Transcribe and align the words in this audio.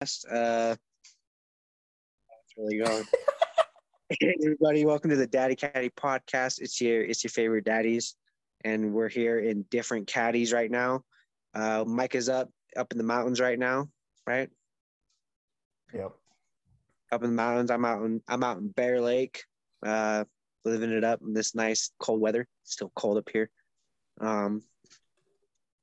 Uh, 0.00 0.06
that's 0.28 0.78
really 2.58 2.78
going. 2.78 3.04
hey, 4.20 4.34
everybody, 4.42 4.84
welcome 4.84 5.08
to 5.08 5.16
the 5.16 5.26
Daddy 5.26 5.56
Caddy 5.56 5.88
podcast. 5.88 6.60
It's 6.60 6.78
your 6.82 7.02
it's 7.02 7.24
your 7.24 7.30
favorite 7.30 7.64
daddies, 7.64 8.14
and 8.62 8.92
we're 8.92 9.08
here 9.08 9.38
in 9.38 9.64
different 9.70 10.06
caddies 10.06 10.52
right 10.52 10.70
now. 10.70 11.02
Uh, 11.54 11.84
Mike 11.86 12.14
is 12.14 12.28
up 12.28 12.50
up 12.76 12.92
in 12.92 12.98
the 12.98 13.04
mountains 13.04 13.40
right 13.40 13.58
now, 13.58 13.88
right? 14.26 14.50
Yep. 15.94 16.12
Up 17.12 17.24
in 17.24 17.30
the 17.30 17.36
mountains. 17.36 17.70
I'm 17.70 17.86
out 17.86 18.04
in 18.04 18.20
I'm 18.28 18.44
out 18.44 18.58
in 18.58 18.68
Bear 18.68 19.00
Lake, 19.00 19.44
uh, 19.82 20.24
living 20.66 20.90
it 20.90 21.04
up 21.04 21.22
in 21.22 21.32
this 21.32 21.54
nice 21.54 21.90
cold 21.98 22.20
weather. 22.20 22.46
It's 22.64 22.72
still 22.72 22.92
cold 22.94 23.16
up 23.16 23.30
here. 23.32 23.48
Um, 24.20 24.62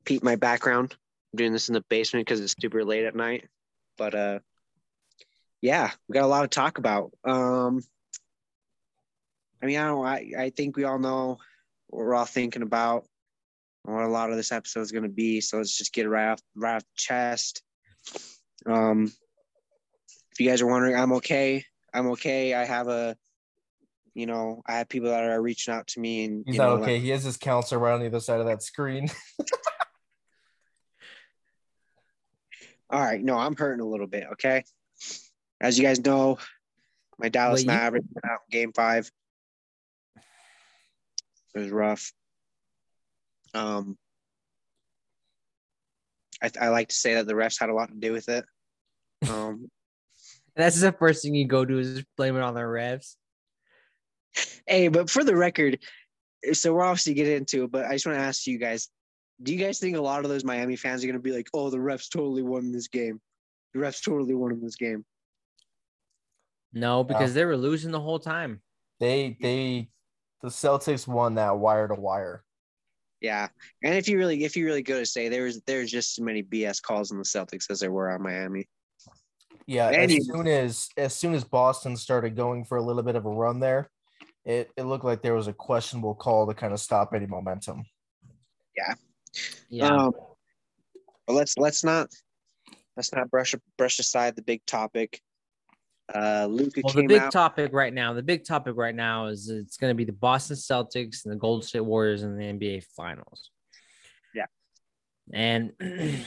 Pete, 0.06 0.24
my 0.24 0.36
background. 0.36 0.96
I'm 1.34 1.38
doing 1.38 1.52
this 1.52 1.68
in 1.68 1.74
the 1.74 1.84
basement 1.90 2.28
because 2.28 2.42
it's 2.42 2.54
super 2.62 2.86
late 2.86 3.06
at 3.06 3.16
night. 3.16 3.50
But 3.98 4.16
uh, 4.16 4.40
yeah, 5.62 5.92
we 6.08 6.14
got 6.14 6.26
a 6.26 6.28
lot 6.28 6.42
to 6.42 6.48
talk 6.48 6.78
about. 6.78 7.12
Um, 7.24 7.82
I 9.62 9.66
mean, 9.66 9.80
I 9.80 9.86
don't. 9.86 10.06
I 10.06 10.32
I 10.38 10.50
think 10.50 10.76
we 10.76 10.84
all 10.84 11.00
know 11.00 11.38
what 11.88 12.06
we're 12.06 12.16
all 12.16 12.26
thinking 12.26 12.64
about, 12.64 13.06
what 13.84 14.04
a 14.04 14.08
lot 14.08 14.30
of 14.30 14.38
this 14.38 14.52
episode 14.52 14.82
is 14.82 14.92
going 14.92 15.04
to 15.04 15.10
be. 15.10 15.42
So 15.42 15.58
let's 15.58 15.78
just 15.78 15.94
get 15.94 16.06
it 16.06 16.10
right 16.10 16.32
off 16.32 16.42
right 16.56 16.76
off 16.76 16.84
the 16.84 16.88
chest. 16.96 17.62
Um, 18.66 19.12
if 20.32 20.40
you 20.40 20.50
guys 20.50 20.62
are 20.62 20.68
wondering, 20.68 20.96
I'm 20.96 21.14
okay. 21.14 21.64
I'm 21.94 22.08
okay. 22.12 22.54
I 22.54 22.66
have 22.66 22.88
a, 22.88 23.16
you 24.16 24.26
know, 24.26 24.62
I 24.68 24.78
have 24.80 24.90
people 24.90 25.10
that 25.10 25.24
are 25.24 25.42
reaching 25.42 25.74
out 25.74 25.88
to 25.88 26.00
me, 26.00 26.26
and 26.26 26.44
He's 26.46 26.56
you 26.56 26.62
not 26.62 26.78
know, 26.78 26.84
okay. 26.84 27.00
He 27.00 27.10
has 27.10 27.24
his 27.24 27.38
counselor 27.38 27.80
right 27.80 27.94
on 27.94 28.00
the 28.00 28.08
other 28.08 28.20
side 28.20 28.40
of 28.40 28.48
that 28.48 28.64
screen. 28.64 29.10
All 32.94 33.02
right, 33.02 33.24
no, 33.24 33.40
I'm 33.40 33.56
hurting 33.56 33.82
a 33.82 33.88
little 33.88 34.06
bit. 34.06 34.28
Okay, 34.34 34.64
as 35.60 35.80
you 35.80 35.84
guys 35.84 36.00
know, 36.00 36.38
my 37.18 37.28
Dallas 37.28 37.62
Wait, 37.62 37.66
you- 37.66 37.68
Mavericks 37.68 38.06
went 38.14 38.32
out 38.32 38.42
in 38.48 38.52
Game 38.52 38.72
Five. 38.72 39.10
It 41.56 41.60
was 41.60 41.72
rough. 41.72 42.14
Um, 43.56 43.98
I, 46.42 46.52
I 46.62 46.68
like 46.68 46.90
to 46.90 46.96
say 46.96 47.16
that 47.16 47.26
the 47.26 47.34
refs 47.34 47.60
had 47.60 47.70
a 47.70 47.74
lot 47.74 47.90
to 47.90 47.96
do 47.96 48.12
with 48.12 48.30
it. 48.30 48.46
Um, 49.28 49.70
That's 50.56 50.80
the 50.80 50.92
first 50.92 51.24
thing 51.24 51.34
you 51.34 51.48
go 51.48 51.66
to 51.66 51.80
is 51.80 52.04
blame 52.16 52.36
it 52.38 52.44
on 52.44 52.54
the 52.54 52.62
refs. 52.62 53.16
hey, 54.68 54.88
but 54.88 55.10
for 55.10 55.24
the 55.24 55.36
record, 55.36 55.80
so 56.52 56.76
we're 56.76 56.84
obviously 56.84 57.16
getting 57.16 57.38
into 57.38 57.64
it, 57.64 57.72
but 57.72 57.86
I 57.86 57.94
just 57.94 58.06
want 58.06 58.20
to 58.20 58.24
ask 58.24 58.46
you 58.46 58.60
guys: 58.60 58.90
Do 59.42 59.54
you 59.54 59.60
guys 59.60 59.80
think 59.80 59.98
a 59.98 60.02
lot 60.02 60.24
of 60.24 60.30
those 60.30 60.44
Miami 60.44 60.76
fans 60.76 61.04
are 61.04 61.08
going 61.08 61.16
to 61.18 61.22
be 61.22 61.32
like, 61.32 61.50
"Oh, 61.54 61.70
the 61.70 61.78
refs 61.78 62.10
totally 62.10 62.44
won 62.44 62.72
this 62.72 62.88
game. 62.88 63.20
The 63.74 63.80
refs 63.80 64.04
totally 64.04 64.36
won 64.36 64.52
in 64.52 64.62
this 64.62 64.76
game." 64.76 65.06
No, 66.72 67.04
because 67.04 67.34
they 67.34 67.46
were 67.46 67.58
losing 67.58 67.92
the 67.92 68.00
whole 68.00 68.20
time. 68.20 68.62
they 69.00 69.38
they 69.42 69.90
the 70.42 70.50
Celtics 70.50 71.08
won 71.08 71.36
that 71.36 71.58
wire 71.58 71.88
to 71.88 71.96
wire. 71.96 72.44
Yeah, 73.22 73.48
and 73.84 73.96
if 73.96 74.08
you 74.10 74.18
really, 74.18 74.44
if 74.44 74.58
you 74.58 74.66
really 74.66 74.82
go 74.82 75.00
to 75.00 75.06
say 75.06 75.30
there 75.30 75.44
was 75.44 75.62
there's 75.62 75.90
just 75.90 76.20
as 76.20 76.24
many 76.24 76.44
BS 76.44 76.82
calls 76.82 77.12
on 77.12 77.18
the 77.18 77.24
Celtics 77.24 77.70
as 77.70 77.80
there 77.80 77.92
were 77.92 78.12
on 78.12 78.22
Miami. 78.22 78.68
Yeah, 79.66 79.90
Any- 79.90 80.18
as 80.18 80.26
soon 80.28 80.48
as 80.48 80.90
as 80.98 81.16
soon 81.16 81.34
as 81.34 81.44
Boston 81.44 81.96
started 81.96 82.36
going 82.36 82.66
for 82.66 82.78
a 82.78 82.82
little 82.84 83.04
bit 83.04 83.16
of 83.16 83.26
a 83.26 83.30
run 83.30 83.60
there, 83.60 83.90
it, 84.44 84.70
it 84.76 84.84
looked 84.84 85.06
like 85.06 85.22
there 85.22 85.36
was 85.36 85.48
a 85.48 85.54
questionable 85.54 86.16
call 86.16 86.48
to 86.48 86.54
kind 86.54 86.74
of 86.74 86.80
stop 86.82 87.14
any 87.14 87.26
momentum. 87.26 87.84
Yeah. 88.76 88.94
Um, 89.82 90.14
but 91.28 91.34
let's 91.34 91.58
let's 91.58 91.84
not 91.84 92.10
let's 92.96 93.14
not 93.14 93.30
brush 93.30 93.56
brush 93.78 94.00
aside 94.00 94.36
the 94.36 94.42
big 94.42 94.66
topic. 94.66 95.22
Uh, 96.14 96.48
Luka 96.50 96.82
well, 96.84 96.94
the 96.94 97.08
big 97.08 97.22
out. 97.22 97.32
topic 97.32 97.72
right 97.74 97.94
now, 97.94 98.14
the 98.14 98.22
big 98.22 98.46
topic 98.46 98.76
right 98.76 98.94
now 98.94 99.28
is 99.28 99.50
it's 99.50 99.78
going 99.78 99.90
to 99.90 99.96
be 99.96 100.04
the 100.04 100.12
Boston 100.12 100.58
Celtics 100.58 101.24
and 101.24 101.32
the 101.32 101.38
Golden 101.38 101.66
State 101.66 101.80
Warriors 101.80 102.24
in 102.24 102.38
the 102.38 102.44
NBA 102.44 102.84
Finals. 102.96 103.52
Yeah. 104.36 104.46
And 105.34 105.72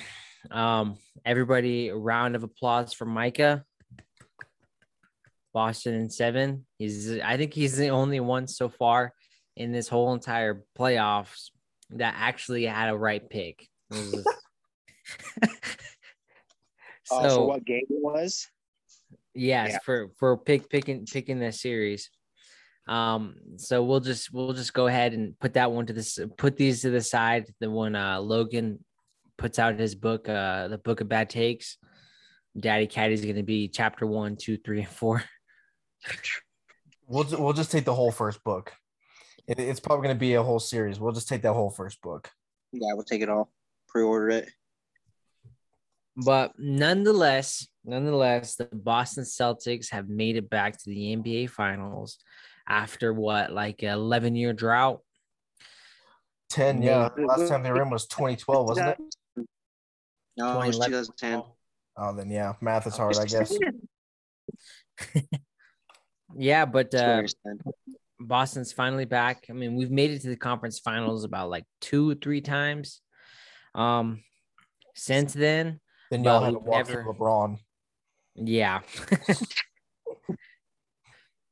um, 0.50 0.96
everybody, 1.26 1.88
a 1.88 1.96
round 1.96 2.36
of 2.36 2.42
applause 2.42 2.94
for 2.94 3.04
Micah. 3.04 3.64
Boston 5.52 5.94
in 5.94 6.10
seven. 6.10 6.66
He's, 6.78 7.18
I 7.18 7.36
think 7.38 7.54
he's 7.54 7.76
the 7.76 7.88
only 7.88 8.20
one 8.20 8.46
so 8.46 8.68
far 8.68 9.12
in 9.56 9.72
this 9.72 9.88
whole 9.88 10.12
entire 10.12 10.64
playoffs 10.78 11.50
that 11.90 12.14
actually 12.18 12.64
had 12.66 12.90
a 12.90 12.96
right 12.96 13.28
pick. 13.28 13.68
It 13.90 13.96
was- 14.14 14.26
uh, 17.10 17.28
for 17.34 17.46
what 17.46 17.64
game 17.64 17.82
it 17.88 18.02
was? 18.02 18.48
Yes, 19.34 19.72
Yeah. 19.72 19.78
for 19.84 20.08
for 20.18 20.36
pick 20.36 20.68
picking 20.70 21.06
picking 21.06 21.38
this 21.38 21.60
series. 21.60 22.10
Um, 22.88 23.34
so 23.56 23.82
we'll 23.82 24.00
just 24.00 24.32
we'll 24.32 24.52
just 24.52 24.72
go 24.72 24.86
ahead 24.86 25.12
and 25.12 25.38
put 25.38 25.54
that 25.54 25.72
one 25.72 25.86
to 25.86 25.92
this 25.92 26.18
put 26.38 26.56
these 26.56 26.82
to 26.82 26.90
the 26.90 27.00
side. 27.02 27.46
The 27.60 27.70
one 27.70 27.94
uh 27.94 28.20
Logan 28.20 28.84
puts 29.36 29.58
out 29.58 29.78
his 29.78 29.94
book, 29.94 30.28
uh 30.28 30.68
the 30.68 30.78
book 30.78 31.00
of 31.00 31.08
bad 31.08 31.28
takes. 31.30 31.78
Daddy 32.58 32.86
Caddy's 32.86 33.24
gonna 33.24 33.42
be 33.42 33.68
chapter 33.68 34.06
one, 34.06 34.36
two, 34.36 34.56
three, 34.56 34.80
and 34.80 34.88
four. 34.88 35.22
We'll 37.06 37.24
ju- 37.24 37.38
we'll 37.38 37.52
just 37.52 37.70
take 37.70 37.84
the 37.84 37.94
whole 37.94 38.10
first 38.12 38.42
book. 38.42 38.72
It, 39.48 39.58
it's 39.58 39.80
probably 39.80 40.04
going 40.04 40.16
to 40.16 40.20
be 40.20 40.34
a 40.34 40.42
whole 40.42 40.58
series. 40.58 40.98
We'll 40.98 41.12
just 41.12 41.28
take 41.28 41.42
that 41.42 41.52
whole 41.52 41.70
first 41.70 42.00
book. 42.02 42.30
Yeah, 42.72 42.92
we'll 42.94 43.04
take 43.04 43.22
it 43.22 43.28
all. 43.28 43.50
Pre-order 43.88 44.30
it. 44.30 44.50
But 46.16 46.52
nonetheless, 46.58 47.68
nonetheless, 47.84 48.56
the 48.56 48.68
Boston 48.72 49.24
Celtics 49.24 49.90
have 49.90 50.08
made 50.08 50.36
it 50.36 50.48
back 50.48 50.72
to 50.72 50.90
the 50.90 51.16
NBA 51.16 51.50
Finals 51.50 52.18
after 52.68 53.12
what, 53.12 53.52
like 53.52 53.82
an 53.82 53.90
11 53.90 54.34
year 54.34 54.52
drought. 54.52 55.00
Ten, 56.48 56.80
yeah. 56.80 57.08
Last 57.18 57.48
time 57.48 57.62
they 57.62 57.70
were 57.70 57.82
in 57.82 57.90
was 57.90 58.06
2012, 58.06 58.68
wasn't 58.68 58.88
it? 58.88 58.98
No, 60.36 60.60
it 60.62 60.68
was 60.68 60.78
2010. 60.78 61.42
Oh, 61.98 62.14
then 62.14 62.30
yeah, 62.30 62.54
math 62.60 62.86
is 62.86 62.96
hard, 62.96 63.16
I 63.16 63.24
guess. 63.24 63.56
Yeah, 66.34 66.64
but 66.64 66.94
uh, 66.94 67.22
2010. 67.22 67.72
Boston's 68.18 68.72
finally 68.72 69.04
back. 69.04 69.44
I 69.50 69.52
mean, 69.52 69.76
we've 69.76 69.90
made 69.90 70.10
it 70.10 70.22
to 70.22 70.28
the 70.28 70.36
conference 70.36 70.78
finals 70.78 71.24
about 71.24 71.50
like 71.50 71.64
two, 71.80 72.14
three 72.16 72.40
times. 72.40 73.00
Um, 73.74 74.22
since 74.94 75.34
then, 75.34 75.80
Then 76.10 76.24
y'all 76.24 76.42
had 76.42 76.52
to 76.54 76.58
we've 76.58 76.66
walk 76.66 76.86
through 76.86 76.96
never- 76.96 77.14
LeBron. 77.14 77.58
yeah. 78.36 78.80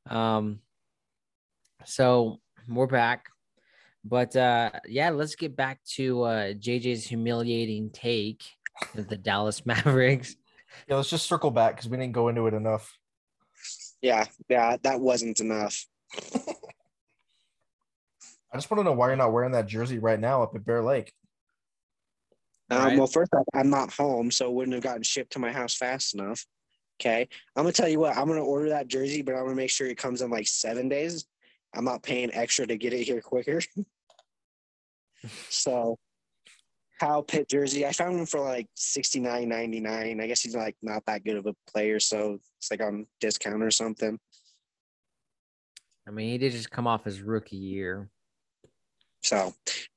um, 0.09 0.59
so 1.85 2.39
we're 2.67 2.87
back, 2.87 3.25
but 4.03 4.35
uh, 4.35 4.71
yeah, 4.87 5.11
let's 5.11 5.35
get 5.35 5.55
back 5.55 5.79
to 5.95 6.23
uh 6.23 6.53
JJ's 6.53 7.05
humiliating 7.05 7.91
take 7.91 8.43
of 8.97 9.07
the 9.07 9.17
Dallas 9.17 9.61
Mavericks. 9.65 10.35
Yeah, 10.87 10.97
let's 10.97 11.09
just 11.09 11.27
circle 11.27 11.51
back 11.51 11.75
because 11.75 11.89
we 11.89 11.97
didn't 11.97 12.13
go 12.13 12.27
into 12.27 12.47
it 12.47 12.53
enough. 12.53 12.97
Yeah, 14.01 14.25
yeah, 14.49 14.77
that 14.83 14.99
wasn't 14.99 15.39
enough. 15.39 15.85
I 18.53 18.57
just 18.57 18.71
want 18.71 18.79
to 18.79 18.83
know 18.85 18.93
why 18.93 19.07
you're 19.07 19.17
not 19.17 19.33
wearing 19.33 19.51
that 19.51 19.67
jersey 19.67 19.99
right 19.99 20.19
now 20.19 20.41
up 20.41 20.55
at 20.55 20.65
Bear 20.65 20.81
Lake. 20.81 21.11
Um, 22.69 22.83
Right. 22.83 22.97
Well, 22.97 23.07
first 23.07 23.33
off, 23.33 23.45
I'm 23.53 23.69
not 23.69 23.93
home, 23.93 24.31
so 24.31 24.47
it 24.47 24.53
wouldn't 24.53 24.73
have 24.73 24.83
gotten 24.83 25.03
shipped 25.03 25.33
to 25.33 25.39
my 25.39 25.51
house 25.51 25.75
fast 25.75 26.15
enough. 26.15 26.45
Okay, 26.99 27.27
I'm 27.55 27.63
gonna 27.63 27.73
tell 27.73 27.89
you 27.89 27.99
what. 27.99 28.15
I'm 28.15 28.27
gonna 28.27 28.43
order 28.43 28.69
that 28.69 28.87
jersey, 28.87 29.21
but 29.21 29.35
I'm 29.35 29.43
gonna 29.43 29.55
make 29.55 29.69
sure 29.69 29.87
it 29.87 29.97
comes 29.97 30.21
in 30.21 30.29
like 30.31 30.47
seven 30.47 30.87
days. 30.87 31.25
I'm 31.73 31.83
not 31.83 32.03
paying 32.03 32.33
extra 32.33 32.65
to 32.65 32.77
get 32.77 32.93
it 32.93 33.03
here 33.03 33.21
quicker. 33.21 33.61
so, 35.49 35.99
Kyle 36.99 37.21
Pitt 37.23 37.49
jersey, 37.49 37.85
I 37.85 37.91
found 37.91 38.17
him 38.17 38.25
for 38.25 38.39
like 38.39 38.67
sixty 38.75 39.19
nine 39.19 39.49
ninety 39.49 39.81
nine. 39.81 40.21
I 40.21 40.27
guess 40.27 40.41
he's 40.41 40.55
like 40.55 40.77
not 40.81 41.05
that 41.07 41.25
good 41.25 41.35
of 41.35 41.45
a 41.47 41.55
player, 41.69 41.99
so 41.99 42.39
it's 42.57 42.71
like 42.71 42.81
on 42.81 43.05
discount 43.19 43.61
or 43.61 43.71
something. 43.71 44.17
I 46.07 46.11
mean, 46.11 46.29
he 46.29 46.37
did 46.37 46.51
just 46.51 46.71
come 46.71 46.87
off 46.87 47.03
his 47.03 47.21
rookie 47.21 47.57
year. 47.57 48.09
So, 49.23 49.53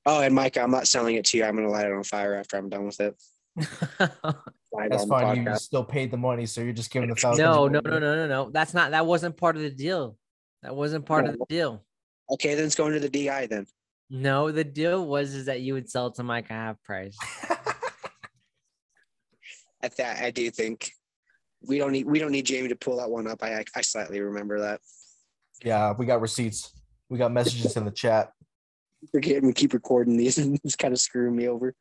oh, 0.07 0.23
and 0.23 0.35
Mike, 0.35 0.57
I'm 0.57 0.71
not 0.71 0.89
selling 0.89 1.17
it 1.17 1.27
to 1.27 1.39
you. 1.39 1.45
I'm 1.45 1.55
gonna 1.55 1.69
light 1.69 1.87
it 1.87 1.93
on 1.93 2.03
fire 2.03 2.35
after 2.35 2.57
I'm 2.57 2.71
done 2.71 2.87
with 2.87 3.01
it. 3.01 3.15
That's 4.89 5.05
fine. 5.07 5.45
You 5.45 5.57
still 5.57 5.85
paid 5.85 6.11
the 6.11 6.17
money, 6.17 6.47
so 6.47 6.63
you're 6.63 6.73
just 6.73 6.91
giving 6.91 7.11
the 7.11 7.17
Falcons. 7.17 7.41
no, 7.41 7.69
no, 7.69 7.81
no, 7.85 7.99
no, 7.99 8.17
no, 8.17 8.27
no. 8.27 8.51
That's 8.51 8.73
not. 8.73 8.93
That 8.93 9.05
wasn't 9.07 9.37
part 9.37 9.57
of 9.57 9.63
the 9.63 9.71
deal. 9.71 10.17
That 10.63 10.75
wasn't 10.75 11.05
part 11.05 11.27
of 11.27 11.39
the 11.39 11.45
deal. 11.49 11.85
Okay, 12.31 12.55
then 12.55 12.65
it's 12.65 12.75
going 12.75 12.93
to 12.95 13.01
the 13.01 13.09
DI 13.09 13.47
then. 13.47 13.67
No, 14.11 14.51
the 14.51 14.65
deal 14.65 15.07
was 15.07 15.35
is 15.35 15.47
that 15.47 15.61
you 15.61 15.75
would 15.75 15.91
sell 15.91 16.07
it 16.09 16.15
to 16.15 16.23
Mike 16.23 16.51
at 16.51 16.55
half 16.55 16.83
price. 16.83 17.17
At 19.81 19.97
that, 19.99 20.21
I 20.21 20.33
do 20.33 20.51
think 20.51 20.91
we 21.63 21.79
don't 21.79 21.93
need 21.93 22.05
we 22.05 22.19
don't 22.19 22.33
need 22.33 22.47
Jamie 22.47 22.69
to 22.69 22.75
pull 22.75 22.97
that 22.97 23.09
one 23.09 23.29
up. 23.29 23.45
I 23.45 23.65
I 23.77 23.81
slightly 23.81 24.21
remember 24.21 24.59
that. 24.61 24.81
Yeah, 25.65 25.93
we 25.97 26.07
got 26.07 26.21
receipts. 26.21 26.73
We 27.09 27.19
got 27.19 27.33
messages 27.33 27.77
in 27.77 27.85
the 27.85 27.91
chat. 27.91 28.33
Forget 29.13 29.43
we 29.43 29.53
keep 29.53 29.73
recording 29.73 30.17
these 30.17 30.39
and 30.39 30.59
it's 30.65 30.77
kind 30.77 30.93
of 30.93 31.01
screwing 31.01 31.37
me 31.37 31.49
over. 31.49 31.75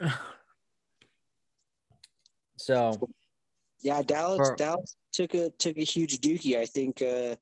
So 2.60 3.08
Yeah, 3.82 4.02
Dallas 4.02 4.36
For- 4.36 4.56
Dallas 4.56 4.96
took 5.12 5.34
a 5.34 5.50
took 5.50 5.78
a 5.78 5.84
huge 5.84 6.18
dookie. 6.20 6.58
I 6.58 6.66
think 6.66 7.00
uh 7.00 7.36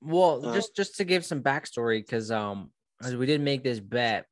Well, 0.00 0.46
Uh, 0.46 0.54
just 0.54 0.74
just 0.76 0.96
to 0.96 1.04
give 1.04 1.24
some 1.24 1.42
backstory, 1.42 1.98
because 1.98 2.30
um, 2.30 2.70
as 3.02 3.16
we 3.16 3.26
did 3.26 3.40
make 3.40 3.64
this 3.64 3.80
bet, 3.80 4.26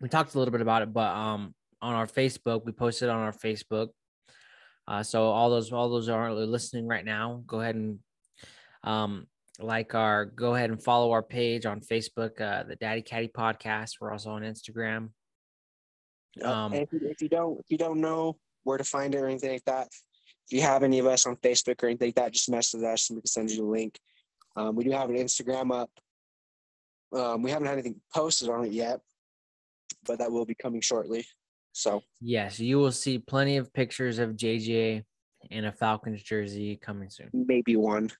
we 0.00 0.08
talked 0.08 0.34
a 0.34 0.38
little 0.38 0.52
bit 0.52 0.60
about 0.60 0.82
it, 0.82 0.92
but 0.92 1.14
um, 1.14 1.54
on 1.80 1.94
our 1.94 2.06
Facebook, 2.06 2.64
we 2.64 2.72
posted 2.72 3.08
on 3.08 3.20
our 3.20 3.32
Facebook. 3.32 3.88
Uh, 4.86 5.02
so 5.02 5.24
all 5.24 5.48
those 5.50 5.72
all 5.72 5.88
those 5.88 6.08
are 6.08 6.32
listening 6.32 6.86
right 6.86 7.04
now, 7.04 7.42
go 7.46 7.60
ahead 7.60 7.76
and 7.76 8.00
um 8.84 9.26
like 9.60 9.94
our 9.94 10.24
go 10.24 10.54
ahead 10.54 10.70
and 10.70 10.82
follow 10.82 11.10
our 11.12 11.22
page 11.22 11.66
on 11.66 11.80
Facebook, 11.80 12.40
uh, 12.40 12.62
the 12.64 12.76
Daddy 12.76 13.02
Caddy 13.02 13.28
Podcast. 13.28 13.94
We're 14.00 14.12
also 14.12 14.30
on 14.30 14.42
Instagram. 14.42 15.10
Um, 16.42 16.72
if, 16.72 16.92
you, 16.92 17.00
if 17.02 17.20
you 17.20 17.28
don't 17.28 17.58
if 17.58 17.66
you 17.68 17.78
don't 17.78 18.00
know 18.00 18.36
where 18.64 18.78
to 18.78 18.84
find 18.84 19.14
it 19.14 19.18
or 19.18 19.26
anything 19.26 19.50
like 19.50 19.64
that, 19.64 19.88
if 20.46 20.52
you 20.56 20.62
have 20.62 20.82
any 20.82 20.98
of 20.98 21.06
us 21.06 21.26
on 21.26 21.36
Facebook 21.36 21.82
or 21.82 21.86
anything 21.86 22.08
like 22.08 22.14
that, 22.14 22.32
just 22.32 22.48
message 22.48 22.82
us 22.82 23.10
and 23.10 23.16
we 23.16 23.22
can 23.22 23.26
send 23.26 23.50
you 23.50 23.56
the 23.58 23.64
link. 23.64 23.98
Um, 24.56 24.76
we 24.76 24.84
do 24.84 24.90
have 24.92 25.10
an 25.10 25.16
Instagram 25.16 25.72
up. 25.72 25.90
Um, 27.12 27.42
we 27.42 27.50
haven't 27.50 27.66
had 27.66 27.74
anything 27.74 28.00
posted 28.14 28.48
on 28.48 28.64
it 28.64 28.72
yet, 28.72 29.00
but 30.06 30.18
that 30.18 30.30
will 30.30 30.44
be 30.44 30.54
coming 30.54 30.80
shortly. 30.80 31.26
So 31.72 32.02
Yes, 32.20 32.60
you 32.60 32.78
will 32.78 32.92
see 32.92 33.18
plenty 33.18 33.56
of 33.56 33.72
pictures 33.72 34.18
of 34.18 34.36
JJ 34.36 35.04
in 35.50 35.64
a 35.64 35.72
Falcons 35.72 36.22
jersey 36.22 36.76
coming 36.76 37.10
soon. 37.10 37.30
maybe 37.32 37.76
one. 37.76 38.10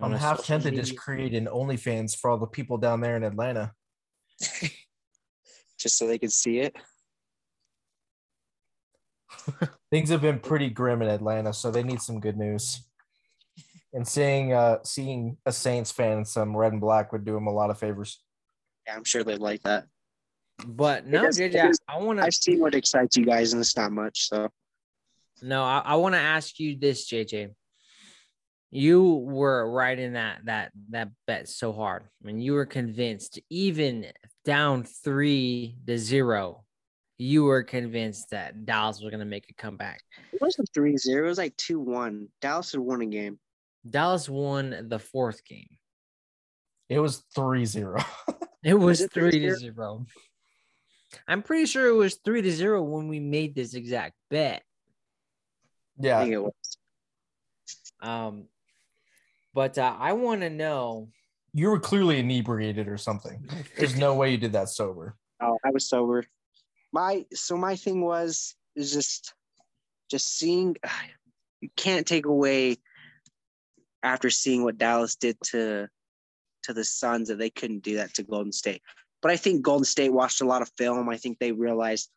I'm 0.00 0.12
half 0.12 0.38
social 0.38 0.44
tempted 0.44 0.70
to 0.70 0.76
media- 0.76 0.84
just 0.84 0.98
create 0.98 1.34
an 1.34 1.46
OnlyFans 1.46 2.16
for 2.16 2.30
all 2.30 2.38
the 2.38 2.46
people 2.46 2.76
down 2.78 3.00
there 3.00 3.16
in 3.16 3.22
Atlanta. 3.24 3.72
just 5.78 5.96
so 5.98 6.06
they 6.06 6.18
can 6.18 6.30
see 6.30 6.60
it. 6.60 6.76
Things 9.90 10.10
have 10.10 10.20
been 10.20 10.38
pretty 10.40 10.68
grim 10.70 11.02
in 11.02 11.08
Atlanta, 11.08 11.52
so 11.52 11.70
they 11.70 11.82
need 11.82 12.00
some 12.00 12.20
good 12.20 12.36
news. 12.36 12.82
And 13.92 14.06
seeing 14.06 14.52
uh 14.52 14.78
seeing 14.84 15.38
a 15.46 15.52
Saints 15.52 15.90
fan 15.90 16.18
in 16.18 16.24
some 16.24 16.54
red 16.56 16.72
and 16.72 16.80
black 16.80 17.12
would 17.12 17.24
do 17.24 17.32
them 17.32 17.46
a 17.46 17.52
lot 17.52 17.70
of 17.70 17.78
favors. 17.78 18.22
Yeah, 18.86 18.96
I'm 18.96 19.04
sure 19.04 19.24
they'd 19.24 19.38
like 19.38 19.62
that. 19.62 19.86
But 20.66 21.06
no, 21.06 21.22
does- 21.22 21.38
JJ, 21.38 21.54
it 21.54 21.70
is- 21.70 21.80
I 21.88 21.98
want 21.98 22.18
to 22.18 22.24
I've 22.24 22.34
seen 22.34 22.60
what 22.60 22.74
excites 22.74 23.16
you 23.16 23.24
guys, 23.24 23.52
and 23.52 23.60
it's 23.60 23.76
not 23.76 23.92
much. 23.92 24.28
So 24.28 24.50
No, 25.42 25.62
I, 25.62 25.78
I 25.84 25.94
want 25.96 26.14
to 26.14 26.20
ask 26.20 26.58
you 26.58 26.76
this, 26.78 27.08
JJ. 27.10 27.50
You 28.70 29.14
were 29.14 29.70
right 29.70 29.98
in 29.98 30.14
that 30.14 30.40
that 30.44 30.72
that 30.90 31.10
bet 31.26 31.48
so 31.48 31.72
hard. 31.72 32.02
I 32.22 32.26
mean, 32.26 32.40
you 32.40 32.54
were 32.54 32.66
convinced, 32.66 33.38
even 33.48 34.06
down 34.44 34.82
three 34.82 35.76
to 35.86 35.96
zero, 35.96 36.64
you 37.18 37.44
were 37.44 37.62
convinced 37.62 38.30
that 38.30 38.66
Dallas 38.66 39.00
was 39.00 39.10
going 39.10 39.20
to 39.20 39.26
make 39.26 39.48
a 39.50 39.54
comeback. 39.54 40.02
it 40.32 40.40
wasn't 40.40 40.68
3 40.74 40.96
0. 40.96 41.24
It 41.24 41.28
was 41.28 41.38
like 41.38 41.56
2 41.56 41.80
1. 41.80 42.28
Dallas 42.40 42.72
had 42.72 42.80
won 42.80 43.00
a 43.00 43.06
game. 43.06 43.38
Dallas 43.88 44.28
won 44.28 44.88
the 44.88 44.98
fourth 44.98 45.44
game. 45.44 45.68
It 46.88 46.98
was 46.98 47.24
3-0. 47.36 48.04
It 48.64 48.74
was 48.74 49.00
it 49.00 49.12
three 49.12 49.30
to 49.30 49.52
3-0? 49.52 50.06
I'm 51.28 51.42
pretty 51.42 51.66
sure 51.66 51.86
it 51.86 51.94
was 51.94 52.16
three 52.24 52.42
to 52.42 52.50
zero 52.50 52.82
when 52.82 53.06
we 53.06 53.20
made 53.20 53.54
this 53.54 53.74
exact 53.74 54.14
bet. 54.28 54.64
I 56.02 56.06
yeah. 56.06 56.20
think 56.20 56.32
it 56.32 56.42
was. 56.42 56.52
Um, 58.02 58.48
but 59.56 59.78
uh, 59.78 59.96
I 59.98 60.12
want 60.12 60.42
to 60.42 60.50
know. 60.50 61.08
You 61.54 61.70
were 61.70 61.80
clearly 61.80 62.18
inebriated 62.18 62.88
or 62.88 62.98
something. 62.98 63.48
There's 63.78 63.96
no 63.96 64.14
way 64.14 64.30
you 64.30 64.36
did 64.36 64.52
that 64.52 64.68
sober. 64.68 65.16
Oh, 65.42 65.56
I 65.64 65.70
was 65.70 65.88
sober. 65.88 66.24
My 66.92 67.24
so 67.32 67.56
my 67.56 67.74
thing 67.74 68.02
was 68.02 68.54
is 68.76 68.92
just 68.92 69.32
just 70.10 70.38
seeing 70.38 70.76
you 71.62 71.70
can't 71.74 72.06
take 72.06 72.26
away 72.26 72.76
after 74.02 74.28
seeing 74.28 74.62
what 74.62 74.76
Dallas 74.76 75.16
did 75.16 75.38
to 75.46 75.88
to 76.64 76.74
the 76.74 76.84
Suns 76.84 77.28
that 77.28 77.38
they 77.38 77.48
couldn't 77.48 77.82
do 77.82 77.96
that 77.96 78.12
to 78.14 78.22
Golden 78.22 78.52
State. 78.52 78.82
But 79.22 79.30
I 79.30 79.36
think 79.38 79.62
Golden 79.62 79.86
State 79.86 80.12
watched 80.12 80.42
a 80.42 80.46
lot 80.46 80.60
of 80.60 80.70
film. 80.76 81.08
I 81.08 81.16
think 81.16 81.38
they 81.38 81.52
realized. 81.52 82.10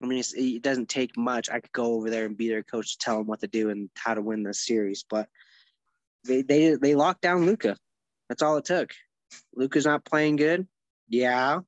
I 0.00 0.06
mean, 0.06 0.20
it's, 0.20 0.32
it 0.32 0.62
doesn't 0.62 0.88
take 0.88 1.16
much. 1.16 1.50
I 1.50 1.58
could 1.58 1.72
go 1.72 1.94
over 1.94 2.08
there 2.08 2.24
and 2.24 2.36
be 2.36 2.48
their 2.48 2.62
coach 2.62 2.92
to 2.92 2.98
tell 2.98 3.18
them 3.18 3.26
what 3.26 3.40
to 3.40 3.48
do 3.48 3.70
and 3.70 3.90
how 3.96 4.14
to 4.14 4.22
win 4.22 4.44
the 4.44 4.54
series. 4.54 5.04
But 5.10 5.28
they 6.24 6.42
they 6.42 6.74
they 6.74 6.94
locked 6.94 7.22
down 7.22 7.46
Luka. 7.46 7.76
That's 8.28 8.42
all 8.42 8.56
it 8.56 8.64
took. 8.64 8.90
Luka's 9.54 9.86
not 9.86 10.04
playing 10.04 10.36
good. 10.36 10.66
Yeah, 11.08 11.60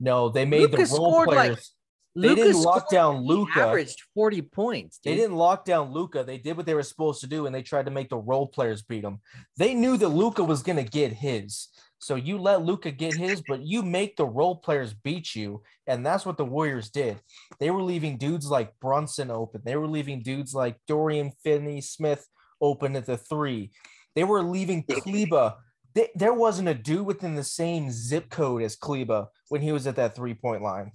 No, 0.00 0.28
they 0.28 0.44
made 0.44 0.62
Luka 0.62 0.76
the 0.76 0.96
role 0.96 1.12
scored, 1.12 1.28
like, 1.28 1.36
players. 1.36 1.74
They 2.14 2.28
Luka 2.28 2.42
didn't 2.42 2.62
lock 2.62 2.90
down 2.90 3.22
he 3.22 3.28
Luka. 3.28 3.60
Averaged 3.60 4.02
forty 4.14 4.42
points. 4.42 5.00
They 5.02 5.16
didn't 5.16 5.36
lock 5.36 5.64
down 5.64 5.92
Luka. 5.92 6.24
They 6.24 6.38
did 6.38 6.56
what 6.56 6.66
they 6.66 6.74
were 6.74 6.82
supposed 6.82 7.20
to 7.22 7.26
do, 7.26 7.46
and 7.46 7.54
they 7.54 7.62
tried 7.62 7.86
to 7.86 7.90
make 7.90 8.10
the 8.10 8.18
role 8.18 8.46
players 8.46 8.82
beat 8.82 9.02
them. 9.02 9.20
They 9.56 9.74
knew 9.74 9.96
that 9.96 10.08
Luka 10.08 10.44
was 10.44 10.62
going 10.62 10.76
to 10.76 10.90
get 10.90 11.12
his. 11.12 11.68
So 12.02 12.16
you 12.16 12.36
let 12.36 12.62
Luka 12.62 12.90
get 12.90 13.14
his, 13.14 13.42
but 13.46 13.62
you 13.62 13.82
make 13.82 14.16
the 14.16 14.26
role 14.26 14.56
players 14.56 14.92
beat 14.92 15.36
you. 15.36 15.62
And 15.86 16.04
that's 16.04 16.26
what 16.26 16.36
the 16.36 16.44
Warriors 16.44 16.90
did. 16.90 17.20
They 17.60 17.70
were 17.70 17.82
leaving 17.82 18.18
dudes 18.18 18.50
like 18.50 18.72
Brunson 18.80 19.30
open. 19.30 19.62
They 19.64 19.76
were 19.76 19.86
leaving 19.86 20.20
dudes 20.20 20.52
like 20.52 20.78
Dorian 20.88 21.30
Finney 21.44 21.80
Smith 21.80 22.26
open 22.62 22.96
at 22.96 23.04
the 23.04 23.18
three. 23.18 23.72
They 24.14 24.24
were 24.24 24.42
leaving 24.42 24.84
Kleber. 24.84 25.54
They, 25.94 26.08
there 26.14 26.32
wasn't 26.32 26.68
a 26.68 26.74
dude 26.74 27.04
within 27.04 27.34
the 27.34 27.44
same 27.44 27.90
zip 27.90 28.30
code 28.30 28.62
as 28.62 28.76
Kleber 28.76 29.26
when 29.48 29.60
he 29.60 29.72
was 29.72 29.86
at 29.86 29.96
that 29.96 30.16
three 30.16 30.34
point 30.34 30.62
line. 30.62 30.92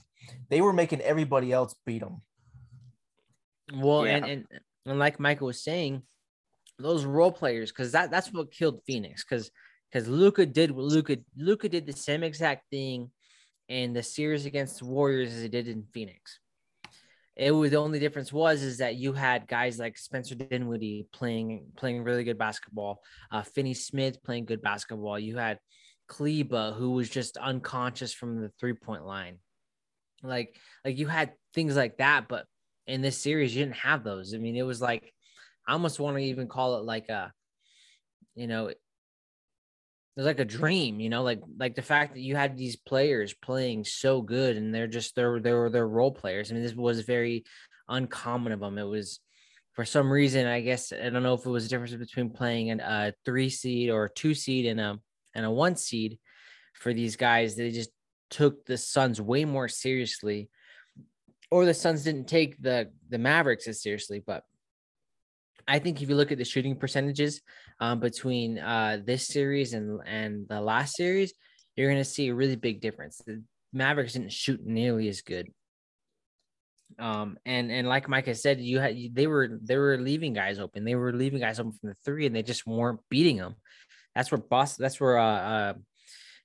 They 0.49 0.61
were 0.61 0.73
making 0.73 1.01
everybody 1.01 1.51
else 1.51 1.75
beat 1.85 1.99
them. 1.99 2.21
Well, 3.73 4.05
Yeah. 4.05 4.15
and, 4.15 4.25
and 4.25 4.45
and 4.85 4.99
like 4.99 5.19
Michael 5.19 5.47
was 5.47 5.61
saying, 5.63 6.01
those 6.79 7.03
role 7.05 7.31
players, 7.31 7.71
because 7.71 7.91
that 7.91 8.09
that's 8.09 8.31
what 8.31 8.51
killed 8.51 8.81
Phoenix. 8.87 9.23
Because 9.23 9.51
because 9.91 10.07
Luka 10.07 10.45
did 10.45 10.71
what 10.71 10.85
Luka 10.85 11.17
Luka 11.35 11.69
did 11.69 11.85
the 11.85 11.93
same 11.93 12.23
exact 12.23 12.63
thing 12.71 13.11
in 13.67 13.93
the 13.93 14.03
series 14.03 14.45
against 14.45 14.79
the 14.79 14.85
Warriors 14.85 15.33
as 15.33 15.41
he 15.41 15.49
did 15.49 15.67
in 15.67 15.83
Phoenix. 15.93 16.39
It 17.37 17.51
was 17.51 17.69
the 17.69 17.77
only 17.77 17.99
difference 17.99 18.33
was 18.33 18.63
is 18.63 18.79
that 18.79 18.95
you 18.95 19.13
had 19.13 19.47
guys 19.47 19.77
like 19.77 19.95
Spencer 19.95 20.33
Dinwiddie 20.33 21.07
playing 21.13 21.67
playing 21.77 22.03
really 22.03 22.23
good 22.23 22.39
basketball, 22.39 23.01
uh, 23.31 23.43
Finney 23.43 23.75
Smith 23.75 24.23
playing 24.23 24.45
good 24.45 24.61
basketball. 24.61 25.19
You 25.19 25.37
had 25.37 25.59
Kleber 26.07 26.71
who 26.71 26.91
was 26.91 27.09
just 27.09 27.37
unconscious 27.37 28.11
from 28.11 28.41
the 28.41 28.49
three 28.59 28.73
point 28.73 29.05
line. 29.05 29.37
Like 30.23 30.55
like 30.83 30.97
you 30.97 31.07
had 31.07 31.33
things 31.53 31.75
like 31.75 31.97
that, 31.97 32.27
but 32.27 32.45
in 32.87 33.01
this 33.01 33.21
series 33.21 33.55
you 33.55 33.63
didn't 33.63 33.77
have 33.77 34.03
those. 34.03 34.33
I 34.33 34.39
mean, 34.39 34.55
it 34.55 34.63
was 34.63 34.81
like 34.81 35.13
I 35.67 35.73
almost 35.73 35.99
want 35.99 36.17
to 36.17 36.23
even 36.23 36.47
call 36.47 36.77
it 36.79 36.85
like 36.85 37.09
a, 37.09 37.31
you 38.33 38.47
know, 38.47 38.71
it 40.17 40.21
was 40.21 40.25
like 40.25 40.39
a 40.39 40.45
dream, 40.45 40.99
you 40.99 41.09
know, 41.09 41.21
like 41.21 41.41
like 41.59 41.75
the 41.75 41.83
fact 41.83 42.15
that 42.15 42.21
you 42.21 42.35
had 42.35 42.57
these 42.57 42.75
players 42.75 43.35
playing 43.35 43.83
so 43.83 44.19
good 44.19 44.57
and 44.57 44.73
they're 44.73 44.87
just 44.87 45.13
they're 45.15 45.39
they 45.39 45.53
were 45.53 45.69
their 45.69 45.87
role 45.87 46.11
players. 46.11 46.49
I 46.49 46.55
mean, 46.55 46.63
this 46.63 46.73
was 46.73 47.01
very 47.01 47.45
uncommon 47.87 48.51
of 48.51 48.59
them. 48.59 48.79
It 48.79 48.83
was 48.83 49.19
for 49.73 49.85
some 49.85 50.11
reason, 50.11 50.47
I 50.47 50.61
guess 50.61 50.91
I 50.91 51.11
don't 51.11 51.21
know 51.21 51.35
if 51.35 51.45
it 51.45 51.51
was 51.51 51.67
a 51.67 51.69
difference 51.69 51.93
between 51.93 52.31
playing 52.31 52.71
an, 52.71 52.79
a 52.79 53.13
three 53.25 53.51
seed 53.51 53.91
or 53.91 54.05
a 54.05 54.09
two 54.09 54.33
seed 54.33 54.65
and 54.65 54.79
a 54.79 54.99
and 55.35 55.45
a 55.45 55.51
one 55.51 55.75
seed 55.75 56.17
for 56.73 56.95
these 56.95 57.15
guys. 57.15 57.55
They 57.55 57.69
just 57.69 57.91
took 58.31 58.65
the 58.65 58.75
Suns 58.75 59.21
way 59.21 59.45
more 59.45 59.67
seriously, 59.67 60.49
or 61.51 61.63
the 61.65 61.75
Suns 61.75 62.03
didn't 62.03 62.27
take 62.27 62.59
the 62.59 62.89
the 63.07 63.19
Mavericks 63.19 63.67
as 63.67 63.83
seriously. 63.83 64.23
But 64.25 64.41
I 65.67 65.79
think 65.79 66.01
if 66.01 66.09
you 66.09 66.15
look 66.15 66.31
at 66.31 66.37
the 66.37 66.45
shooting 66.45 66.75
percentages 66.77 67.41
um, 67.79 67.99
between 67.99 68.57
uh, 68.59 68.99
this 69.03 69.27
series 69.27 69.73
and 69.73 69.99
and 70.05 70.47
the 70.47 70.61
last 70.61 70.95
series, 70.95 71.33
you're 71.75 71.89
going 71.89 72.01
to 72.03 72.09
see 72.09 72.29
a 72.29 72.35
really 72.35 72.55
big 72.55 72.81
difference. 72.81 73.21
The 73.25 73.43
Mavericks 73.73 74.13
didn't 74.13 74.31
shoot 74.31 74.65
nearly 74.65 75.09
as 75.09 75.21
good. 75.21 75.51
Um 76.99 77.37
and 77.45 77.69
and 77.71 77.87
like 77.87 78.07
Mike 78.07 78.27
has 78.27 78.41
said, 78.41 78.59
you 78.61 78.79
had 78.79 78.95
they 79.13 79.27
were 79.27 79.59
they 79.61 79.77
were 79.77 79.97
leaving 79.97 80.33
guys 80.33 80.57
open. 80.57 80.85
They 80.85 80.95
were 80.95 81.13
leaving 81.13 81.41
guys 81.41 81.59
open 81.59 81.73
from 81.73 81.89
the 81.89 81.95
three, 82.05 82.25
and 82.25 82.35
they 82.35 82.43
just 82.43 82.65
weren't 82.65 83.01
beating 83.09 83.37
them. 83.37 83.55
That's 84.15 84.31
where 84.31 84.39
Boston. 84.39 84.83
That's 84.83 84.99
where 84.99 85.19
uh, 85.19 85.37
uh 85.37 85.73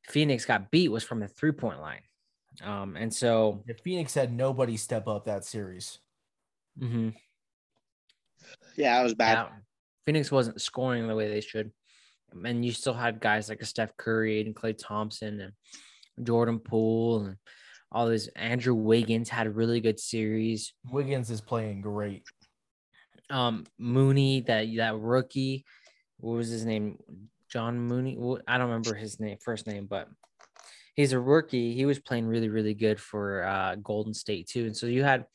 Phoenix 0.08 0.44
got 0.44 0.70
beat 0.70 0.90
was 0.90 1.04
from 1.04 1.20
the 1.20 1.28
three 1.28 1.52
point 1.52 1.80
line. 1.80 2.02
Um 2.62 2.96
and 2.96 3.14
so 3.14 3.64
Phoenix 3.84 4.14
had 4.14 4.32
nobody 4.32 4.76
step 4.76 5.06
up 5.06 5.24
that 5.26 5.44
series. 5.44 6.00
mhm. 6.78 7.14
Yeah, 8.76 9.00
it 9.00 9.02
was 9.02 9.14
bad. 9.14 9.32
Yeah, 9.34 9.48
Phoenix 10.06 10.30
wasn't 10.30 10.60
scoring 10.60 11.06
the 11.06 11.14
way 11.14 11.28
they 11.28 11.40
should. 11.40 11.70
And 12.44 12.64
you 12.64 12.72
still 12.72 12.94
had 12.94 13.20
guys 13.20 13.48
like 13.48 13.60
a 13.60 13.66
Steph 13.66 13.96
Curry 13.96 14.40
and 14.40 14.54
Klay 14.54 14.76
Thompson 14.76 15.40
and 15.40 16.26
Jordan 16.26 16.58
Poole 16.58 17.26
and 17.26 17.36
all 17.90 18.08
these. 18.08 18.28
Andrew 18.28 18.74
Wiggins 18.74 19.28
had 19.28 19.46
a 19.46 19.50
really 19.50 19.80
good 19.80 20.00
series. 20.00 20.72
Wiggins 20.90 21.30
is 21.30 21.40
playing 21.40 21.82
great. 21.82 22.24
Um, 23.28 23.64
Mooney, 23.78 24.40
that 24.42 24.66
that 24.76 24.98
rookie, 24.98 25.64
what 26.18 26.36
was 26.36 26.48
his 26.48 26.64
name? 26.64 26.98
John 27.50 27.78
Mooney. 27.78 28.18
I 28.48 28.56
don't 28.56 28.68
remember 28.68 28.94
his 28.94 29.20
name, 29.20 29.36
first 29.44 29.66
name, 29.66 29.86
but 29.86 30.08
he's 30.94 31.12
a 31.12 31.20
rookie. 31.20 31.74
He 31.74 31.84
was 31.84 31.98
playing 31.98 32.26
really, 32.26 32.48
really 32.48 32.74
good 32.74 32.98
for 32.98 33.44
uh, 33.44 33.76
Golden 33.76 34.14
State 34.14 34.48
too. 34.48 34.64
And 34.64 34.76
so 34.76 34.86
you 34.86 35.04
had 35.04 35.26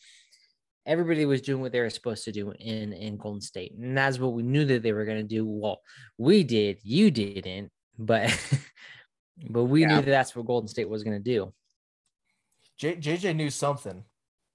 everybody 0.88 1.26
was 1.26 1.42
doing 1.42 1.62
what 1.62 1.72
they 1.74 1.82
were 1.82 1.90
supposed 1.90 2.24
to 2.24 2.32
do 2.32 2.52
in 2.52 2.94
in 2.94 3.18
Golden 3.18 3.42
State, 3.42 3.74
and 3.74 3.96
that's 3.96 4.18
what 4.18 4.34
we 4.34 4.42
knew 4.42 4.66
that 4.66 4.82
they 4.82 4.94
were 4.94 5.06
going 5.06 5.18
to 5.18 5.24
do. 5.24 5.46
Well, 5.46 5.82
we 6.18 6.44
did, 6.44 6.80
you 6.84 7.12
didn't, 7.12 7.72
but 8.00 8.32
but 9.50 9.66
we 9.66 9.82
Yeah. 9.82 9.88
knew 9.90 9.96
that 9.98 10.06
that's 10.06 10.36
what 10.36 10.48
Golden 10.48 10.68
State 10.68 10.90
was 10.90 11.04
going 11.04 11.18
to 11.18 11.24
do. 11.24 11.54
J- 12.78 12.96
JJ 12.96 13.36
knew 13.36 13.50
something. 13.50 14.04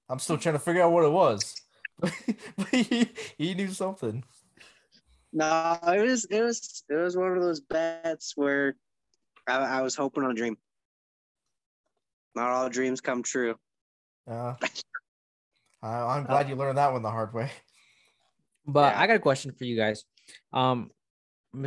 I'm 0.09 0.19
still 0.19 0.39
trying 0.43 0.55
to 0.55 0.59
figure 0.59 0.83
out 0.83 0.93
what 0.93 1.05
it 1.05 1.13
was. 1.13 1.55
but 2.01 2.69
he, 2.71 3.09
he 3.37 3.55
knew 3.55 3.69
something. 3.69 4.25
No, 5.33 5.79
it 5.87 6.03
was 6.03 6.25
it 6.27 6.43
was 6.43 6.85
it 6.89 6.95
was 6.95 7.17
one 7.17 7.37
of 7.37 7.43
those 7.43 7.61
bets 7.61 8.33
where 8.37 8.77
I, 9.47 9.79
I 9.79 9.83
was 9.83 9.95
hoping 9.95 10.25
on 10.25 10.31
a 10.33 10.35
dream. 10.35 10.57
Not 12.35 12.49
all 12.49 12.69
dreams 12.69 13.01
come 13.01 13.23
true. 13.23 13.57
Uh, 14.27 14.55
I, 15.83 16.17
I'm 16.17 16.25
glad 16.25 16.49
you 16.49 16.55
learned 16.57 16.79
that 16.79 16.93
one 16.93 17.03
the 17.03 17.11
hard 17.11 17.35
way. 17.35 17.51
But 18.65 18.95
Yeah. 18.95 19.01
I 19.01 19.07
got 19.09 19.17
a 19.17 19.19
question 19.19 19.51
for 19.51 19.65
you 19.65 19.77
guys. 19.77 20.05
Um, 20.53 20.93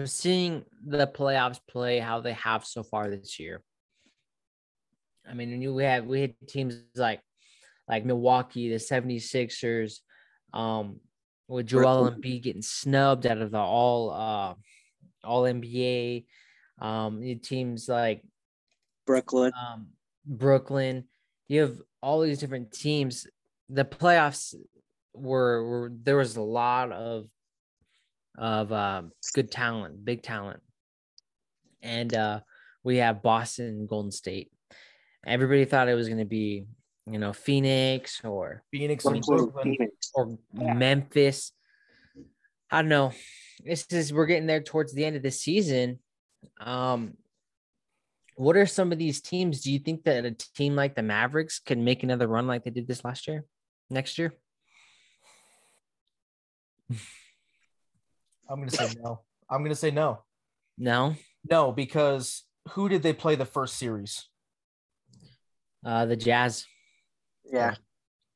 seeing 0.06 0.64
the 0.86 1.06
playoffs 1.06 1.60
play 1.68 2.00
how 2.00 2.22
they 2.22 2.32
have 2.34 2.66
so 2.66 2.84
far 2.84 3.10
this 3.10 3.38
year. 3.38 3.62
I 5.30 5.34
mean, 5.34 5.62
you 5.62 5.74
we 5.74 5.84
had 5.84 6.08
we 6.08 6.22
had 6.22 6.36
teams 6.48 6.82
like 6.96 7.20
like 7.90 8.06
Milwaukee, 8.06 8.70
the 8.70 8.76
76ers, 8.76 10.00
um, 10.54 11.02
with 11.48 11.68
Joel 11.68 12.04
Brooklyn. 12.04 12.22
Embiid 12.22 12.44
getting 12.44 12.62
snubbed 12.62 13.28
out 13.28 13.40
of 13.40 13.52
the 13.52 13.60
all 13.60 14.12
uh 14.12 14.54
all 15.24 15.44
NBA. 15.44 16.26
Um, 16.80 17.22
you 17.22 17.36
teams 17.36 17.90
like 17.90 18.24
Brooklyn. 19.06 19.52
um, 19.54 19.88
Brooklyn. 20.26 21.06
You 21.48 21.62
have 21.62 21.82
all 22.02 22.22
these 22.22 22.40
different 22.40 22.72
teams. 22.72 23.28
The 23.70 23.86
playoffs 23.86 24.54
were, 25.14 25.64
were 25.64 25.92
there 26.04 26.18
was 26.18 26.36
a 26.36 26.42
lot 26.42 26.92
of 26.92 27.28
of 28.38 28.72
um, 28.72 29.12
good 29.34 29.50
talent, 29.50 30.04
big 30.04 30.22
talent, 30.22 30.62
and 31.82 32.14
uh, 32.14 32.40
we 32.84 32.98
have 32.98 33.24
Boston, 33.24 33.68
and 33.68 33.90
Golden 33.90 34.12
State. 34.12 34.52
Everybody 35.26 35.66
thought 35.66 35.90
it 35.90 35.96
was 35.96 36.08
going 36.08 36.20
to 36.20 36.26
be, 36.26 36.66
you 37.10 37.18
know, 37.18 37.34
Phoenix 37.34 38.22
or 38.24 38.64
Phoenix 38.72 39.06
and 39.06 39.22
Brooklyn, 39.22 39.46
Brooklyn. 39.54 39.76
Phoenix. 39.78 40.12
or 40.14 40.38
Yeah. 40.54 40.74
Memphis. 40.74 41.52
I 42.70 42.82
don't 42.82 42.90
know. 42.90 43.12
This 43.64 43.86
is 43.92 44.12
we're 44.12 44.26
getting 44.26 44.48
there 44.48 44.62
towards 44.62 44.94
the 44.94 45.06
end 45.06 45.16
of 45.16 45.24
the 45.24 45.32
season. 45.32 46.00
Um, 46.60 47.14
what 48.36 48.58
are 48.58 48.66
some 48.66 48.92
of 48.92 48.98
these 48.98 49.22
teams? 49.22 49.62
Do 49.62 49.72
you 49.72 49.80
think 49.80 50.04
that 50.04 50.26
a 50.26 50.32
team 50.32 50.76
like 50.76 50.96
the 50.96 51.04
Mavericks 51.04 51.60
can 51.60 51.84
make 51.84 52.04
another 52.04 52.28
run 52.28 52.48
like 52.48 52.64
they 52.64 52.72
did 52.72 52.88
this 52.88 53.06
last 53.06 53.28
year, 53.28 53.46
next 53.90 54.18
year? 54.18 54.34
I'm 58.50 58.60
gonna 58.60 58.72
say 58.72 58.94
no. 59.02 59.22
I'm 59.50 59.64
gonna 59.64 59.76
say 59.76 59.92
no. 59.92 60.24
No. 60.78 61.16
No, 61.50 61.72
because 61.72 62.44
who 62.70 62.90
did 62.90 63.04
they 63.04 63.14
play 63.14 63.36
the 63.36 63.46
first 63.46 63.78
series? 63.78 64.28
Uh, 65.86 66.06
the 66.06 66.16
Jazz. 66.16 66.66
Yeah. 67.46 67.76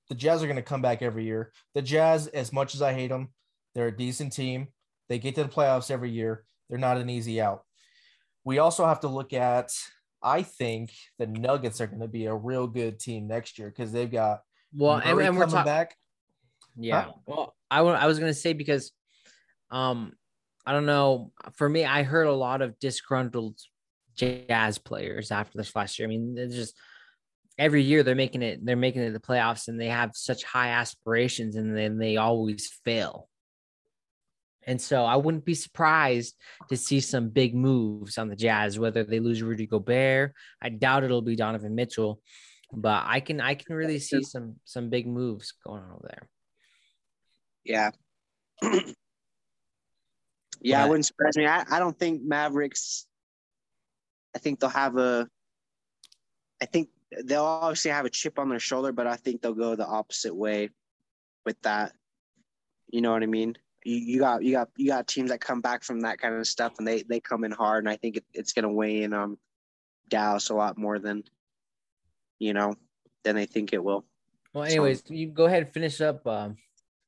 The 0.09 0.15
Jazz 0.15 0.43
are 0.43 0.47
gonna 0.47 0.61
come 0.61 0.81
back 0.81 1.01
every 1.01 1.25
year. 1.25 1.51
The 1.75 1.81
Jazz, 1.81 2.27
as 2.27 2.51
much 2.53 2.75
as 2.75 2.81
I 2.81 2.93
hate 2.93 3.09
them, 3.09 3.29
they're 3.75 3.87
a 3.87 3.95
decent 3.95 4.33
team. 4.33 4.67
They 5.09 5.19
get 5.19 5.35
to 5.35 5.43
the 5.43 5.49
playoffs 5.49 5.91
every 5.91 6.11
year. 6.11 6.43
They're 6.69 6.79
not 6.79 6.97
an 6.97 7.09
easy 7.09 7.41
out. 7.41 7.63
We 8.43 8.59
also 8.59 8.85
have 8.85 9.01
to 9.01 9.07
look 9.07 9.33
at. 9.33 9.71
I 10.21 10.41
think 10.41 10.91
the 11.17 11.27
Nuggets 11.27 11.79
are 11.79 11.87
going 11.87 12.01
to 12.01 12.07
be 12.07 12.25
a 12.25 12.35
real 12.35 12.67
good 12.67 12.99
team 12.99 13.25
next 13.27 13.57
year 13.57 13.69
because 13.69 13.93
they've 13.93 14.11
got 14.11 14.41
Well, 14.73 14.95
and, 14.95 15.19
and 15.19 15.35
we're 15.37 15.43
coming 15.43 15.49
talking. 15.49 15.65
back. 15.65 15.95
Yeah. 16.77 17.01
Huh? 17.01 17.11
Well, 17.25 17.55
I 17.69 17.79
I 17.79 18.05
was 18.07 18.19
gonna 18.19 18.33
say 18.33 18.53
because, 18.53 18.91
um, 19.71 20.13
I 20.65 20.71
don't 20.71 20.85
know. 20.85 21.31
For 21.55 21.67
me, 21.67 21.85
I 21.85 22.03
heard 22.03 22.27
a 22.27 22.33
lot 22.33 22.61
of 22.61 22.79
disgruntled 22.79 23.59
jazz 24.15 24.77
players 24.77 25.31
after 25.31 25.57
this 25.57 25.75
last 25.75 25.97
year. 25.97 26.07
I 26.07 26.09
mean, 26.09 26.35
it's 26.37 26.55
just 26.55 26.75
every 27.57 27.83
year 27.83 28.03
they're 28.03 28.15
making 28.15 28.41
it. 28.41 28.65
They're 28.65 28.75
making 28.75 29.01
it 29.01 29.11
the 29.11 29.19
playoffs, 29.19 29.67
and 29.67 29.79
they 29.79 29.87
have 29.87 30.11
such 30.13 30.43
high 30.43 30.69
aspirations, 30.69 31.55
and 31.55 31.75
then 31.75 31.97
they 31.97 32.17
always 32.17 32.71
fail. 32.85 33.29
And 34.67 34.79
so 34.79 35.03
I 35.03 35.15
wouldn't 35.15 35.45
be 35.45 35.55
surprised 35.55 36.35
to 36.67 36.77
see 36.77 36.99
some 36.99 37.29
big 37.29 37.55
moves 37.55 38.17
on 38.17 38.29
the 38.29 38.35
Jazz, 38.35 38.77
whether 38.77 39.03
they 39.03 39.19
lose 39.19 39.41
Rudy 39.41 39.65
Gobert. 39.65 40.33
I 40.61 40.69
doubt 40.69 41.03
it'll 41.03 41.23
be 41.23 41.35
Donovan 41.35 41.73
Mitchell, 41.73 42.21
but 42.71 43.03
I 43.05 43.19
can 43.19 43.41
I 43.41 43.55
can 43.55 43.75
really 43.75 43.99
see 43.99 44.23
some 44.23 44.55
some 44.65 44.89
big 44.89 45.07
moves 45.07 45.53
going 45.65 45.83
on 45.83 45.91
over 45.91 46.07
there. 46.07 46.29
Yeah. 47.63 47.91
yeah, 50.61 50.81
But- 50.81 50.85
it 50.85 50.89
wouldn't 50.89 51.05
surprise 51.05 51.37
me. 51.37 51.47
I, 51.47 51.65
I 51.69 51.79
don't 51.79 51.97
think 51.97 52.21
Mavericks 52.23 53.05
I 54.35 54.39
think 54.39 54.59
they'll 54.59 54.69
have 54.69 54.97
a 54.97 55.27
I 56.61 56.65
think 56.65 56.89
they'll 57.23 57.43
obviously 57.43 57.91
have 57.91 58.05
a 58.05 58.09
chip 58.09 58.37
on 58.37 58.49
their 58.49 58.59
shoulder, 58.59 58.91
but 58.91 59.07
I 59.07 59.15
think 59.15 59.41
they'll 59.41 59.53
go 59.53 59.75
the 59.75 59.87
opposite 59.87 60.35
way 60.35 60.69
with 61.45 61.59
that. 61.63 61.93
You 62.89 63.01
know 63.01 63.11
what 63.11 63.23
I 63.23 63.27
mean? 63.27 63.55
You, 63.83 63.95
you 63.95 64.19
got 64.19 64.43
you 64.43 64.51
got 64.51 64.69
you 64.77 64.87
got 64.87 65.07
teams 65.07 65.31
that 65.31 65.41
come 65.41 65.61
back 65.61 65.83
from 65.83 66.01
that 66.01 66.19
kind 66.19 66.35
of 66.35 66.45
stuff 66.47 66.73
and 66.77 66.87
they 66.87 67.03
they 67.03 67.19
come 67.19 67.43
in 67.43 67.51
hard 67.51 67.83
and 67.83 67.89
I 67.89 67.95
think 67.95 68.17
it, 68.17 68.25
it's 68.33 68.53
gonna 68.53 68.71
weigh 68.71 69.03
in 69.03 69.13
on 69.13 69.37
Dallas 70.09 70.49
a 70.49 70.55
lot 70.55 70.77
more 70.77 70.99
than 70.99 71.23
you 72.39 72.53
know 72.53 72.73
than 73.23 73.35
they 73.35 73.45
think 73.45 73.73
it 73.73 73.83
will. 73.83 74.05
Well, 74.53 74.65
So- 74.65 74.71
anyways, 74.71 75.03
you 75.09 75.27
go 75.27 75.45
ahead 75.45 75.63
and 75.63 75.73
finish 75.73 76.01
up. 76.01 76.25
Um, 76.25 76.57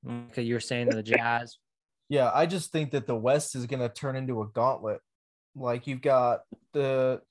okay, 0.07 0.43
you 0.43 0.53
were 0.53 0.59
saying 0.59 0.89
the 0.89 1.01
Jazz. 1.03 1.57
Yeah, 2.09 2.29
I 2.33 2.45
just 2.45 2.71
think 2.71 2.91
that 2.91 3.07
the 3.07 3.15
West 3.15 3.55
is 3.55 3.65
going 3.65 3.79
to 3.79 3.89
turn 3.89 4.15
into 4.15 4.41
a 4.41 4.47
gauntlet. 4.47 4.99
Like 5.55 5.87
you've 5.87 6.01
got 6.01 6.41
the 6.73 7.21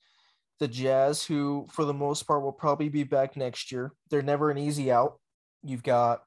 the 0.59 0.69
Jazz, 0.69 1.25
who 1.25 1.67
for 1.71 1.85
the 1.85 1.95
most 1.95 2.27
part 2.27 2.43
will 2.43 2.53
probably 2.53 2.89
be 2.89 3.05
back 3.05 3.37
next 3.37 3.73
year. 3.73 3.93
They're 4.11 4.23
never 4.23 4.51
an 4.51 4.59
easy 4.59 4.91
out. 4.91 5.19
You've 5.63 5.83
got 5.83 6.23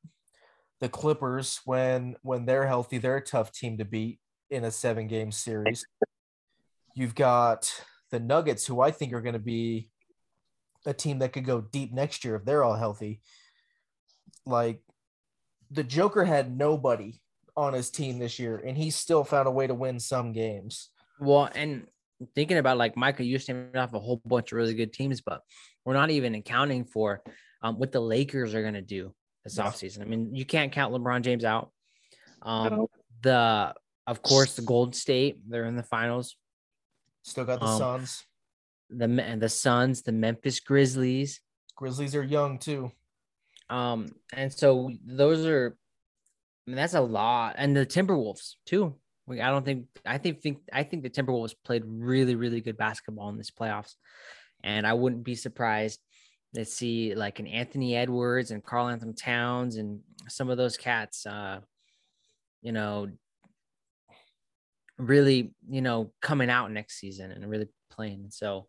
the 0.79 0.89
Clippers 0.89 1.61
when 1.65 2.15
when 2.21 2.45
they're 2.45 2.67
healthy, 2.67 2.97
they're 2.99 3.17
a 3.17 3.21
tough 3.21 3.51
team 3.51 3.77
to 3.77 3.85
beat 3.85 4.19
in 4.49 4.63
a 4.63 4.71
seven 4.71 5.07
game 5.07 5.31
series. 5.31 5.85
You've 6.95 7.15
got 7.15 7.73
the 8.11 8.19
Nuggets, 8.19 8.67
who 8.67 8.81
I 8.81 8.91
think 8.91 9.13
are 9.13 9.21
going 9.21 9.33
to 9.33 9.39
be 9.39 9.89
a 10.85 10.93
team 10.93 11.19
that 11.19 11.33
could 11.33 11.45
go 11.45 11.61
deep 11.61 11.93
next 11.93 12.25
year 12.25 12.35
if 12.35 12.45
they're 12.45 12.63
all 12.63 12.75
healthy. 12.75 13.21
Like 14.45 14.81
the 15.71 15.83
Joker 15.83 16.23
had 16.25 16.55
nobody 16.57 17.19
on 17.55 17.73
his 17.73 17.89
team 17.89 18.19
this 18.19 18.39
year, 18.39 18.57
and 18.57 18.77
he 18.77 18.89
still 18.91 19.23
found 19.23 19.47
a 19.47 19.51
way 19.51 19.67
to 19.67 19.73
win 19.73 19.99
some 19.99 20.33
games. 20.33 20.89
Well, 21.19 21.49
and 21.55 21.87
thinking 22.35 22.57
about 22.57 22.77
like 22.77 22.97
Michael, 22.97 23.25
you 23.25 23.39
named 23.47 23.75
off 23.77 23.93
a 23.93 23.99
whole 23.99 24.21
bunch 24.25 24.51
of 24.51 24.57
really 24.57 24.73
good 24.73 24.93
teams, 24.93 25.21
but 25.21 25.41
we're 25.85 25.93
not 25.93 26.09
even 26.09 26.35
accounting 26.35 26.85
for 26.85 27.21
um, 27.61 27.77
what 27.77 27.91
the 27.91 27.99
Lakers 27.99 28.53
are 28.53 28.61
going 28.61 28.73
to 28.73 28.81
do 28.81 29.13
this 29.43 29.57
No. 29.57 29.65
offseason. 29.65 30.01
I 30.01 30.05
mean, 30.05 30.35
you 30.35 30.45
can't 30.45 30.71
count 30.71 30.93
LeBron 30.93 31.21
James 31.21 31.45
out. 31.45 31.71
Um, 32.41 32.87
The 33.21 33.73
of 34.05 34.21
course 34.21 34.55
the 34.55 34.61
Golden 34.63 34.93
State, 34.93 35.37
they're 35.47 35.65
in 35.65 35.77
the 35.77 35.83
finals. 35.83 36.35
Still 37.23 37.45
got 37.45 37.61
the 37.61 37.67
Um, 37.67 37.77
Suns. 37.77 38.25
The 38.95 39.07
Me- 39.07 39.35
the 39.35 39.49
Suns, 39.49 40.01
the 40.01 40.11
Memphis 40.11 40.59
Grizzlies. 40.59 41.41
Grizzlies 41.75 42.15
are 42.15 42.23
young 42.23 42.59
too. 42.59 42.91
Um, 43.69 44.13
and 44.33 44.53
so 44.53 44.91
those 45.05 45.45
are, 45.45 45.75
I 46.67 46.69
mean, 46.69 46.75
that's 46.77 46.93
a 46.93 47.01
lot. 47.01 47.55
And 47.57 47.75
the 47.75 47.85
Timberwolves 47.85 48.55
too. 48.65 48.95
We, 49.25 49.41
I 49.41 49.49
don't 49.49 49.65
think, 49.65 49.87
I 50.05 50.17
think, 50.17 50.41
think, 50.41 50.59
I 50.71 50.83
think 50.83 51.03
the 51.03 51.09
Timberwolves 51.09 51.55
played 51.63 51.83
really, 51.85 52.35
really 52.35 52.61
good 52.61 52.77
basketball 52.77 53.29
in 53.29 53.37
this 53.37 53.51
playoffs. 53.51 53.95
And 54.63 54.85
I 54.85 54.93
wouldn't 54.93 55.23
be 55.23 55.35
surprised 55.35 55.99
to 56.55 56.65
see 56.65 57.15
like 57.15 57.39
an 57.39 57.47
Anthony 57.47 57.95
Edwards 57.95 58.51
and 58.51 58.63
Karl-Anthony 58.63 59.13
Towns 59.13 59.77
and 59.77 60.01
some 60.27 60.49
of 60.49 60.57
those 60.57 60.77
cats, 60.77 61.25
uh, 61.25 61.61
you 62.61 62.71
know, 62.71 63.09
really, 64.97 65.53
you 65.67 65.81
know, 65.81 66.11
coming 66.21 66.49
out 66.49 66.71
next 66.71 66.99
season 66.99 67.31
and 67.31 67.49
really 67.49 67.67
playing. 67.93 68.27
So, 68.29 68.67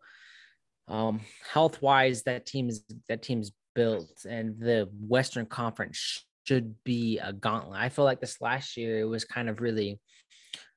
um, 0.87 1.21
health 1.51 1.81
wise, 1.81 2.23
that 2.23 2.45
team 2.45 2.69
is 2.69 2.83
that 3.09 3.21
team's 3.23 3.51
built, 3.73 4.25
and 4.29 4.59
the 4.59 4.89
Western 5.07 5.45
Conference 5.45 6.25
should 6.47 6.75
be 6.83 7.17
a 7.19 7.33
gauntlet. 7.33 7.79
I 7.79 7.89
feel 7.89 8.05
like 8.05 8.21
this 8.21 8.39
last 8.39 8.77
year 8.77 8.99
it 8.99 9.05
was 9.05 9.25
kind 9.25 9.49
of 9.49 9.61
really, 9.61 9.99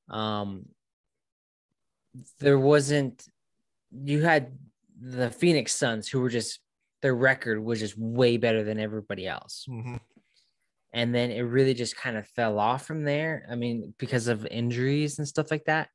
um, 0.08 0.64
there 2.40 2.58
wasn't. 2.58 3.24
You 3.92 4.22
had 4.22 4.58
the 5.00 5.30
Phoenix 5.30 5.74
Suns 5.74 6.08
who 6.08 6.20
were 6.20 6.28
just 6.30 6.60
their 7.02 7.14
record 7.14 7.62
was 7.62 7.78
just 7.78 7.96
way 7.96 8.36
better 8.36 8.64
than 8.64 8.80
everybody 8.80 9.24
else 9.28 9.64
Mhm. 9.68 10.00
and 10.92 11.14
then 11.14 11.30
it 11.30 11.42
really 11.42 11.74
just 11.74 11.96
kind 11.96 12.16
of 12.16 12.26
fell 12.26 12.58
off 12.58 12.84
from 12.84 13.04
there. 13.04 13.46
I 13.48 13.54
mean, 13.54 13.94
because 13.98 14.26
of 14.26 14.44
injuries 14.46 15.18
and 15.18 15.28
stuff 15.28 15.50
like 15.52 15.66
that. 15.66 15.90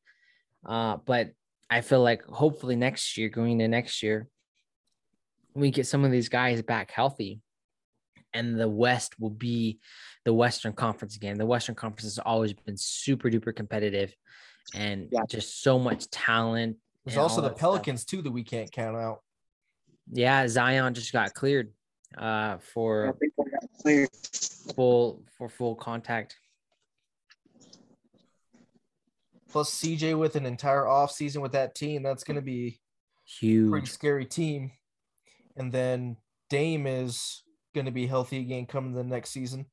Uh, 0.66 0.98
but 1.06 1.32
I 1.70 1.82
feel 1.82 2.02
like 2.02 2.24
hopefully 2.26 2.76
next 2.76 3.18
year, 3.18 3.30
going 3.30 3.52
into 3.54 3.68
next 3.68 4.04
year, 4.04 4.28
we 5.56 5.72
get 5.72 5.88
some 5.88 6.04
of 6.06 6.12
these 6.12 6.30
guys 6.30 6.62
back 6.62 6.92
healthy, 6.92 7.42
and 8.34 8.60
the 8.60 8.70
West 8.70 9.20
will 9.20 9.30
be 9.30 9.80
the 10.26 10.34
Western 10.34 10.74
Conference 10.74 11.16
again. 11.16 11.38
The 11.38 11.46
Western 11.46 11.76
Conference 11.76 12.04
has 12.04 12.20
always 12.20 12.54
been 12.54 12.78
super 12.78 13.30
duper 13.30 13.56
competitive 13.56 14.14
and 14.74 15.10
Yeah. 15.12 15.22
just 15.30 15.62
so 15.62 15.78
much 15.78 16.10
talent. 16.10 16.78
There's 17.06 17.18
also 17.18 17.42
the 17.42 17.50
that 17.50 17.58
stuff. 17.58 17.60
Pelicans 17.60 18.06
too 18.06 18.22
that 18.22 18.32
we 18.32 18.44
can't 18.44 18.72
count 18.72 18.96
out. 18.96 19.22
Yeah, 20.12 20.48
Zion 20.48 20.94
just 20.94 21.12
got 21.12 21.34
cleared 21.34 21.74
uh 22.18 22.58
for 22.60 23.18
Clear. 23.82 24.08
full 24.76 25.24
for 25.38 25.50
full 25.50 25.76
contact. 25.76 26.38
Plus 29.54 29.74
CJ 29.74 30.18
with 30.18 30.36
an 30.36 30.46
entire 30.46 30.84
offseason 30.84 31.42
with 31.42 31.54
that 31.54 31.76
team, 31.76 32.04
that's 32.04 32.26
going 32.26 32.36
to 32.36 32.42
be 32.42 32.80
a 33.42 33.70
pretty 33.70 33.70
Huge. 33.70 33.92
scary 33.92 34.26
team. 34.26 34.72
And 35.56 35.72
then 35.72 36.18
Dame 36.50 36.88
is 36.88 37.44
going 37.74 37.86
to 37.86 37.92
be 37.92 38.08
healthy 38.08 38.40
again 38.40 38.66
coming 38.66 38.94
the 38.94 39.04
next 39.04 39.30
season. 39.30 39.68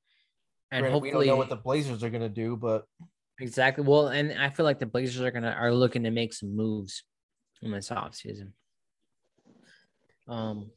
And 0.71 0.83
Granted, 0.83 1.03
we 1.03 1.11
don't 1.11 1.27
know 1.27 1.37
what 1.37 1.49
the 1.49 1.57
Blazers 1.57 2.05
are 2.05 2.11
going 2.11 2.23
to 2.23 2.29
do, 2.29 2.57
but 2.57 2.85
exactly 3.41 3.85
well, 3.85 4.09
and 4.09 4.33
I 4.39 4.51
feel 4.51 4.65
like 4.65 4.79
the 4.79 4.87
Blazers 4.87 5.23
are 5.23 5.31
gonna 5.31 5.51
are 5.51 5.73
looking 5.73 6.05
to 6.05 6.11
make 6.11 6.33
some 6.33 6.55
moves 6.55 7.03
in 7.63 7.71
this 7.71 7.89
offseason. 7.89 8.53
Um 10.29 10.71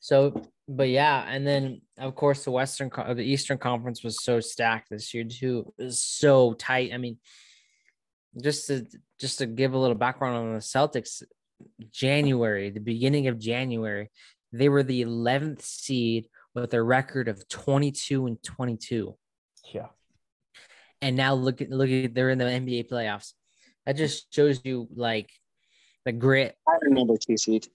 so 0.00 0.42
but 0.68 0.88
yeah, 0.88 1.24
and 1.26 1.46
then 1.46 1.80
of 1.98 2.14
course 2.14 2.44
the 2.44 2.50
Western 2.50 2.90
the 3.14 3.22
Eastern 3.22 3.58
Conference 3.58 4.04
was 4.04 4.22
so 4.22 4.38
stacked 4.40 4.90
this 4.90 5.12
year 5.14 5.24
too. 5.24 5.72
It 5.78 5.84
was 5.84 6.02
so 6.02 6.52
tight. 6.54 6.92
I 6.92 6.98
mean, 6.98 7.18
just 8.40 8.66
to 8.68 8.86
just 9.20 9.38
to 9.38 9.46
give 9.46 9.74
a 9.74 9.78
little 9.78 9.96
background 9.96 10.36
on 10.36 10.54
the 10.54 10.60
Celtics, 10.60 11.22
January, 11.90 12.70
the 12.70 12.80
beginning 12.80 13.28
of 13.28 13.38
January, 13.38 14.10
they 14.52 14.68
were 14.68 14.82
the 14.82 15.04
11th 15.04 15.62
seed 15.62 16.28
with 16.54 16.74
a 16.74 16.82
record 16.82 17.28
of 17.28 17.46
22 17.48 18.26
and 18.26 18.42
22. 18.42 19.16
yeah. 19.72 19.86
And 21.00 21.16
now 21.16 21.34
look 21.34 21.60
at 21.60 21.70
look 21.70 21.90
at 21.90 22.14
they're 22.14 22.30
in 22.30 22.38
the 22.38 22.44
NBA 22.44 22.88
playoffs. 22.88 23.32
That 23.86 23.96
just 23.96 24.32
shows 24.32 24.60
you 24.64 24.86
like 24.94 25.28
the 26.04 26.12
grit, 26.12 26.56
I 26.68 26.76
remember 26.82 27.16
two 27.16 27.36
seed. 27.36 27.66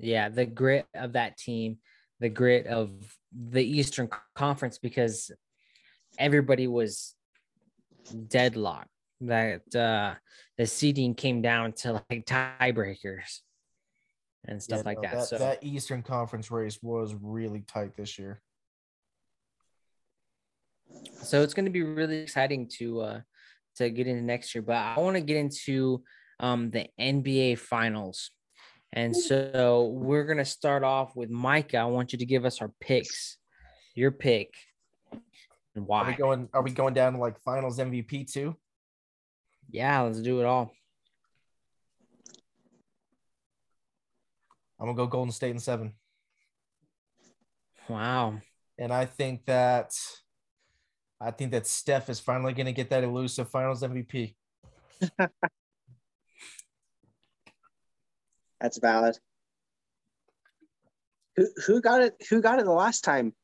yeah, 0.00 0.28
the 0.28 0.46
grit 0.46 0.86
of 0.94 1.12
that 1.12 1.36
team, 1.36 1.78
the 2.18 2.28
grit 2.28 2.66
of 2.66 2.90
the 3.32 3.62
Eastern 3.64 4.08
Conference 4.34 4.78
because 4.78 5.30
everybody 6.18 6.66
was 6.66 7.14
deadlocked. 8.10 8.88
That 9.22 9.74
uh 9.74 10.14
the 10.58 10.66
seeding 10.66 11.14
came 11.14 11.40
down 11.40 11.72
to 11.72 12.02
like 12.10 12.26
tiebreakers 12.26 13.40
and 14.46 14.62
stuff 14.62 14.80
Yeah, 14.80 14.82
like 14.84 15.02
no, 15.02 15.10
that. 15.10 15.24
So 15.24 15.38
that 15.38 15.64
Eastern 15.64 16.02
Conference 16.02 16.50
race 16.50 16.78
was 16.82 17.14
really 17.20 17.60
tight 17.60 17.96
this 17.96 18.18
year. 18.18 18.42
so 21.22 21.42
it's 21.42 21.54
going 21.54 21.64
to 21.64 21.70
be 21.70 21.82
really 21.82 22.18
exciting 22.18 22.68
to 22.78 23.00
uh 23.00 23.20
to 23.76 23.90
get 23.90 24.06
into 24.06 24.22
next 24.22 24.54
year 24.54 24.62
but 24.62 24.76
i 24.76 24.98
want 24.98 25.16
to 25.16 25.20
get 25.20 25.36
into 25.36 26.02
um 26.40 26.70
the 26.70 26.86
nba 27.00 27.58
finals 27.58 28.30
and 28.92 29.14
so 29.16 29.90
we're 29.92 30.24
going 30.24 30.38
to 30.38 30.44
start 30.44 30.82
off 30.84 31.14
with 31.16 31.30
micah 31.30 31.78
i 31.78 31.84
want 31.84 32.12
you 32.12 32.18
to 32.18 32.26
give 32.26 32.44
us 32.44 32.60
our 32.60 32.70
picks 32.80 33.36
your 33.94 34.10
pick 34.10 34.54
and 35.76 35.84
Are 35.84 36.04
we 36.04 36.10
why 36.10 36.16
going 36.16 36.48
are 36.52 36.62
we 36.62 36.70
going 36.72 36.94
down 36.94 37.12
to 37.12 37.18
like 37.18 37.38
finals 37.40 37.78
MVP 37.78 38.30
too? 38.32 38.56
yeah 39.68 40.00
let's 40.02 40.20
do 40.20 40.40
it 40.40 40.46
all 40.46 40.72
I'm 44.78 44.86
gonna 44.86 44.96
go 44.96 45.06
Golden 45.06 45.32
State 45.32 45.52
in 45.52 45.58
seven. 45.58 45.94
wow 47.88 48.38
And 48.78 48.92
I 48.92 49.06
think 49.06 49.46
that 49.46 49.92
I 51.20 51.30
think 51.30 51.52
that 51.52 51.66
Steph 51.66 52.10
is 52.10 52.20
finally 52.20 52.52
gonna 52.52 52.72
get 52.72 52.90
that 52.90 53.04
elusive 53.04 53.48
finals 53.48 53.82
MVP. 53.82 54.34
That's 58.60 58.78
valid. 58.78 59.18
Who 61.36 61.46
who 61.66 61.80
got 61.80 62.02
it? 62.02 62.14
Who 62.30 62.40
got 62.40 62.58
it 62.58 62.64
the 62.64 62.72
last 62.72 63.04
time? 63.04 63.34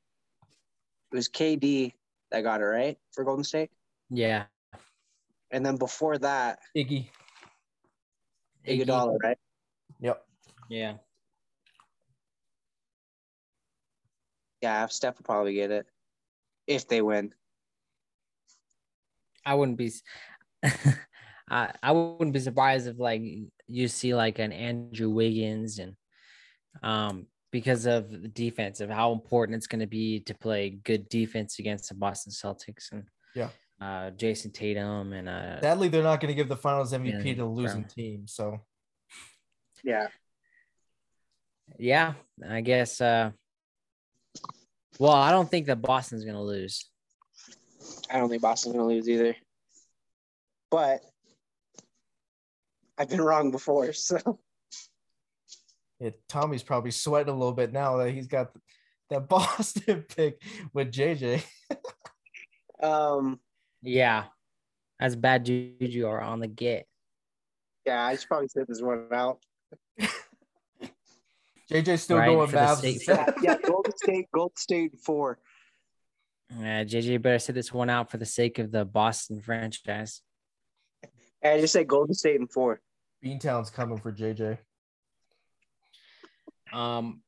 It 1.13 1.17
was 1.17 1.29
KD 1.29 1.93
that 2.33 2.43
got 2.43 2.61
it 2.61 2.65
right 2.65 2.99
for 3.13 3.25
Golden 3.25 3.45
State, 3.45 3.71
yeah 4.11 4.45
and 5.53 5.65
then 5.65 5.77
before 5.77 6.19
that, 6.19 6.59
Iggy. 6.77 7.09
Iggy. 8.67 8.85
Iguodala, 8.87 9.19
right? 9.23 9.39
Yep. 10.01 10.25
yeah 10.69 10.95
Yeah, 14.63 14.87
Steph 14.87 15.19
will 15.19 15.25
probably 15.25 15.55
get 15.55 15.71
it 15.71 15.87
if 16.67 16.89
they 16.89 17.03
win. 17.03 17.35
i 19.45 19.55
wouldn't 19.55 19.77
be 19.77 19.93
I 21.51 21.73
I 21.83 21.93
wouldn't 21.93 22.33
be 22.33 22.39
surprised 22.39 22.87
if 22.87 22.99
like 22.99 23.23
you 23.67 23.89
see 23.89 24.15
like 24.15 24.39
an 24.39 24.53
Andrew 24.53 25.11
Wiggins 25.11 25.81
and 25.81 25.97
um 26.83 27.27
because 27.53 27.87
of 27.87 28.11
the 28.11 28.29
defense 28.29 28.81
of 28.81 28.91
how 28.91 29.13
important 29.13 29.55
it's 29.55 29.67
going 29.69 29.81
to 29.81 29.87
be 29.87 30.19
to 30.21 30.35
play 30.35 30.71
good 30.71 31.09
defense 31.09 31.59
against 31.61 31.89
the 31.91 31.95
Boston 31.95 32.33
Celtics 32.33 32.91
and 32.91 33.05
Yeah. 33.35 33.51
uh 33.81 34.11
Jayson 34.11 34.51
Tatum 34.53 35.13
and 35.13 35.29
uh 35.29 35.61
Sadly, 35.61 35.89
they're 35.89 36.03
not 36.03 36.21
gonna 36.21 36.35
give 36.35 36.49
the 36.49 36.57
finals 36.57 36.93
MVP 36.93 37.25
Yeah, 37.25 37.33
to 37.35 37.35
the 37.37 37.45
losing 37.47 37.83
Brown. 37.83 37.91
team. 37.91 38.27
So 38.27 38.61
Yeah, 39.85 40.09
yeah 41.79 42.15
I 42.49 42.61
guess 42.63 43.01
uh 43.01 43.31
well 44.99 45.13
I 45.13 45.31
don't 45.31 45.51
think 45.51 45.67
that 45.67 45.81
Boston's 45.83 46.25
going 46.25 46.37
to 46.37 46.43
lose 46.43 46.89
I 48.11 48.19
don't 48.19 48.29
think 48.29 48.43
Boston's 48.43 48.75
gonna 48.77 48.87
lose 48.89 49.09
either. 49.09 49.35
But 50.71 51.01
I've 52.97 53.09
been 53.09 53.21
wrong 53.21 53.51
before, 53.51 53.93
so 54.09 54.39
it, 56.03 56.21
Tommy's 56.29 56.63
probably 56.63 56.91
sweating 56.91 57.33
a 57.33 57.37
little 57.37 57.53
bit 57.55 57.73
now 57.73 57.97
that 57.99 58.11
he's 58.11 58.27
got 58.27 58.51
that 59.11 59.29
Boston 59.29 60.05
pick 60.17 60.43
with 60.75 60.91
JJ. 60.93 61.45
um, 62.83 63.39
yeah 63.83 64.25
that's 64.99 65.15
bad 65.17 65.45
juju 65.45 66.07
are 66.07 66.21
on 66.21 66.41
the 66.41 66.47
get 66.49 66.87
yeah, 67.85 68.05
I 68.05 68.15
should 68.17 68.29
probably 68.29 68.47
sit 68.47 68.69
this 68.69 68.81
one 68.81 69.09
out. 69.13 69.41
JJ's 71.71 72.03
still 72.03 72.19
Right, 72.19 72.27
going 72.27 72.49
for 72.49 72.57
Mavs. 72.57 72.81
sake- 72.81 73.07
Yeah, 73.09 73.27
yeah, 73.43 73.57
Golden 73.67 73.93
State, 73.97 74.27
Golden 74.33 74.57
State 74.57 75.01
four. 75.05 75.39
Yeah, 76.57 76.85
JJ 76.85 77.21
better 77.23 77.39
sit 77.41 77.55
this 77.57 77.73
one 77.73 77.91
out 77.91 78.09
for 78.11 78.19
the 78.19 78.27
sake 78.27 78.59
of 78.61 78.71
the 78.71 78.85
Boston 78.85 79.41
franchise 79.41 80.21
I 81.43 81.59
just 81.61 81.73
say 81.73 81.83
Golden 81.83 82.15
State 82.15 82.39
and 82.39 82.49
four. 82.51 82.81
Beantown's 83.25 83.71
coming 83.71 83.99
for 83.99 84.13
JJ. 84.13 84.59
Um. 86.73 87.21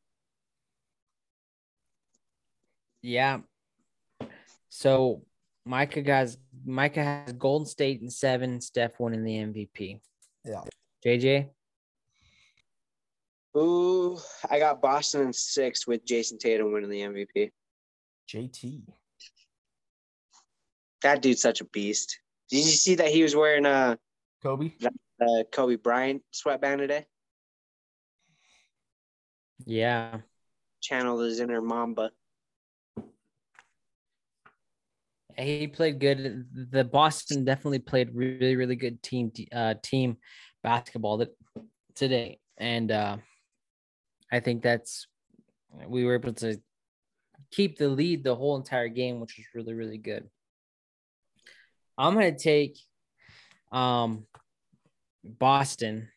Yeah. 3.02 3.40
So 4.70 5.22
Micah 5.64 6.02
guys, 6.02 6.38
Micah 6.64 7.04
has 7.04 7.32
Golden 7.32 7.66
State 7.66 8.00
in 8.00 8.10
seven, 8.10 8.60
Steph 8.60 8.98
winning 8.98 9.24
the 9.24 9.36
MVP. 9.36 10.00
Yeah. 10.44 10.62
JJ, 11.04 11.50
Ooh, 13.56 14.18
I 14.50 14.58
got 14.58 14.82
Boston 14.82 15.22
in 15.22 15.32
six 15.32 15.86
with 15.86 16.04
Jayson 16.04 16.38
Tatum 16.38 16.72
winning 16.72 16.90
the 16.90 17.00
MVP. 17.00 17.50
JT. 18.28 18.82
That 21.02 21.22
dude's 21.22 21.42
such 21.42 21.60
a 21.60 21.64
beast. 21.66 22.18
Did 22.50 22.58
you 22.58 22.62
see 22.64 22.96
that 22.96 23.08
he 23.08 23.22
was 23.22 23.36
wearing 23.36 23.66
a, 23.66 23.98
Kobe. 24.42 24.72
a 25.20 25.44
Kobe 25.52 25.76
Bryant 25.76 26.22
sweatband 26.32 26.80
today? 26.80 27.06
Yeah, 29.64 30.18
Channeled 30.80 31.24
his 31.24 31.40
inner 31.40 31.60
Mamba. 31.60 32.10
he 35.36 35.66
played 35.66 35.98
good. 35.98 36.46
The 36.70 36.84
Boston 36.84 37.44
definitely 37.44 37.80
played 37.80 38.14
really, 38.14 38.56
really 38.56 38.76
good 38.76 39.02
team 39.02 39.32
uh, 39.52 39.74
team 39.82 40.18
basketball 40.62 41.18
that 41.18 41.34
today, 41.94 42.38
and 42.56 42.90
uh, 42.90 43.16
I 44.30 44.40
think 44.40 44.62
that's 44.62 45.06
we 45.86 46.04
were 46.04 46.14
able 46.14 46.34
to 46.34 46.60
keep 47.50 47.78
the 47.78 47.88
lead 47.88 48.24
the 48.24 48.34
whole 48.34 48.56
entire 48.56 48.88
game, 48.88 49.20
which 49.20 49.36
was 49.36 49.46
really, 49.54 49.74
really 49.74 49.98
good. 49.98 50.28
I'm 51.96 52.14
gonna 52.14 52.36
take 52.36 52.78
um 53.72 54.26
Boston 55.24 56.08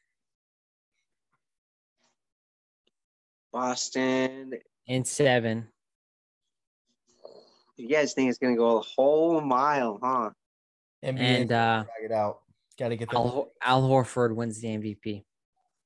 Boston. 3.58 4.54
in 4.86 5.04
seven. 5.04 5.68
You 7.76 7.90
guys 7.90 8.14
think 8.14 8.30
it's 8.30 8.38
gonna 8.38 8.56
go 8.56 8.78
a 8.78 8.82
whole 8.82 9.42
mile, 9.42 10.00
huh? 10.02 10.30
NBA 11.04 11.20
And 11.20 11.52
uh 11.52 11.84
drag 11.84 12.12
it 12.12 12.14
out. 12.14 12.42
Got 12.78 12.90
to 12.90 12.98
get 12.98 13.10
that. 13.10 13.16
Al, 13.16 13.52
Al, 13.64 13.82
Al 13.84 13.90
Horford 13.90 14.36
wins 14.36 14.62
the 14.62 14.68
MVP. 14.68 15.24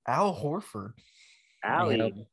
Al 0.05 0.35
Horford. 0.35 0.91
Allie. 1.63 1.97
Yep. 1.97 2.27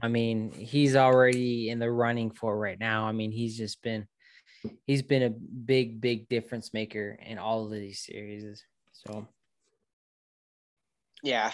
I 0.00 0.08
mean, 0.08 0.52
he's 0.52 0.96
already 0.96 1.68
in 1.68 1.78
the 1.78 1.90
running 1.90 2.30
for 2.30 2.54
it 2.54 2.58
right 2.58 2.80
now. 2.80 3.04
I 3.04 3.12
mean, 3.12 3.32
he's 3.32 3.58
just 3.58 3.82
been 3.82 4.06
he's 4.86 5.02
been 5.02 5.24
a 5.24 5.30
big, 5.30 6.00
big 6.00 6.30
difference 6.30 6.72
maker 6.72 7.18
in 7.22 7.36
all 7.36 7.66
of 7.66 7.72
these 7.72 8.00
series. 8.00 8.64
So 8.92 9.28
Yeah. 11.22 11.52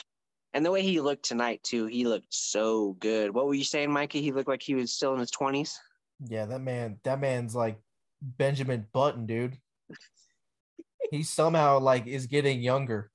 And 0.54 0.64
the 0.64 0.70
way 0.70 0.82
he 0.82 1.00
looked 1.00 1.24
tonight 1.24 1.62
too, 1.62 1.86
he 1.86 2.06
looked 2.06 2.32
so 2.32 2.96
good. 3.00 3.32
What 3.32 3.46
were 3.46 3.54
you 3.54 3.64
saying, 3.64 3.90
Mikey? 3.90 4.20
He 4.20 4.32
looked 4.32 4.48
like 4.48 4.62
he 4.62 4.74
was 4.74 4.92
still 4.92 5.14
in 5.14 5.20
his 5.20 5.30
twenties. 5.30 5.80
Yeah, 6.28 6.44
that 6.46 6.60
man, 6.60 6.98
that 7.04 7.20
man's 7.20 7.54
like 7.54 7.78
Benjamin 8.20 8.86
Button, 8.92 9.26
dude. 9.26 9.56
he 11.10 11.22
somehow 11.22 11.78
like 11.78 12.06
is 12.06 12.26
getting 12.26 12.60
younger. 12.60 13.10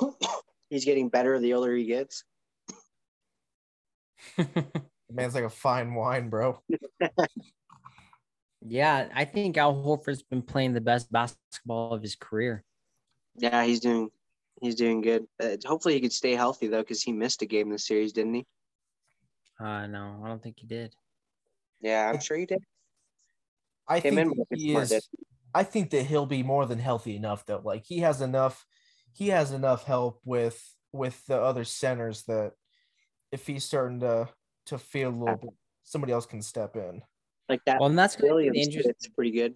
He's 0.70 0.86
getting 0.86 1.10
better 1.10 1.38
the 1.38 1.52
older 1.52 1.76
he 1.76 1.84
gets. 1.84 2.24
The 5.12 5.20
man's 5.20 5.34
like 5.34 5.44
a 5.44 5.50
fine 5.50 5.92
wine, 5.92 6.30
bro. 6.30 6.58
yeah, 8.62 9.08
I 9.14 9.26
think 9.26 9.58
Al 9.58 9.74
Horford's 9.74 10.22
been 10.22 10.40
playing 10.40 10.72
the 10.72 10.80
best 10.80 11.12
basketball 11.12 11.92
of 11.92 12.00
his 12.00 12.16
career. 12.16 12.64
Yeah, 13.36 13.62
he's 13.62 13.80
doing 13.80 14.10
he's 14.62 14.76
doing 14.76 15.00
good. 15.00 15.26
Uh, 15.42 15.56
hopefully, 15.64 15.94
he 15.94 16.00
could 16.00 16.12
stay 16.12 16.34
healthy 16.34 16.68
though, 16.68 16.80
because 16.82 17.02
he 17.02 17.12
missed 17.12 17.42
a 17.42 17.46
game 17.46 17.66
in 17.66 17.72
the 17.72 17.78
series, 17.78 18.12
didn't 18.12 18.34
he? 18.34 18.46
Uh 19.60 19.86
no, 19.86 20.20
I 20.24 20.28
don't 20.28 20.42
think 20.42 20.56
he 20.58 20.66
did. 20.66 20.94
Yeah, 21.80 22.10
I'm 22.12 22.20
sure 22.20 22.36
he 22.36 22.46
did. 22.46 22.62
I 23.88 23.98
Him 23.98 24.14
think 24.14 24.36
that 24.36 24.58
he 24.58 24.74
is. 24.74 24.90
Did. 24.90 25.02
I 25.54 25.64
think 25.64 25.90
that 25.90 26.06
he'll 26.06 26.26
be 26.26 26.42
more 26.42 26.66
than 26.66 26.78
healthy 26.78 27.16
enough 27.16 27.44
though. 27.46 27.60
Like 27.62 27.84
he 27.84 27.98
has 27.98 28.20
enough. 28.20 28.64
He 29.12 29.28
has 29.28 29.52
enough 29.52 29.84
help 29.84 30.20
with 30.24 30.62
with 30.92 31.24
the 31.26 31.40
other 31.40 31.64
centers 31.64 32.22
that 32.24 32.52
if 33.30 33.46
he's 33.46 33.64
starting 33.64 34.00
to 34.00 34.28
to 34.66 34.78
feel 34.78 35.10
a 35.10 35.10
little 35.10 35.36
bit, 35.36 35.50
somebody 35.82 36.12
else 36.12 36.26
can 36.26 36.42
step 36.42 36.76
in. 36.76 37.02
Like 37.48 37.60
that. 37.66 37.80
Well, 37.80 37.90
and 37.90 37.98
that's 37.98 38.16
gonna 38.16 38.34
the 38.34 38.46
interesting. 38.46 38.90
it's 38.90 39.08
pretty 39.08 39.32
good. 39.32 39.54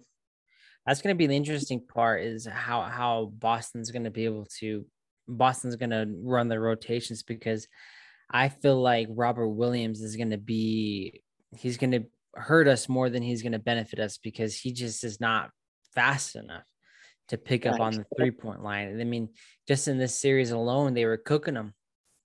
That's 0.85 1.01
gonna 1.01 1.15
be 1.15 1.27
the 1.27 1.35
interesting 1.35 1.85
part 1.85 2.21
is 2.21 2.45
how 2.45 2.81
how 2.81 3.31
Boston's 3.33 3.91
gonna 3.91 4.11
be 4.11 4.25
able 4.25 4.45
to 4.59 4.85
Boston's 5.27 5.75
gonna 5.75 6.05
run 6.07 6.47
the 6.47 6.59
rotations 6.59 7.23
because 7.23 7.67
I 8.29 8.49
feel 8.49 8.81
like 8.81 9.07
Robert 9.09 9.49
Williams 9.49 10.01
is 10.01 10.15
gonna 10.15 10.37
be 10.37 11.21
he's 11.57 11.77
gonna 11.77 12.03
hurt 12.35 12.67
us 12.67 12.87
more 12.87 13.09
than 13.09 13.23
he's 13.23 13.41
gonna 13.41 13.59
benefit 13.59 13.99
us 13.99 14.17
because 14.17 14.55
he 14.55 14.71
just 14.71 15.03
is 15.03 15.19
not 15.19 15.51
fast 15.93 16.35
enough 16.35 16.65
to 17.29 17.37
pick 17.37 17.65
up 17.65 17.79
on 17.79 17.93
the 17.93 18.05
three 18.15 18.31
point 18.31 18.63
line. 18.63 18.99
I 18.99 19.03
mean, 19.03 19.29
just 19.67 19.87
in 19.87 19.97
this 19.97 20.15
series 20.19 20.51
alone, 20.51 20.93
they 20.93 21.05
were 21.05 21.17
cooking 21.17 21.55
them. 21.55 21.73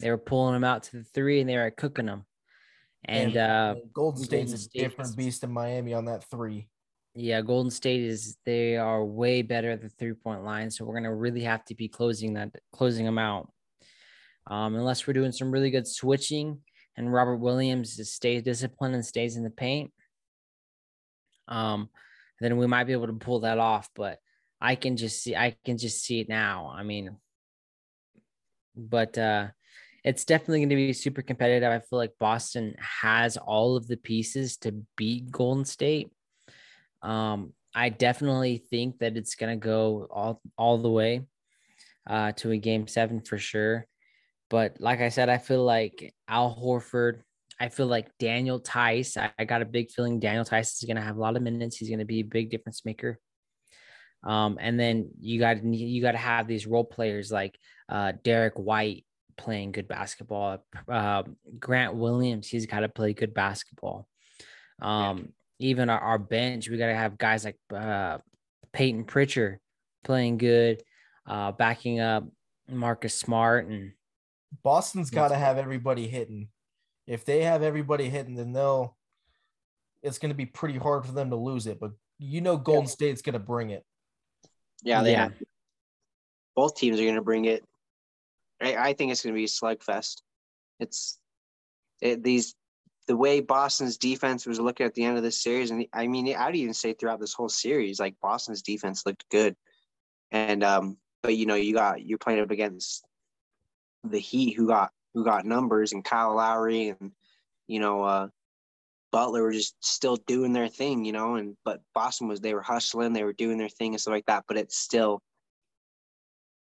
They 0.00 0.10
were 0.10 0.18
pulling 0.18 0.54
them 0.54 0.64
out 0.64 0.84
to 0.84 0.98
the 0.98 1.04
three 1.04 1.40
and 1.40 1.48
they 1.48 1.56
were 1.56 1.70
cooking 1.70 2.06
them. 2.06 2.24
And 3.04 3.36
uh 3.36 3.74
Golden 3.92 4.22
State's 4.22 4.52
Golden 4.52 4.68
a 4.74 4.88
different 4.88 5.16
beast 5.16 5.40
than 5.40 5.50
Miami 5.50 5.94
on 5.94 6.04
that 6.04 6.28
three. 6.30 6.68
Yeah, 7.14 7.42
Golden 7.42 7.70
State 7.70 8.02
is 8.02 8.38
they 8.46 8.76
are 8.76 9.04
way 9.04 9.42
better 9.42 9.70
at 9.70 9.82
the 9.82 9.88
three 9.88 10.14
point 10.14 10.44
line, 10.44 10.70
so 10.70 10.84
we're 10.84 10.94
gonna 10.94 11.14
really 11.14 11.42
have 11.42 11.64
to 11.66 11.74
be 11.74 11.88
closing 11.88 12.34
that 12.34 12.50
closing 12.72 13.04
them 13.04 13.18
out. 13.18 13.50
Um, 14.46 14.74
unless 14.74 15.06
we're 15.06 15.12
doing 15.12 15.32
some 15.32 15.50
really 15.50 15.70
good 15.70 15.86
switching 15.86 16.58
and 16.96 17.12
Robert 17.12 17.36
Williams 17.36 17.98
stays 18.10 18.42
disciplined 18.42 18.94
and 18.94 19.04
stays 19.04 19.36
in 19.36 19.44
the 19.44 19.50
paint. 19.50 19.92
Um, 21.48 21.88
then 22.40 22.56
we 22.56 22.66
might 22.66 22.84
be 22.84 22.92
able 22.92 23.06
to 23.06 23.12
pull 23.12 23.40
that 23.40 23.58
off, 23.58 23.88
but 23.94 24.18
I 24.60 24.74
can 24.74 24.96
just 24.96 25.22
see 25.22 25.36
I 25.36 25.56
can 25.64 25.78
just 25.78 26.02
see 26.04 26.20
it 26.20 26.28
now. 26.28 26.72
I 26.74 26.82
mean, 26.82 27.16
but 28.74 29.16
uh 29.18 29.48
it's 30.04 30.24
definitely 30.24 30.58
going 30.58 30.70
to 30.70 30.74
be 30.74 30.92
super 30.92 31.22
competitive. 31.22 31.70
I 31.70 31.78
feel 31.78 31.96
like 31.96 32.18
Boston 32.18 32.74
has 32.78 33.36
all 33.36 33.76
of 33.76 33.86
the 33.86 33.96
pieces 33.96 34.56
to 34.58 34.72
beat 34.96 35.30
Golden 35.30 35.64
State. 35.64 36.10
Um, 37.02 37.52
I 37.74 37.88
definitely 37.88 38.58
think 38.58 38.98
that 38.98 39.16
it's 39.16 39.34
going 39.34 39.58
to 39.58 39.64
go 39.64 40.06
all 40.10 40.40
all 40.56 40.78
the 40.78 40.90
way 40.90 41.26
uh, 42.08 42.32
to 42.32 42.50
a 42.50 42.58
game 42.58 42.86
seven 42.86 43.20
for 43.20 43.38
sure. 43.38 43.86
But 44.50 44.80
like 44.80 45.00
I 45.00 45.08
said, 45.08 45.28
I 45.28 45.38
feel 45.38 45.64
like 45.64 46.14
Al 46.28 46.54
Horford. 46.54 47.20
I 47.58 47.68
feel 47.68 47.86
like 47.86 48.08
Daniel 48.18 48.58
Theis. 48.58 49.16
I, 49.16 49.30
I 49.38 49.44
got 49.44 49.62
a 49.62 49.66
big 49.66 49.90
feeling 49.90 50.18
Daniel 50.18 50.44
Theis 50.44 50.74
is 50.74 50.86
going 50.86 50.96
to 50.96 51.02
have 51.02 51.16
a 51.16 51.20
lot 51.20 51.36
of 51.36 51.42
minutes. 51.42 51.76
He's 51.76 51.88
going 51.88 52.00
to 52.00 52.04
be 52.04 52.20
a 52.20 52.24
big 52.24 52.50
difference 52.50 52.84
maker. 52.84 53.18
Um, 54.24 54.58
and 54.60 54.78
then 54.78 55.10
you 55.20 55.38
got 55.38 55.64
you 55.64 56.02
got 56.02 56.12
to 56.12 56.18
have 56.18 56.46
these 56.46 56.66
role 56.66 56.84
players 56.84 57.32
like 57.32 57.58
uh, 57.88 58.12
Derrick 58.22 58.54
White 58.54 59.04
playing 59.36 59.72
good 59.72 59.88
basketball. 59.88 60.64
Uh, 60.88 61.24
Grant 61.58 61.94
Williams, 61.94 62.48
he's 62.48 62.66
got 62.66 62.80
to 62.80 62.88
play 62.88 63.12
good 63.12 63.34
basketball. 63.34 64.06
Um, 64.80 65.32
even 65.62 65.88
our, 65.88 65.98
our 66.00 66.18
bench, 66.18 66.68
we 66.68 66.76
got 66.76 66.88
to 66.88 66.94
have 66.94 67.16
guys 67.16 67.44
like 67.44 67.56
uh, 67.74 68.18
Payton 68.72 69.04
Pritchard 69.04 69.60
playing 70.04 70.38
good, 70.38 70.82
uh, 71.26 71.52
backing 71.52 72.00
up 72.00 72.24
Marcus 72.68 73.14
Smart 73.14 73.66
and 73.66 73.92
Boston's 74.62 75.10
got 75.10 75.28
to 75.28 75.36
have 75.36 75.56
everybody 75.56 76.06
hitting. 76.08 76.48
If 77.06 77.24
they 77.24 77.42
have 77.44 77.62
everybody 77.62 78.08
hitting, 78.08 78.34
then 78.34 78.52
they'll. 78.52 78.96
It's 80.02 80.18
going 80.18 80.30
to 80.30 80.36
be 80.36 80.46
pretty 80.46 80.78
hard 80.78 81.06
for 81.06 81.12
them 81.12 81.30
to 81.30 81.36
lose 81.36 81.66
it, 81.66 81.78
but 81.78 81.92
you 82.18 82.40
know 82.40 82.56
Golden 82.56 82.86
State's 82.88 83.22
going 83.22 83.34
to 83.34 83.38
bring 83.38 83.70
it. 83.70 83.84
Yeah, 84.82 85.02
they 85.02 85.12
Yeah. 85.12 85.22
have. 85.22 85.32
Both 86.56 86.76
teams 86.76 86.98
are 86.98 87.04
going 87.04 87.14
to 87.14 87.22
bring 87.22 87.44
it. 87.46 87.64
I, 88.60 88.76
I 88.76 88.92
think 88.92 89.12
it's 89.12 89.22
going 89.22 89.32
to 89.34 89.38
be 89.38 89.44
a 89.44 89.46
slugfest. 89.46 90.22
It's 90.80 91.18
it, 92.00 92.22
these 92.22 92.54
the 93.12 93.16
way 93.18 93.40
Boston's 93.40 93.98
defense 93.98 94.46
was 94.46 94.58
looking 94.58 94.86
at 94.86 94.94
the 94.94 95.04
end 95.04 95.18
of 95.18 95.22
this 95.22 95.42
series, 95.42 95.70
and 95.70 95.86
I 95.92 96.06
mean, 96.06 96.34
I'd 96.34 96.56
even 96.56 96.72
say 96.72 96.94
throughout 96.94 97.20
this 97.20 97.34
whole 97.34 97.50
series, 97.50 98.00
like 98.00 98.18
Boston's 98.22 98.62
defense 98.62 99.04
looked 99.04 99.28
good, 99.28 99.54
and 100.30 100.64
um, 100.64 100.96
but 101.22 101.36
you 101.36 101.44
know, 101.44 101.54
you 101.54 101.74
got 101.74 102.02
you're 102.02 102.16
playing 102.16 102.40
up 102.40 102.50
against 102.50 103.04
the 104.02 104.18
Heat, 104.18 104.54
who 104.54 104.66
got 104.66 104.92
who 105.12 105.26
got 105.26 105.44
numbers, 105.44 105.92
and 105.92 106.02
Kyle 106.02 106.34
Lowry, 106.34 106.88
and 106.88 107.12
you 107.66 107.80
know, 107.80 108.02
uh, 108.02 108.28
Butler 109.10 109.42
were 109.42 109.52
just 109.52 109.76
still 109.84 110.16
doing 110.16 110.54
their 110.54 110.68
thing, 110.68 111.04
you 111.04 111.12
know, 111.12 111.34
and 111.34 111.54
but 111.66 111.82
Boston 111.94 112.28
was 112.28 112.40
they 112.40 112.54
were 112.54 112.62
hustling, 112.62 113.12
they 113.12 113.24
were 113.24 113.34
doing 113.34 113.58
their 113.58 113.68
thing 113.68 113.92
and 113.92 114.00
stuff 114.00 114.12
like 114.12 114.24
that, 114.24 114.44
but 114.48 114.56
it's 114.56 114.78
still 114.78 115.20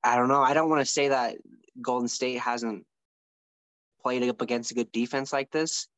I 0.04 0.16
don't 0.16 0.28
know. 0.28 0.42
I 0.42 0.52
don't 0.52 0.68
want 0.68 0.82
to 0.82 0.92
say 0.92 1.08
that 1.08 1.38
Golden 1.80 2.08
State 2.08 2.40
hasn't 2.40 2.84
played 4.02 4.28
up 4.28 4.42
against 4.42 4.70
a 4.72 4.74
good 4.74 4.92
defense 4.92 5.32
like 5.32 5.50
this, 5.50 5.88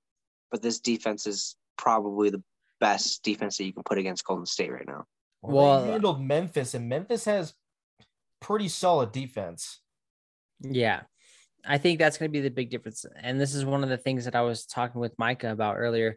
but 0.51 0.63
this 0.63 0.81
defense 0.81 1.27
is 1.27 1.57
probably 1.77 2.31
the 2.31 2.43
best 2.81 3.23
defense 3.23 3.57
that 3.57 3.65
you 3.65 3.73
can 3.73 3.83
put 3.83 3.99
against 3.99 4.25
Golden 4.25 4.47
State 4.47 4.73
right 4.73 4.87
now. 4.87 5.05
Well, 5.43 5.55
Well, 5.55 5.85
they 5.85 5.93
handled 5.93 6.23
Memphis, 6.23 6.75
and 6.75 6.89
Memphis 6.89 7.25
has 7.25 7.55
pretty 8.41 8.69
solid 8.69 9.13
defense. 9.13 9.81
Yeah. 10.61 11.03
I 11.67 11.79
think 11.79 11.99
that's 11.99 12.19
going 12.19 12.31
to 12.31 12.33
be 12.33 12.41
the 12.41 12.51
big 12.51 12.71
difference. 12.71 13.05
And 13.21 13.41
this 13.41 13.55
is 13.55 13.65
one 13.65 13.83
of 13.83 13.91
the 13.91 13.99
things 13.99 14.25
that 14.25 14.37
I 14.37 14.43
was 14.43 14.65
talking 14.65 15.01
with 15.01 15.19
Micah 15.19 15.51
about 15.51 15.77
earlier 15.77 16.17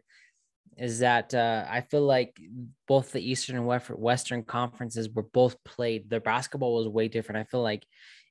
is 0.78 1.00
that 1.00 1.34
uh, 1.34 1.66
I 1.68 1.82
feel 1.82 2.02
like 2.02 2.40
both 2.88 3.12
the 3.12 3.20
Eastern 3.20 3.56
and 3.56 3.66
Western 3.66 4.44
conferences 4.44 5.10
were 5.10 5.24
both 5.24 5.62
played. 5.64 6.08
Their 6.08 6.20
basketball 6.20 6.76
was 6.76 6.88
way 6.88 7.08
different. 7.08 7.40
I 7.40 7.44
feel 7.44 7.62
like 7.62 7.84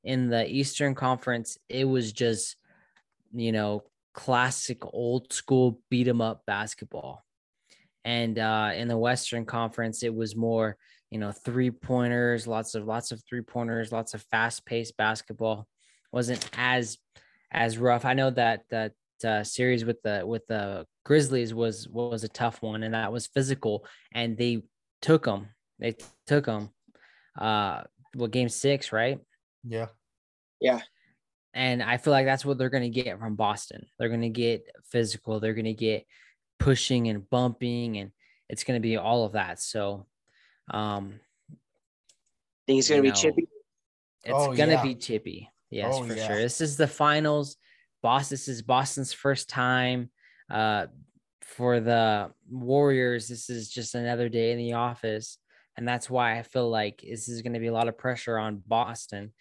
in 0.04 0.30
the 0.30 0.50
Eastern 0.50 0.96
Conference, 0.96 1.58
it 1.70 1.86
was 1.86 2.12
just, 2.12 2.56
you 3.32 3.52
know, 3.52 3.84
classic 4.13 4.80
old 4.86 5.32
school 5.32 5.82
beat 5.89 6.08
'em 6.08 6.21
up 6.21 6.43
basketball. 6.45 7.24
And 8.04 8.39
uh, 8.39 8.71
in 8.76 8.88
the 8.88 8.97
Western 8.97 9.45
Conference, 9.45 10.04
it 10.04 10.13
was 10.13 10.36
more, 10.36 10.78
you 11.12 11.19
know, 11.19 11.32
three 11.32 11.71
pointers, 11.71 12.47
lots 12.47 12.76
of 12.76 12.86
lots 12.86 13.12
of 13.12 13.21
three 13.28 13.41
pointers, 13.41 13.91
lots 13.91 14.13
of 14.13 14.24
fast 14.24 14.65
paced 14.65 14.97
basketball 14.97 15.67
wasn't 16.12 16.50
as 16.58 16.97
as 17.52 17.78
rough. 17.78 18.06
I 18.06 18.13
know 18.13 18.30
that 18.32 18.63
that 18.69 18.93
uh, 19.24 19.43
series 19.43 19.86
with 19.86 20.02
the 20.02 20.24
with 20.26 20.45
the 20.47 20.86
Grizzlies 21.06 21.54
was 21.54 21.88
was 21.88 22.24
a 22.24 22.30
tough 22.30 22.62
one, 22.62 22.84
and 22.84 22.93
that 22.93 23.12
was 23.12 23.28
physical, 23.28 23.86
and 24.13 24.38
they 24.38 24.63
took 25.02 25.26
them. 25.26 25.47
They 25.80 25.95
took 26.28 26.45
them. 26.45 26.69
Uh, 27.38 27.84
well, 28.15 28.28
game 28.28 28.50
six, 28.50 28.91
right? 28.91 29.19
Yeah. 29.63 29.88
Yeah. 30.60 30.82
And 31.54 31.84
I 31.84 31.98
feel 31.98 32.12
like 32.12 32.26
that's 32.26 32.46
what 32.46 32.58
they're 32.58 32.70
going 32.70 32.92
to 32.92 33.02
get 33.04 33.20
from 33.20 33.36
Boston. 33.36 33.86
They're 34.00 34.10
going 34.10 34.22
to 34.22 34.30
get 34.30 34.66
physical. 34.90 35.40
They're 35.40 35.54
going 35.54 35.66
to 35.66 35.74
get 35.74 36.06
pushing 36.60 37.10
and 37.10 37.30
bumping, 37.30 37.98
and 37.98 38.12
it's 38.48 38.64
going 38.64 38.80
to 38.80 38.82
be 38.82 38.98
all 38.98 39.26
of 39.26 39.34
that. 39.34 39.60
So, 39.60 40.08
um, 40.70 41.20
think 42.68 42.80
it's 42.80 42.90
going 42.90 43.00
to 43.00 43.04
be 43.04 43.10
know, 43.10 43.16
chippy. 43.16 43.48
It's 44.24 44.34
Oh, 44.34 44.54
gonna 44.54 44.74
yeah. 44.74 44.84
be 44.84 44.96
chippy. 44.96 45.50
Yes, 45.70 45.94
Oh, 45.98 46.04
for 46.04 46.14
yeah. 46.14 46.28
sure. 46.28 46.36
This 46.38 46.62
is 46.62 46.78
the 46.78 46.88
finals. 46.88 47.58
Boston. 48.04 48.34
This 48.34 48.48
is 48.48 48.62
Boston's 48.62 49.14
first 49.14 49.50
time. 49.50 50.10
Uh, 50.50 50.88
for 51.42 51.80
the 51.80 52.32
Warriors, 52.50 53.28
this 53.28 53.50
is 53.50 53.70
just 53.70 53.96
another 53.96 54.30
day 54.30 54.52
in 54.52 54.58
the 54.58 54.74
office, 54.74 55.38
and 55.76 55.88
that's 55.88 56.10
why 56.10 56.38
I 56.38 56.44
feel 56.44 56.70
like 56.70 57.02
this 57.02 57.28
is 57.30 57.42
going 57.42 57.54
to 57.54 57.60
be 57.60 57.68
a 57.68 57.74
lot 57.74 57.88
of 57.88 57.98
pressure 57.98 58.38
on 58.38 58.64
Boston, 58.68 59.34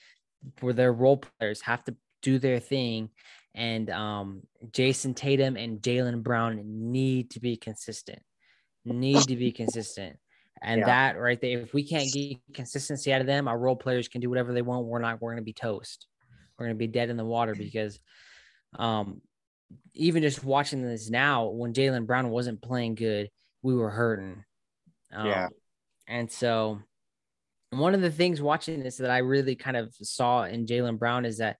where 0.61 0.73
their 0.73 0.93
role 0.93 1.19
players 1.19 1.61
have 1.63 1.85
to 1.85 1.95
do 2.23 2.39
their 2.39 2.61
thing 2.61 3.11
and 3.55 3.91
um, 3.91 4.43
Jayson 4.71 5.15
Tatum 5.15 5.57
and 5.57 5.81
Jaylen 5.81 6.23
Brown 6.23 6.61
need 6.65 7.31
to 7.31 7.41
be 7.41 7.57
consistent. 7.57 8.21
Need 8.85 9.29
to 9.29 9.37
be 9.37 9.53
consistent. 9.53 10.19
And 10.63 10.81
Yeah. 10.81 10.87
that 10.87 11.19
right 11.19 11.41
there, 11.41 11.61
if 11.61 11.75
we 11.75 11.87
can't 11.87 12.11
get 12.13 12.39
consistency 12.55 13.13
out 13.13 13.21
of 13.21 13.27
them, 13.27 13.49
our 13.49 13.59
role 13.59 13.77
players 13.77 14.09
can 14.09 14.21
do 14.21 14.29
whatever 14.29 14.53
they 14.53 14.63
want. 14.63 14.87
We're 14.87 15.01
not, 15.01 15.21
we're 15.21 15.31
going 15.31 15.43
to 15.43 15.45
be 15.45 15.53
toast. 15.53 16.07
We're 16.59 16.67
going 16.67 16.77
to 16.77 16.79
be 16.79 16.87
dead 16.87 17.11
in 17.11 17.17
the 17.17 17.25
water 17.25 17.55
because 17.55 17.99
um, 18.79 19.21
even 19.95 20.23
just 20.23 20.45
watching 20.45 20.83
this 20.83 21.11
now, 21.11 21.49
when 21.49 21.73
Jaylen 21.73 22.07
Brown 22.07 22.31
wasn't 22.31 22.63
playing 22.63 22.95
good, 22.95 23.31
we 23.63 23.75
were 23.75 23.91
hurting. 23.91 24.45
Um, 25.13 25.27
Yeah. 25.27 25.49
And 26.07 26.31
so 26.31 26.81
one 27.71 27.95
of 27.95 28.01
the 28.01 28.11
things 28.11 28.43
watching 28.43 28.83
this 28.83 28.97
that 28.97 29.11
I 29.11 29.19
really 29.19 29.55
kind 29.55 29.77
of 29.77 29.95
saw 30.03 30.45
in 30.45 30.67
Jaylen 30.67 30.99
Brown 30.99 31.25
is 31.25 31.39
that 31.39 31.57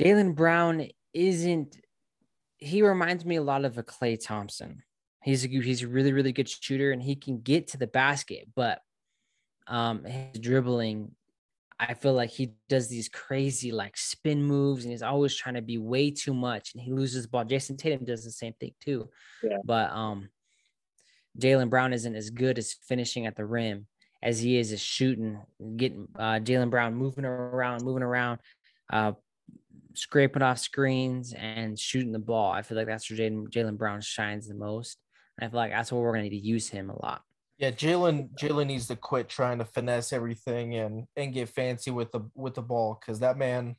Jaylen 0.00 0.34
Brown 0.34 0.88
isn't, 1.12 1.76
he 2.58 2.82
reminds 2.82 3.24
me 3.24 3.36
a 3.36 3.42
lot 3.42 3.64
of 3.64 3.78
a 3.78 3.82
Klay 3.82 4.18
Thompson. 4.22 4.82
He's 5.22 5.44
a, 5.44 5.48
he's 5.48 5.82
a 5.82 5.88
really, 5.88 6.12
really 6.12 6.32
good 6.32 6.48
shooter 6.48 6.90
and 6.90 7.02
he 7.02 7.14
can 7.14 7.40
get 7.40 7.68
to 7.68 7.78
the 7.78 7.86
basket, 7.86 8.48
but 8.54 8.80
um, 9.68 10.04
his 10.04 10.40
dribbling, 10.40 11.12
I 11.78 11.94
feel 11.94 12.14
like 12.14 12.30
he 12.30 12.54
does 12.68 12.88
these 12.88 13.08
crazy 13.08 13.72
like 13.72 13.96
spin 13.96 14.42
moves 14.42 14.84
and 14.84 14.92
he's 14.92 15.02
always 15.02 15.34
trying 15.34 15.54
to 15.54 15.62
be 15.62 15.78
way 15.78 16.10
too 16.10 16.34
much 16.34 16.72
and 16.74 16.82
he 16.82 16.92
loses 16.92 17.24
the 17.24 17.28
ball. 17.28 17.44
Jayson 17.44 17.76
Tatum 17.76 18.04
does 18.04 18.24
the 18.24 18.30
same 18.30 18.54
thing 18.60 18.72
too. 18.80 19.08
Yeah. 19.42 19.58
But 19.64 19.90
um 19.90 20.28
Jaylen 21.38 21.70
Brown 21.70 21.92
isn't 21.92 22.14
as 22.14 22.30
good 22.30 22.58
as 22.58 22.76
finishing 22.86 23.26
at 23.26 23.34
the 23.34 23.44
rim 23.44 23.86
as 24.24 24.40
he 24.40 24.56
is 24.58 24.72
is 24.72 24.80
shooting, 24.80 25.38
getting 25.76 26.08
uh 26.18 26.40
Jaylen 26.42 26.70
Brown 26.70 26.94
moving 26.94 27.24
around, 27.26 27.84
moving 27.84 28.02
around, 28.02 28.40
uh 28.92 29.12
scraping 29.94 30.42
off 30.42 30.58
screens 30.58 31.32
and 31.34 31.78
shooting 31.78 32.10
the 32.10 32.18
ball. 32.18 32.50
I 32.50 32.62
feel 32.62 32.76
like 32.76 32.86
that's 32.86 33.08
where 33.08 33.18
Jaylen 33.18 33.48
Jaylen 33.50 33.78
Brown 33.78 34.00
shines 34.00 34.48
the 34.48 34.54
most. 34.54 34.98
And 35.38 35.46
I 35.46 35.50
feel 35.50 35.58
like 35.58 35.70
that's 35.72 35.92
where 35.92 36.00
we're 36.02 36.12
gonna 36.12 36.24
need 36.24 36.30
to 36.30 36.36
use 36.36 36.68
him 36.68 36.90
a 36.90 37.00
lot. 37.02 37.22
Yeah, 37.58 37.70
Jaylen 37.70 38.30
Jaylen 38.36 38.66
needs 38.66 38.88
to 38.88 38.96
quit 38.96 39.28
trying 39.28 39.58
to 39.58 39.64
finesse 39.64 40.12
everything 40.12 40.74
and 40.74 41.04
and 41.16 41.34
get 41.34 41.50
fancy 41.50 41.90
with 41.90 42.10
the 42.10 42.22
with 42.34 42.54
the 42.54 42.62
ball 42.62 42.98
because 42.98 43.20
that 43.20 43.36
man, 43.36 43.76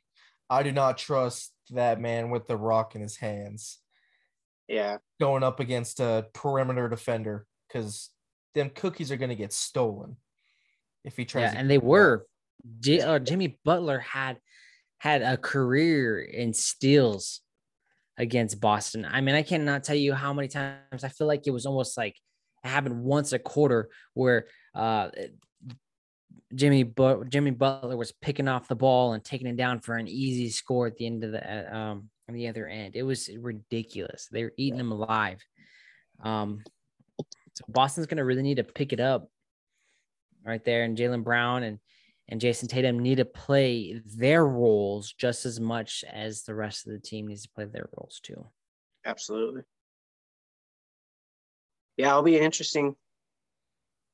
I 0.48 0.62
do 0.62 0.70
not 0.72 0.96
trust 0.96 1.52
that 1.70 2.00
man 2.00 2.30
with 2.30 2.46
the 2.46 2.56
rock 2.56 2.94
in 2.94 3.00
his 3.00 3.16
hands 3.16 3.80
Yeah. 4.68 4.98
going 5.20 5.42
up 5.42 5.58
against 5.58 5.98
a 5.98 6.26
perimeter 6.32 6.88
defender 6.88 7.46
because 7.66 8.10
them 8.54 8.70
cookies 8.70 9.10
are 9.10 9.16
gonna 9.16 9.34
get 9.34 9.52
stolen 9.52 10.16
if 11.06 11.16
he 11.16 11.24
tries. 11.24 11.52
Yeah, 11.52 11.58
and 11.58 11.70
they 11.70 11.78
were. 11.78 12.26
J- 12.80 13.00
uh, 13.00 13.18
Jimmy 13.18 13.58
Butler 13.64 14.00
had 14.00 14.38
had 14.98 15.22
a 15.22 15.36
career 15.36 16.20
in 16.20 16.52
steals 16.52 17.40
against 18.18 18.60
Boston. 18.60 19.06
I 19.08 19.20
mean, 19.20 19.34
I 19.34 19.42
cannot 19.42 19.84
tell 19.84 19.96
you 19.96 20.14
how 20.14 20.32
many 20.32 20.48
times 20.48 21.04
I 21.04 21.08
feel 21.08 21.26
like 21.26 21.46
it 21.46 21.52
was 21.52 21.66
almost 21.66 21.96
like 21.96 22.16
it 22.64 22.68
happened 22.68 23.02
once 23.02 23.32
a 23.32 23.38
quarter 23.38 23.88
where 24.14 24.46
uh 24.74 25.10
Jimmy 26.54 26.82
but 26.82 27.28
Jimmy 27.30 27.50
Butler 27.50 27.96
was 27.96 28.12
picking 28.12 28.48
off 28.48 28.68
the 28.68 28.76
ball 28.76 29.12
and 29.12 29.22
taking 29.22 29.46
it 29.46 29.56
down 29.56 29.80
for 29.80 29.96
an 29.96 30.08
easy 30.08 30.48
score 30.50 30.86
at 30.86 30.96
the 30.96 31.06
end 31.06 31.24
of 31.24 31.32
the 31.32 31.42
uh, 31.44 31.76
um 31.76 32.10
on 32.28 32.34
the 32.34 32.48
other 32.48 32.66
end. 32.66 32.96
It 32.96 33.02
was 33.02 33.30
ridiculous. 33.38 34.28
They 34.30 34.42
were 34.42 34.52
eating 34.56 34.80
him 34.80 34.92
alive. 34.92 35.38
Um, 36.22 36.62
so 37.54 37.64
Boston's 37.68 38.06
going 38.06 38.18
to 38.18 38.24
really 38.24 38.42
need 38.42 38.56
to 38.56 38.64
pick 38.64 38.92
it 38.92 39.00
up 39.00 39.28
right 40.46 40.64
there, 40.64 40.84
and 40.84 40.96
Jaylen 40.96 41.24
Brown 41.24 41.62
and 41.62 41.78
and 42.28 42.40
Jayson 42.40 42.68
Tatum 42.68 42.98
need 42.98 43.16
to 43.16 43.24
play 43.24 44.00
their 44.04 44.44
roles 44.44 45.12
just 45.12 45.46
as 45.46 45.60
much 45.60 46.04
as 46.12 46.42
the 46.42 46.54
rest 46.54 46.86
of 46.86 46.92
the 46.92 46.98
team 46.98 47.28
needs 47.28 47.42
to 47.42 47.50
play 47.50 47.66
their 47.66 47.88
roles 47.96 48.20
too. 48.20 48.46
Absolutely. 49.04 49.62
Yeah, 51.96 52.10
it'll 52.10 52.22
be 52.22 52.38
interesting. 52.38 52.96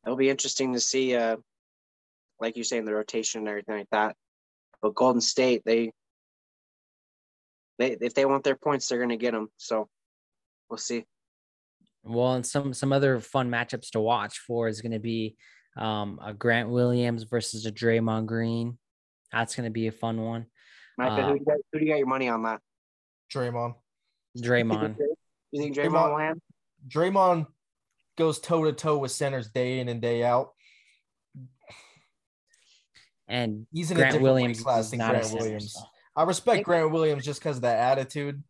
It'll 0.05 0.17
be 0.17 0.29
interesting 0.29 0.75
to 0.75 0.81
see, 0.81 1.17
uh, 1.17 1.37
like 2.39 2.57
you 2.57 2.65
say, 2.65 2.77
in 2.77 2.85
the 2.85 2.95
rotation 2.95 3.41
and 3.41 3.49
everything 3.49 3.79
like 3.79 3.91
that. 3.93 4.15
But 4.83 4.95
Golden 4.95 5.21
State, 5.21 5.63
they, 5.65 5.93
they 7.79 7.97
if 8.01 8.15
they 8.15 8.27
want 8.27 8.45
their 8.45 8.57
points, 8.57 8.89
they're 8.89 8.99
going 8.99 9.09
to 9.09 9.17
get 9.17 9.33
them. 9.33 9.49
So 9.57 9.89
we'll 10.69 10.79
see. 10.79 11.05
Well, 12.05 12.35
and 12.35 12.45
some 12.45 12.75
some 12.75 12.93
other 12.93 13.21
fun 13.21 13.49
matchups 13.51 13.91
to 13.91 14.01
watch 14.01 14.39
for 14.39 14.69
is 14.69 14.83
going 14.83 14.93
to 14.93 14.99
be 14.99 15.37
um, 15.77 16.19
a 16.23 16.33
Grant 16.35 16.69
Williams 16.69 17.23
versus 17.25 17.67
a 17.67 17.73
Draymond 17.73 18.27
Green. 18.27 18.79
That's 19.33 19.55
going 19.57 19.65
to 19.65 19.71
be 19.73 19.87
a 19.87 19.93
fun 19.93 20.21
one. 20.21 20.47
Micah, 20.99 21.13
Uh, 21.13 21.27
who, 21.29 21.33
do 21.35 21.39
you 21.39 21.45
got, 21.47 21.57
who 21.73 21.79
do 21.79 21.85
you 21.87 21.91
got 21.91 21.99
your 21.99 22.07
money 22.07 22.29
on 22.29 22.43
that? 22.43 22.61
Draymond. 23.35 23.75
Draymond. 24.39 24.97
You 25.51 25.63
think 25.63 25.77
Draymond- 25.77 25.85
Draymond 25.93 26.09
will 26.11 26.17
land? 26.17 26.41
Draymond 26.89 27.47
goes 28.19 28.41
toe 28.41 28.65
to 28.65 28.73
toe 28.73 28.99
with 28.99 29.11
centers 29.11 29.51
day 29.51 29.81
in 29.81 29.89
and 29.89 30.03
day 30.03 30.23
out. 30.23 30.51
and 33.29 33.67
He's 33.73 33.91
in 33.91 33.97
a 33.97 34.01
Grant 34.01 34.13
different 34.15 34.23
Williams 34.35 34.61
class 34.63 34.91
than 34.91 34.99
not 34.99 35.11
a 35.11 35.13
Grant 35.15 35.27
center, 35.27 35.43
Williams. 35.43 35.73
so. 35.73 35.81
I 36.15 36.25
respect 36.25 36.55
Think- 36.57 36.67
Grant 36.67 36.91
Williams 36.91 37.25
just 37.25 37.41
because 37.41 37.57
of 37.57 37.63
that 37.63 37.79
attitude. 37.79 38.43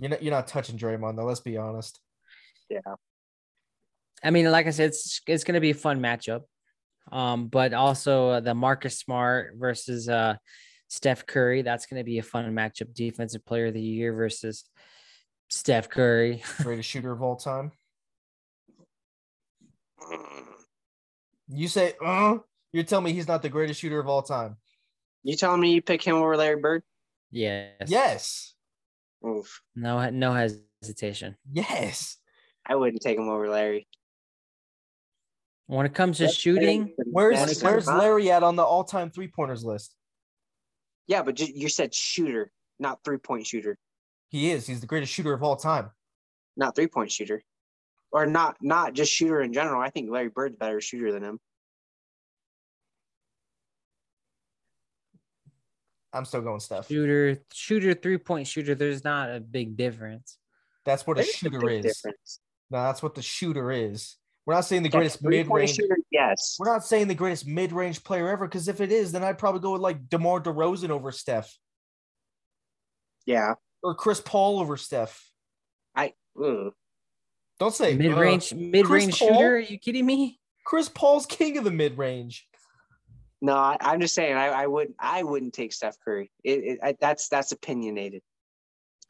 You're 0.00 0.10
not 0.10 0.22
you're 0.22 0.32
not 0.32 0.46
touching 0.46 0.78
Draymond 0.78 1.16
though. 1.16 1.24
Let's 1.24 1.40
be 1.40 1.56
honest. 1.58 2.00
Yeah. 2.70 2.78
I 4.22 4.30
mean, 4.30 4.50
like 4.50 4.66
I 4.66 4.70
said, 4.70 4.88
it's 4.88 5.20
it's 5.26 5.44
going 5.44 5.54
to 5.54 5.60
be 5.60 5.70
a 5.70 5.74
fun 5.74 6.00
matchup. 6.00 6.42
Um, 7.10 7.48
but 7.48 7.72
also 7.72 8.30
uh, 8.30 8.40
the 8.40 8.54
Marcus 8.54 8.98
Smart 8.98 9.54
versus 9.56 10.08
uh 10.08 10.36
Steph 10.88 11.26
Curry. 11.26 11.62
That's 11.62 11.86
going 11.86 12.00
to 12.00 12.04
be 12.04 12.18
a 12.18 12.22
fun 12.22 12.52
matchup. 12.54 12.94
Defensive 12.94 13.44
Player 13.44 13.66
of 13.66 13.74
the 13.74 13.80
Year 13.80 14.12
versus 14.12 14.64
Steph 15.48 15.88
Curry. 15.88 16.42
Greatest 16.62 16.88
shooter 16.88 17.12
of 17.12 17.22
all 17.22 17.36
time. 17.36 17.72
You 21.48 21.68
say, 21.68 21.94
uh, 22.04 22.38
you're 22.72 22.84
telling 22.84 23.06
me 23.06 23.12
he's 23.12 23.28
not 23.28 23.42
the 23.42 23.48
greatest 23.48 23.80
shooter 23.80 23.98
of 23.98 24.08
all 24.08 24.22
time? 24.22 24.56
You 25.22 25.34
telling 25.34 25.60
me 25.60 25.72
you 25.72 25.82
pick 25.82 26.02
him 26.02 26.16
over 26.16 26.36
Larry 26.36 26.60
Bird? 26.60 26.82
yes. 27.30 27.72
Yes. 27.86 28.54
Oof. 29.26 29.62
No, 29.74 30.10
no 30.10 30.32
hesitation. 30.32 31.36
Yes. 31.50 32.18
I 32.66 32.76
wouldn't 32.76 33.02
take 33.02 33.18
him 33.18 33.28
over 33.28 33.48
Larry. 33.48 33.88
When 35.68 35.84
it 35.84 35.94
comes 35.94 36.16
to 36.16 36.24
That's 36.24 36.34
shooting, 36.34 36.94
Where's 37.04 37.62
where's. 37.62 37.86
Larry 37.86 38.30
at 38.30 38.42
on 38.42 38.56
the 38.56 38.62
all-time 38.64 39.10
three-pointers 39.10 39.64
list? 39.64 39.94
Yeah, 41.06 41.22
but 41.22 41.38
you 41.38 41.68
said 41.68 41.94
shooter, 41.94 42.50
not 42.78 43.04
three 43.04 43.18
point 43.18 43.46
shooter, 43.46 43.78
He 44.30 44.50
is. 44.50 44.66
He's 44.66 44.80
the 44.80 44.86
greatest 44.86 45.12
shooter 45.12 45.32
of 45.34 45.42
all 45.42 45.56
time. 45.56 45.90
not 46.56 46.74
three 46.74 46.86
point 46.86 47.12
shooter, 47.12 47.42
or 48.10 48.24
not 48.26 48.56
not 48.62 48.94
just 48.94 49.12
shooter 49.12 49.42
in 49.42 49.52
general. 49.52 49.80
I 49.80 49.90
think 49.90 50.10
Larry 50.10 50.30
Bird's 50.30 50.56
better 50.56 50.80
shooter 50.80 51.12
than 51.12 51.22
him. 51.22 51.38
I'm 56.14 56.24
still 56.24 56.40
going 56.40 56.60
Steph. 56.60 56.88
shooter, 56.88 57.42
shooter, 57.52 57.92
three 57.92 58.16
point 58.18 58.46
shooter, 58.46 58.74
there's 58.74 59.04
not 59.04 59.28
a 59.34 59.40
big 59.40 59.76
difference. 59.76 60.38
That's 60.86 61.06
what 61.06 61.18
a 61.18 61.20
There's 61.22 61.34
shooter 61.34 61.60
big 61.60 61.84
is. 61.84 61.96
difference. 61.98 62.40
No, 62.70 62.78
that's 62.84 63.02
what 63.02 63.14
the 63.14 63.22
shooter 63.22 63.70
is. 63.70 64.16
We're 64.48 64.54
not 64.54 64.64
saying 64.64 64.82
the 64.82 64.88
greatest 64.88 65.22
mid-range. 65.22 65.78
yes. 66.10 66.56
We're 66.58 66.72
not 66.72 66.82
saying 66.82 67.08
the 67.08 67.14
greatest 67.14 67.46
mid-range 67.46 68.02
player 68.02 68.30
ever, 68.30 68.46
because 68.48 68.66
if 68.66 68.80
it 68.80 68.90
is, 68.90 69.12
then 69.12 69.22
I'd 69.22 69.36
probably 69.36 69.60
go 69.60 69.72
with 69.72 69.82
like 69.82 70.08
DeMar 70.08 70.40
DeRozan 70.40 70.88
over 70.88 71.12
Steph 71.12 71.54
Yeah. 73.26 73.56
or 73.82 73.94
Chris 73.94 74.22
Paul 74.22 74.58
over 74.58 74.78
Steph. 74.78 75.22
I. 75.94 76.14
Ugh. 76.42 76.72
Don't 77.60 77.74
say 77.74 77.92
uh, 77.92 77.98
Mid 77.98 78.14
range, 78.16 78.54
mid 78.54 78.86
range 78.88 79.18
Paul? 79.18 79.28
shooter. 79.34 79.56
Are 79.56 79.58
you 79.58 79.78
kidding 79.78 80.06
me? 80.06 80.40
Chris 80.64 80.88
Paul's 80.88 81.26
king 81.26 81.58
of 81.58 81.64
the 81.64 81.70
mid-range. 81.70 82.48
No, 83.42 83.52
I, 83.54 83.76
I'm 83.82 84.00
just 84.00 84.14
saying. 84.14 84.34
I, 84.34 84.46
I 84.46 84.66
would. 84.66 84.94
I 84.98 85.24
wouldn't 85.24 85.52
take 85.52 85.74
Steph 85.74 85.96
Curry. 86.02 86.30
It, 86.42 86.58
it, 86.64 86.78
I, 86.82 86.94
that's 86.98 87.28
that's 87.28 87.52
opinionated. 87.52 88.22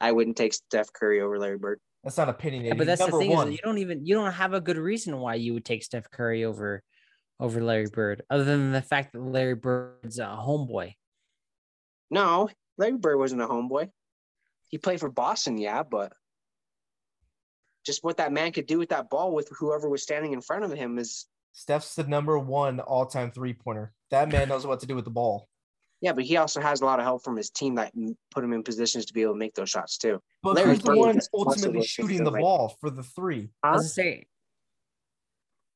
I 0.01 0.11
wouldn't 0.11 0.35
take 0.35 0.53
Steph 0.53 0.91
Curry 0.91 1.21
over 1.21 1.39
Larry 1.39 1.57
Bird. 1.57 1.79
That's 2.03 2.17
not 2.17 2.29
opinionated. 2.29 2.75
Yeah, 2.75 2.77
but 2.77 2.87
that's 2.87 3.05
the 3.05 3.17
thing 3.17 3.31
is 3.31 3.35
one. 3.35 3.47
that 3.47 3.53
you 3.53 3.59
don't 3.63 3.77
even 3.77 4.05
you 4.05 4.15
don't 4.15 4.31
have 4.31 4.53
a 4.53 4.61
good 4.61 4.77
reason 4.77 5.19
why 5.19 5.35
you 5.35 5.53
would 5.53 5.65
take 5.65 5.83
Steph 5.83 6.09
Curry 6.09 6.45
over 6.45 6.81
over 7.39 7.61
Larry 7.61 7.87
Bird, 7.87 8.23
other 8.29 8.43
than 8.43 8.71
the 8.71 8.81
fact 8.81 9.13
that 9.13 9.21
Larry 9.21 9.55
Bird's 9.55 10.19
a 10.19 10.23
homeboy. 10.23 10.93
No, 12.11 12.49
Larry 12.77 12.97
Bird 12.97 13.17
wasn't 13.17 13.41
a 13.41 13.47
homeboy. 13.47 13.89
He 14.69 14.77
played 14.77 14.99
for 14.99 15.09
Boston, 15.09 15.57
yeah, 15.57 15.83
but 15.83 16.13
just 17.85 18.03
what 18.03 18.17
that 18.17 18.31
man 18.31 18.51
could 18.51 18.67
do 18.67 18.77
with 18.77 18.89
that 18.89 19.09
ball 19.09 19.33
with 19.33 19.49
whoever 19.57 19.89
was 19.89 20.03
standing 20.03 20.33
in 20.33 20.41
front 20.41 20.63
of 20.63 20.71
him 20.71 20.99
is 20.99 21.25
Steph's 21.53 21.95
the 21.95 22.03
number 22.03 22.37
one 22.37 22.79
all-time 22.79 23.31
three-pointer. 23.31 23.93
That 24.11 24.31
man 24.31 24.49
knows 24.49 24.65
what 24.67 24.79
to 24.81 24.85
do 24.85 24.95
with 24.95 25.05
the 25.05 25.11
ball. 25.11 25.47
Yeah, 26.01 26.13
but 26.13 26.23
he 26.23 26.37
also 26.37 26.61
has 26.61 26.81
a 26.81 26.85
lot 26.85 26.99
of 26.99 27.05
help 27.05 27.23
from 27.23 27.35
his 27.35 27.49
team 27.49 27.75
that 27.75 27.93
put 28.31 28.43
him 28.43 28.53
in 28.53 28.63
positions 28.63 29.05
to 29.07 29.13
be 29.13 29.21
able 29.21 29.33
to 29.33 29.39
make 29.39 29.53
those 29.55 29.69
shots 29.69 29.97
too. 29.97 30.21
But 30.43 30.55
Larry 30.55 30.69
who's 30.69 30.79
the 30.79 30.95
one 30.95 31.17
is 31.17 31.29
ultimately 31.33 31.83
shooting 31.85 32.23
the 32.23 32.31
like- 32.31 32.41
ball 32.41 32.77
for 32.79 32.89
the 32.89 33.03
three? 33.03 33.49
I 33.63 33.69
Huh? 33.69 33.73
was 33.77 33.93
say 33.93 34.25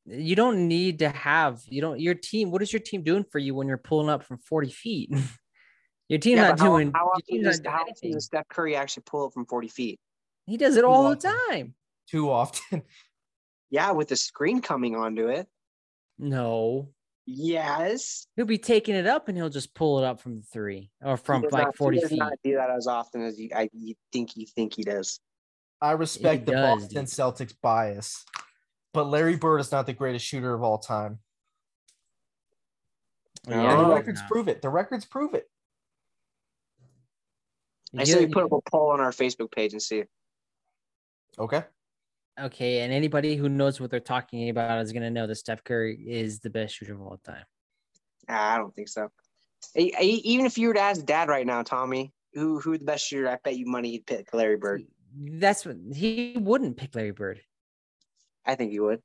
you 0.05 0.35
don't 0.35 0.67
need 0.67 0.99
to 0.99 1.09
have 1.09 1.61
you 1.67 1.81
don't 1.81 1.99
your 1.99 2.13
team. 2.15 2.51
What 2.51 2.61
is 2.61 2.73
your 2.73 2.81
team 2.81 3.03
doing 3.03 3.23
for 3.31 3.39
you 3.39 3.55
when 3.55 3.67
you're 3.67 3.77
pulling 3.77 4.09
up 4.09 4.23
from 4.23 4.37
forty 4.37 4.69
feet? 4.71 5.11
Your 6.09 6.19
team's 6.19 6.35
Yeah, 6.41 6.49
not 6.49 6.59
how, 6.59 6.65
doing. 6.67 6.91
how 6.93 7.05
often 7.07 7.41
does, 7.43 7.61
how 7.65 7.71
often 7.75 7.87
anything. 7.87 8.11
does 8.11 8.25
Steph 8.25 8.47
Curry 8.49 8.75
actually 8.75 9.03
pull 9.05 9.25
up 9.25 9.33
from 9.33 9.45
40 9.45 9.69
feet? 9.69 9.99
He 10.45 10.57
does 10.57 10.75
it 10.75 10.83
all 10.83 11.09
the 11.09 11.15
time. 11.15 11.73
Too 12.09 12.29
often. 12.29 12.83
Yeah, 13.71 13.91
with 13.91 14.09
the 14.09 14.17
screen 14.17 14.61
coming 14.61 14.95
onto 14.97 15.29
it. 15.29 15.47
No, 16.19 16.89
Yes. 17.25 18.27
he'll 18.35 18.45
be 18.45 18.57
taking 18.57 18.95
it 18.95 19.07
up 19.07 19.29
and 19.29 19.37
he'll 19.37 19.49
just 19.49 19.73
pull 19.73 19.99
it 19.99 20.05
up 20.05 20.19
from 20.19 20.35
the 20.35 20.41
three 20.41 20.91
or 21.01 21.15
from 21.15 21.43
like 21.43 21.67
not- 21.67 21.77
forty 21.77 21.97
he 21.97 22.01
does 22.01 22.09
feet. 22.09 22.19
not 22.19 22.33
do 22.43 22.55
that 22.55 22.69
as 22.69 22.85
often 22.87 23.21
as 23.21 23.39
you, 23.39 23.49
I, 23.55 23.69
you 23.73 23.95
think 24.11 24.35
you 24.35 24.45
think 24.45 24.75
he 24.75 24.83
does. 24.83 25.19
I 25.81 25.91
respect 25.91 26.45
the 26.45 26.51
does, 26.53 26.81
Boston 26.81 27.01
dude. 27.01 27.09
Celtics 27.09 27.53
bias, 27.61 28.25
but 28.93 29.05
Larry 29.05 29.35
Bird 29.37 29.59
is 29.59 29.71
not 29.71 29.85
the 29.85 29.93
greatest 29.93 30.25
shooter 30.25 30.53
of 30.53 30.63
all 30.63 30.77
time. 30.77 31.19
Yeah, 33.47 33.71
and 33.71 33.79
the 33.79 33.93
records 33.93 34.21
no. 34.21 34.27
prove 34.27 34.47
it. 34.47 34.61
The 34.61 34.69
records 34.69 35.05
prove 35.05 35.33
it. 35.33 35.49
I 37.97 38.05
say 38.05 38.25
we 38.25 38.31
put 38.31 38.43
up 38.43 38.51
a 38.53 38.59
poll 38.71 38.89
on 38.91 39.01
our 39.01 39.11
Facebook 39.11 39.51
page 39.51 39.73
and 39.73 39.81
see. 39.81 40.03
Okay. 41.37 41.63
Okay, 42.39 42.79
and 42.79 42.91
anybody 42.91 43.35
who 43.35 43.47
knows 43.47 43.79
what 43.79 43.91
they're 43.91 43.99
talking 43.99 44.49
about 44.49 44.81
is 44.81 44.91
gonna 44.91 45.11
know 45.11 45.27
that 45.27 45.35
Steph 45.35 45.63
Curry 45.63 46.03
is 46.07 46.39
the 46.39 46.49
best 46.49 46.75
shooter 46.75 46.95
of 46.95 47.01
all 47.01 47.19
time. 47.23 47.45
Ah, 48.27 48.55
I 48.55 48.57
don't 48.57 48.73
think 48.73 48.87
so. 48.87 49.09
Even 49.75 50.45
if 50.45 50.57
you 50.57 50.67
were 50.67 50.73
to 50.73 50.79
ask 50.79 51.05
Dad 51.05 51.29
right 51.29 51.45
now, 51.45 51.61
Tommy, 51.61 52.11
who 52.33 52.59
who 52.59 52.77
the 52.77 52.85
best 52.85 53.05
shooter? 53.05 53.29
I 53.29 53.37
bet 53.43 53.55
you 53.55 53.67
money 53.67 53.91
he'd 53.91 54.07
pick 54.07 54.33
Larry 54.33 54.57
Bird. 54.57 54.83
That's 55.15 55.65
what 55.65 55.77
he 55.93 56.35
wouldn't 56.39 56.77
pick 56.77 56.95
Larry 56.95 57.11
Bird. 57.11 57.41
I 58.45 58.55
think 58.55 58.71
he 58.71 58.79
would. 58.79 59.01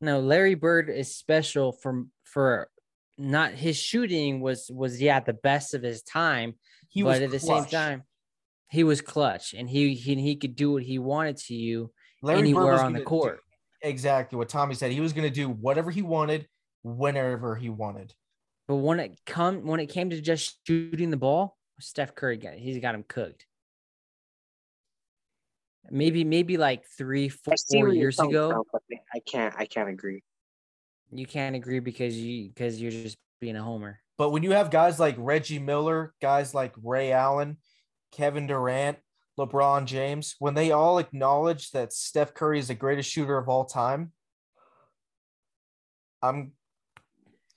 No, 0.00 0.18
Larry 0.18 0.56
Bird 0.56 0.90
is 0.90 1.14
special 1.14 1.70
for 1.70 2.06
for 2.24 2.68
not 3.16 3.52
his 3.52 3.76
shooting 3.76 4.40
was 4.40 4.68
was 4.72 5.00
yeah 5.00 5.20
the 5.20 5.34
best 5.34 5.72
of 5.74 5.82
his 5.82 6.02
time, 6.02 6.54
He 6.88 7.02
but 7.02 7.10
was 7.10 7.20
at 7.20 7.30
the 7.30 7.38
same 7.38 7.64
time 7.66 8.02
he 8.72 8.84
was 8.84 9.02
clutch 9.02 9.52
and 9.52 9.68
he 9.68 9.94
he 9.94 10.14
he 10.14 10.34
could 10.34 10.56
do 10.56 10.72
what 10.72 10.82
he 10.82 10.98
wanted 10.98 11.36
to 11.36 11.54
you 11.54 11.92
Larry 12.22 12.38
anywhere 12.38 12.72
on 12.72 12.94
the 12.94 12.98
gonna 12.98 12.98
do 13.00 13.04
court. 13.04 13.40
exactly 13.82 14.38
what 14.38 14.48
Tommy 14.48 14.74
said. 14.74 14.92
He 14.92 15.00
was 15.00 15.12
going 15.12 15.28
to 15.28 15.34
do 15.34 15.50
whatever 15.50 15.90
he 15.90 16.00
wanted, 16.00 16.48
whenever 16.82 17.54
he 17.54 17.68
wanted. 17.68 18.14
But 18.66 18.76
when 18.76 18.98
it 18.98 19.20
come 19.26 19.66
when 19.66 19.78
it 19.78 19.86
came 19.86 20.08
to 20.08 20.20
just 20.22 20.66
shooting 20.66 21.10
the 21.10 21.18
ball, 21.18 21.58
Steph 21.80 22.14
Curry 22.14 22.38
got 22.38 22.54
he's 22.54 22.78
got 22.78 22.94
him 22.94 23.04
cooked. 23.06 23.44
Maybe 25.90 26.24
maybe 26.24 26.56
like 26.56 26.84
three 26.96 27.28
four, 27.28 27.52
I 27.52 27.56
see 27.56 27.78
four 27.78 27.88
where 27.88 27.94
you're 27.94 28.04
years 28.04 28.20
ago. 28.20 28.64
from, 28.72 28.98
I 29.14 29.18
can't. 29.18 29.54
I 29.58 29.66
can't 29.66 29.90
agree. 29.90 30.22
You 31.10 31.26
can't 31.26 31.54
agree 31.54 31.80
because 31.80 32.16
you 32.16 32.48
because 32.48 32.80
you're 32.80 32.90
just 32.90 33.18
being 33.38 33.56
a 33.56 33.62
homer. 33.62 34.00
But 34.16 34.30
when 34.30 34.42
you 34.42 34.52
have 34.52 34.70
guys 34.70 34.98
like 34.98 35.16
Reggie 35.18 35.58
Miller, 35.58 36.14
guys 36.22 36.54
like 36.54 36.72
Ray 36.82 37.12
Allen, 37.12 37.58
Kevin 38.12 38.46
Durant, 38.46 38.98
LeBron 39.38 39.86
James, 39.86 40.36
when 40.38 40.54
they 40.54 40.70
all 40.70 40.98
acknowledge 40.98 41.70
that 41.72 41.92
Steph 41.92 42.34
Curry 42.34 42.58
is 42.58 42.68
the 42.68 42.74
greatest 42.74 43.10
shooter 43.10 43.36
of 43.36 43.48
all 43.48 43.64
time, 43.64 44.12
I'm 46.22 46.52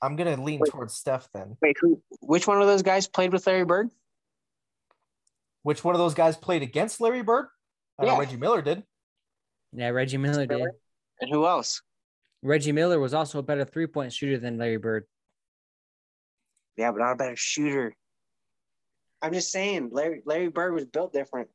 I'm 0.02 0.16
gonna 0.16 0.42
lean 0.42 0.60
Wait. 0.62 0.72
towards 0.72 0.94
Steph 0.96 1.30
then. 1.34 1.58
Wait, 1.62 1.76
who? 1.80 2.02
Which 2.22 2.48
one 2.48 2.62
of 2.62 2.68
those 2.68 2.82
guys 2.82 3.08
played 3.08 3.32
with 3.34 3.46
Larry 3.46 3.66
Bird? 3.66 3.90
Which 5.64 5.84
one 5.84 5.96
of 5.96 6.00
those 6.00 6.14
guys 6.14 6.38
played 6.38 6.62
against 6.64 7.02
Larry 7.02 7.24
Bird? 7.24 7.48
I 8.00 8.06
know 8.06 8.14
Yeah. 8.14 8.20
Reggie 8.20 8.38
Miller 8.38 8.62
did. 8.62 8.84
Yeah, 9.74 9.90
Reggie 9.90 10.18
Miller 10.18 10.46
did. 10.46 10.58
Miller? 10.58 10.72
And 11.22 11.32
who 11.32 11.46
else? 11.46 11.82
Reggie 12.42 12.72
Miller 12.72 13.00
was 13.00 13.14
also 13.14 13.40
a 13.40 13.44
better 13.44 13.66
three 13.66 13.88
point 13.88 14.14
shooter 14.14 14.38
than 14.38 14.58
Larry 14.58 14.78
Bird. 14.78 15.06
Yeah, 16.78 16.92
but 16.92 17.00
not 17.00 17.14
a 17.14 17.16
better 17.16 17.36
shooter. 17.36 17.96
I'm 19.26 19.34
just 19.34 19.52
saying, 19.52 19.90
Larry 19.92 20.22
Larry 20.24 20.50
Bird 20.50 20.74
was 20.74 20.86
built 20.86 21.12
different. 21.12 21.50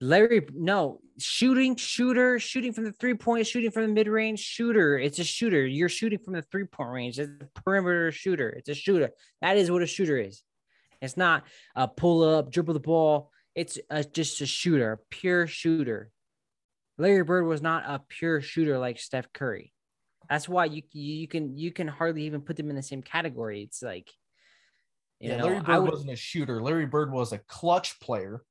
Larry, 0.00 0.46
no, 0.54 1.00
shooting, 1.18 1.74
shooter, 1.74 2.38
shooting 2.38 2.72
from 2.72 2.84
the 2.84 2.92
three 2.92 3.14
point, 3.14 3.48
shooting 3.48 3.72
from 3.72 3.82
the 3.82 3.88
mid 3.88 4.06
range, 4.06 4.38
shooter. 4.38 4.96
It's 4.96 5.18
a 5.18 5.24
shooter. 5.24 5.66
You're 5.66 5.88
shooting 5.88 6.20
from 6.20 6.34
the 6.34 6.42
three 6.42 6.64
point 6.64 6.90
range. 6.90 7.18
It's 7.18 7.32
a 7.42 7.60
perimeter 7.60 8.12
shooter. 8.12 8.50
It's 8.50 8.68
a 8.68 8.74
shooter. 8.74 9.10
That 9.42 9.56
is 9.56 9.72
what 9.72 9.82
a 9.82 9.86
shooter 9.86 10.18
is. 10.18 10.42
It's 11.02 11.16
not 11.16 11.44
a 11.74 11.88
pull 11.88 12.22
up, 12.22 12.52
dribble 12.52 12.74
the 12.74 12.80
ball. 12.80 13.32
It's 13.56 13.76
a, 13.90 14.04
just 14.04 14.40
a 14.40 14.46
shooter, 14.46 14.92
a 14.92 14.98
pure 15.10 15.48
shooter. 15.48 16.10
Larry 16.96 17.24
Bird 17.24 17.44
was 17.44 17.60
not 17.60 17.82
a 17.86 18.00
pure 18.08 18.40
shooter 18.40 18.78
like 18.78 19.00
Steph 19.00 19.32
Curry. 19.32 19.72
That's 20.28 20.48
why 20.48 20.66
you 20.66 20.82
you 20.92 21.26
can 21.26 21.58
you 21.58 21.72
can 21.72 21.88
hardly 21.88 22.22
even 22.22 22.42
put 22.42 22.56
them 22.56 22.70
in 22.70 22.76
the 22.76 22.82
same 22.82 23.02
category. 23.02 23.62
It's 23.62 23.82
like, 23.82 24.08
you 25.20 25.30
yeah, 25.30 25.36
know, 25.36 25.44
Larry 25.46 25.60
Bird 25.60 25.82
would, 25.82 25.90
wasn't 25.90 26.10
a 26.10 26.16
shooter. 26.16 26.62
Larry 26.62 26.86
Bird 26.86 27.12
was 27.12 27.32
a 27.32 27.38
clutch 27.38 28.00
player, 28.00 28.42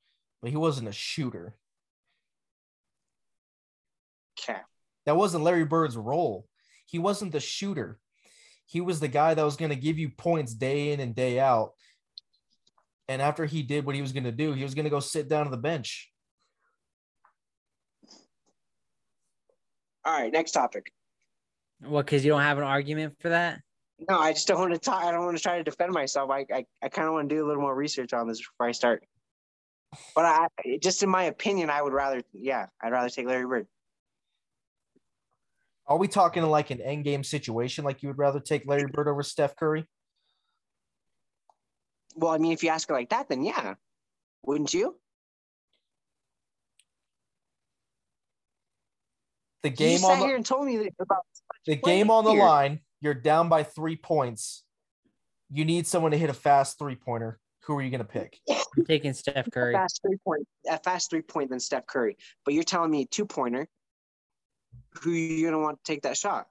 but 0.41 0.51
he 0.51 0.57
wasn't 0.57 0.87
a 0.87 0.93
shooter. 0.93 1.55
Okay. 4.39 4.59
That 5.05 5.17
wasn't 5.17 5.43
Larry 5.43 5.65
Bird's 5.65 5.97
role. 5.97 6.45
He 6.85 6.99
wasn't 6.99 7.31
the 7.31 7.39
shooter. 7.39 7.99
He 8.67 8.81
was 8.81 8.99
the 8.99 9.07
guy 9.07 9.33
that 9.33 9.43
was 9.43 9.55
going 9.55 9.69
to 9.69 9.75
give 9.75 9.97
you 9.97 10.09
points 10.09 10.53
day 10.53 10.91
in 10.93 10.99
and 10.99 11.15
day 11.15 11.39
out. 11.39 11.71
And 13.07 13.19
after 13.19 13.45
he 13.45 13.63
did 13.63 13.85
what 13.85 13.95
he 13.95 14.03
was 14.03 14.11
going 14.11 14.25
to 14.25 14.31
do, 14.31 14.53
he 14.53 14.61
was 14.61 14.75
going 14.75 14.83
to 14.83 14.91
go 14.91 14.99
sit 14.99 15.27
down 15.27 15.45
on 15.45 15.51
the 15.51 15.57
bench. 15.57 16.11
All 20.05 20.13
right, 20.13 20.31
next 20.31 20.51
topic. 20.51 20.91
what 21.81 22.05
because 22.05 22.23
you 22.23 22.31
don't 22.31 22.41
have 22.41 22.59
an 22.59 22.63
argument 22.63 23.15
for 23.19 23.29
that. 23.29 23.59
No, 24.07 24.17
I 24.17 24.31
just 24.31 24.47
don't 24.47 24.59
want 24.59 24.73
to 24.73 24.79
talk. 24.79 25.03
I 25.03 25.11
don't 25.11 25.25
want 25.25 25.35
to 25.35 25.43
try 25.43 25.57
to 25.57 25.63
defend 25.63 25.91
myself. 25.91 26.29
I 26.29 26.45
I, 26.53 26.65
I 26.81 26.89
kind 26.89 27.07
of 27.07 27.13
want 27.13 27.29
to 27.29 27.35
do 27.35 27.45
a 27.45 27.47
little 27.47 27.61
more 27.61 27.75
research 27.75 28.13
on 28.13 28.27
this 28.27 28.39
before 28.39 28.67
I 28.67 28.71
start. 28.71 29.03
But 30.15 30.25
I 30.25 30.47
just 30.81 31.03
in 31.03 31.09
my 31.09 31.23
opinion, 31.23 31.69
I 31.69 31.81
would 31.81 31.93
rather 31.93 32.21
yeah, 32.33 32.67
I'd 32.81 32.91
rather 32.91 33.09
take 33.09 33.27
Larry 33.27 33.45
Bird. 33.45 33.67
Are 35.87 35.97
we 35.97 36.07
talking 36.07 36.43
like 36.43 36.69
an 36.69 36.79
end 36.81 37.03
game 37.03 37.23
situation? 37.23 37.83
Like 37.83 38.03
you 38.03 38.09
would 38.09 38.19
rather 38.19 38.39
take 38.39 38.67
Larry 38.67 38.85
Bird 38.85 39.07
over 39.07 39.23
Steph 39.23 39.55
Curry? 39.55 39.85
Well, 42.15 42.31
I 42.31 42.37
mean, 42.37 42.51
if 42.51 42.63
you 42.63 42.69
ask 42.69 42.89
it 42.89 42.93
like 42.93 43.09
that, 43.09 43.27
then 43.27 43.43
yeah, 43.43 43.73
wouldn't 44.43 44.73
you? 44.73 44.95
The 49.63 49.69
you 49.69 49.75
game 49.75 49.91
just 49.93 50.05
on 50.05 50.11
sat 50.11 50.19
here 50.19 50.29
the, 50.29 50.35
and 50.35 50.45
told 50.45 50.65
me 50.67 50.89
about 50.99 51.25
the 51.65 51.75
game 51.75 52.11
on 52.11 52.23
the 52.23 52.31
here. 52.31 52.43
line. 52.43 52.79
You're 53.01 53.13
down 53.13 53.49
by 53.49 53.63
three 53.63 53.95
points. 53.95 54.63
You 55.51 55.65
need 55.65 55.87
someone 55.87 56.11
to 56.11 56.17
hit 56.17 56.29
a 56.29 56.33
fast 56.33 56.77
three 56.77 56.95
pointer. 56.95 57.39
Who 57.63 57.77
are 57.77 57.81
you 57.81 57.89
going 57.89 57.99
to 57.99 58.05
pick? 58.05 58.39
I'm 58.49 58.85
taking 58.85 59.13
Steph 59.13 59.47
a 59.47 59.51
Curry. 59.51 59.73
fast 59.73 60.01
three 60.01 60.17
point, 60.25 60.47
a 60.69 60.77
fast 60.79 61.09
three 61.09 61.21
point 61.21 61.49
than 61.49 61.59
Steph 61.59 61.85
Curry. 61.87 62.17
But 62.45 62.53
you're 62.53 62.63
telling 62.63 62.91
me 62.91 63.01
a 63.01 63.05
two 63.05 63.25
pointer. 63.25 63.67
Who 65.01 65.11
you 65.11 65.45
gonna 65.45 65.61
want 65.61 65.83
to 65.83 65.91
take 65.91 66.01
that 66.03 66.17
shot? 66.17 66.47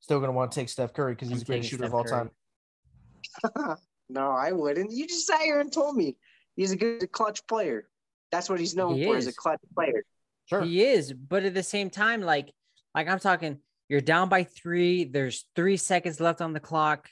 Still 0.00 0.18
going 0.18 0.28
to 0.28 0.36
want 0.36 0.52
to 0.52 0.60
take 0.60 0.68
Steph 0.68 0.92
Curry 0.92 1.12
because 1.14 1.28
he's 1.28 1.38
I'm 1.38 1.40
the 1.40 1.44
greatest 1.46 1.70
taking 1.70 1.78
shooter 1.78 1.86
of 1.88 1.94
all 1.94 2.04
Curry. 2.04 2.30
time. 3.54 3.76
no, 4.08 4.30
I 4.30 4.52
wouldn't. 4.52 4.92
You 4.92 5.06
just 5.06 5.26
sat 5.26 5.40
here 5.40 5.60
and 5.60 5.72
told 5.72 5.96
me 5.96 6.16
he's 6.54 6.70
a 6.72 6.76
good 6.76 7.10
clutch 7.12 7.46
player. 7.46 7.88
That's 8.30 8.48
what 8.48 8.60
he's 8.60 8.76
known 8.76 8.96
He 8.96 9.04
for, 9.04 9.16
is 9.16 9.26
a 9.26 9.32
clutch 9.32 9.60
player. 9.74 10.04
Sure. 10.46 10.62
He 10.62 10.84
is, 10.84 11.12
but 11.12 11.44
at 11.44 11.54
the 11.54 11.62
same 11.62 11.90
time, 11.90 12.20
like, 12.22 12.52
like 12.94 13.08
I'm 13.08 13.18
talking, 13.18 13.58
you're 13.88 14.00
down 14.00 14.28
by 14.28 14.44
three. 14.44 15.04
There's 15.04 15.46
three 15.56 15.76
seconds 15.76 16.20
left 16.20 16.40
on 16.40 16.52
the 16.52 16.60
clock. 16.60 17.08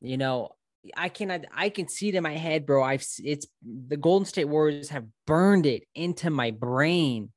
You 0.00 0.18
know, 0.18 0.50
I 0.96 1.08
cannot. 1.08 1.46
I 1.54 1.70
can 1.70 1.88
see 1.88 2.08
it 2.08 2.14
in 2.14 2.22
my 2.22 2.36
head, 2.36 2.66
bro. 2.66 2.82
I've 2.82 3.04
it's 3.18 3.46
the 3.62 3.96
Golden 3.96 4.26
State 4.26 4.46
Warriors 4.46 4.90
have 4.90 5.06
burned 5.26 5.66
it 5.66 5.84
into 5.94 6.30
my 6.30 6.50
brain. 6.50 7.30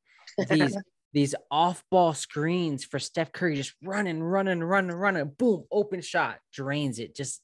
These 0.50 0.78
these 1.14 1.36
off 1.52 1.84
ball 1.90 2.14
screens 2.14 2.84
for 2.84 3.00
Steph 3.00 3.32
Curry, 3.32 3.56
just 3.56 3.76
running, 3.84 4.22
running, 4.22 4.64
running, 4.64 4.96
running. 4.96 5.32
Boom, 5.38 5.66
open 5.72 6.02
shot, 6.02 6.40
drains 6.52 7.00
it. 7.00 7.16
Just 7.16 7.42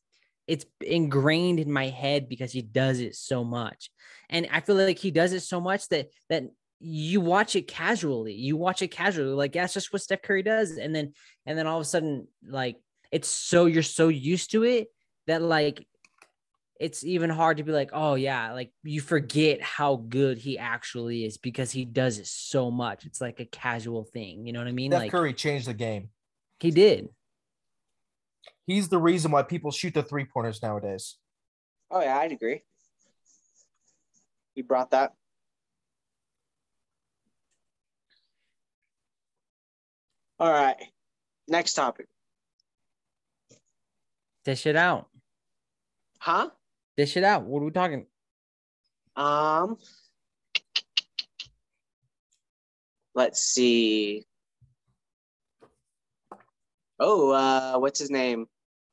it's 0.47 0.65
ingrained 0.81 1.59
in 1.59 1.71
my 1.71 1.87
head 1.87 2.27
because 2.27 2.51
he 2.51 2.61
does 2.61 2.99
it 2.99 3.15
so 3.15 3.43
much, 3.43 3.89
and 4.29 4.47
I 4.51 4.61
feel 4.61 4.75
like 4.75 4.99
he 4.99 5.11
does 5.11 5.33
it 5.33 5.41
so 5.41 5.61
much 5.61 5.87
that 5.89 6.09
that 6.29 6.43
you 6.79 7.21
watch 7.21 7.55
it 7.55 7.67
casually. 7.67 8.33
You 8.33 8.55
watch 8.55 8.81
it 8.81 8.89
casually, 8.89 9.33
like 9.33 9.53
that's 9.53 9.73
just 9.73 9.91
what 9.91 10.01
Steph 10.01 10.21
Curry 10.21 10.43
does, 10.43 10.77
and 10.77 10.95
then 10.95 11.13
and 11.45 11.57
then 11.57 11.67
all 11.67 11.77
of 11.77 11.81
a 11.81 11.85
sudden, 11.85 12.27
like 12.47 12.77
it's 13.11 13.27
so 13.27 13.65
you're 13.65 13.83
so 13.83 14.07
used 14.07 14.51
to 14.51 14.63
it 14.63 14.87
that 15.27 15.41
like 15.41 15.85
it's 16.79 17.03
even 17.03 17.29
hard 17.29 17.57
to 17.57 17.63
be 17.63 17.73
like, 17.73 17.89
oh 17.91 18.15
yeah, 18.15 18.53
like 18.53 18.71
you 18.83 19.01
forget 19.01 19.61
how 19.61 19.97
good 19.97 20.37
he 20.37 20.57
actually 20.57 21.25
is 21.25 21.37
because 21.37 21.71
he 21.71 21.83
does 21.83 22.17
it 22.17 22.27
so 22.27 22.71
much. 22.71 23.05
It's 23.05 23.19
like 23.19 23.41
a 23.41 23.45
casual 23.45 24.05
thing. 24.05 24.47
You 24.47 24.53
know 24.53 24.59
what 24.59 24.67
I 24.69 24.71
mean? 24.71 24.91
Steph 24.91 25.01
like 25.01 25.11
Curry 25.11 25.33
changed 25.33 25.67
the 25.67 25.73
game. 25.73 26.09
he 26.59 26.71
did. 26.71 27.09
He's 28.65 28.87
the 28.87 28.99
reason 28.99 29.31
why 29.31 29.43
people 29.43 29.71
shoot 29.71 29.93
the 29.93 30.03
three 30.03 30.25
pointers 30.25 30.61
nowadays. 30.61 31.17
Oh 31.91 32.01
yeah, 32.01 32.17
I'd 32.17 32.31
agree. 32.31 32.61
He 34.55 34.61
brought 34.61 34.91
that. 34.91 35.13
All 40.39 40.51
right. 40.51 40.77
Next 41.47 41.73
topic. 41.73 42.07
Dish 44.45 44.65
it 44.65 44.75
out. 44.75 45.07
Huh? 46.19 46.49
Dish 46.95 47.17
it 47.17 47.23
out. 47.23 47.43
What 47.43 47.61
are 47.61 47.65
we 47.65 47.71
talking? 47.71 48.05
Um, 49.15 49.77
let's 53.13 53.41
see. 53.41 54.25
Oh, 56.99 57.31
uh, 57.31 57.77
what's 57.79 57.99
his 57.99 58.09
name? 58.09 58.47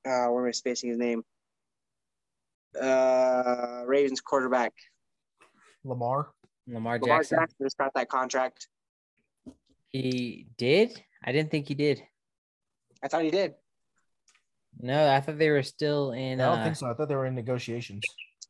Uh, 0.05 0.26
where 0.28 0.44
am 0.44 0.49
I 0.49 0.53
spacing 0.53 0.90
his 0.90 0.99
name? 0.99 1.22
Uh, 2.80 3.82
Ravens 3.86 4.20
quarterback 4.20 4.72
Lamar. 5.84 6.28
Lamar 6.66 6.99
Lamar 6.99 7.18
Jackson. 7.18 7.38
Jackson 7.38 7.57
just 7.62 7.78
got 7.78 7.94
that 7.94 8.09
contract. 8.09 8.68
He 9.88 10.47
did. 10.59 11.03
I 11.24 11.32
didn't 11.32 11.50
think 11.50 11.68
he 11.68 11.74
did. 11.74 12.02
I 13.02 13.08
thought 13.08 13.22
he 13.22 13.30
did. 13.30 13.54
No, 14.78 15.08
I 15.08 15.20
thought 15.20 15.38
they 15.38 15.50
were 15.50 15.62
still 15.62 16.12
in. 16.12 16.40
I 16.40 16.46
don't 16.46 16.58
uh, 16.58 16.64
think 16.64 16.76
so. 16.76 16.86
I 16.86 16.94
thought 16.94 17.08
they 17.08 17.16
were 17.16 17.26
in 17.26 17.34
negotiations. 17.34 18.02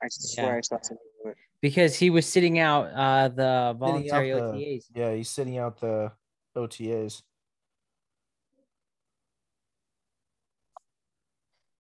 I 0.02 0.08
swear 0.10 0.58
I 0.58 0.60
saw 0.60 0.78
something. 0.82 1.34
because 1.62 1.96
he 1.96 2.10
was 2.10 2.26
sitting 2.26 2.58
out 2.58 2.86
uh 2.92 3.28
the 3.28 3.32
Sitting 3.34 3.42
out 3.42 3.78
voluntary 3.78 4.32
the- 4.32 4.40
OTAs. 4.40 4.84
Yeah, 4.94 5.14
he's 5.14 5.30
sitting 5.30 5.58
out 5.58 5.80
the 5.80 6.12
OTAs. 6.56 7.22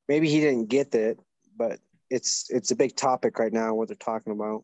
Maybe 0.08 0.30
he 0.30 0.40
didn't 0.40 0.70
get 0.70 0.94
it, 0.94 1.20
but 1.58 1.80
it's 2.10 2.50
it's 2.50 2.72
a 2.72 2.76
big 2.76 2.96
topic 2.96 3.40
right 3.40 3.52
now 3.52 3.74
what 3.74 3.88
they're 3.88 3.98
talking 3.98 4.34
about. 4.34 4.64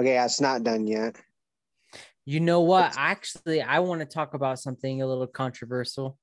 Okay, 0.00 0.14
yeah, 0.14 0.24
it's 0.24 0.40
not 0.40 0.62
done 0.62 0.86
yet. 0.86 1.16
You 2.26 2.40
know 2.40 2.60
what? 2.62 2.92
Actually, 2.96 3.62
I 3.62 3.78
want 3.78 4.00
to 4.00 4.06
talk 4.06 4.34
about 4.34 4.58
something 4.58 5.00
a 5.00 5.06
little 5.06 5.28
controversial. 5.28 6.18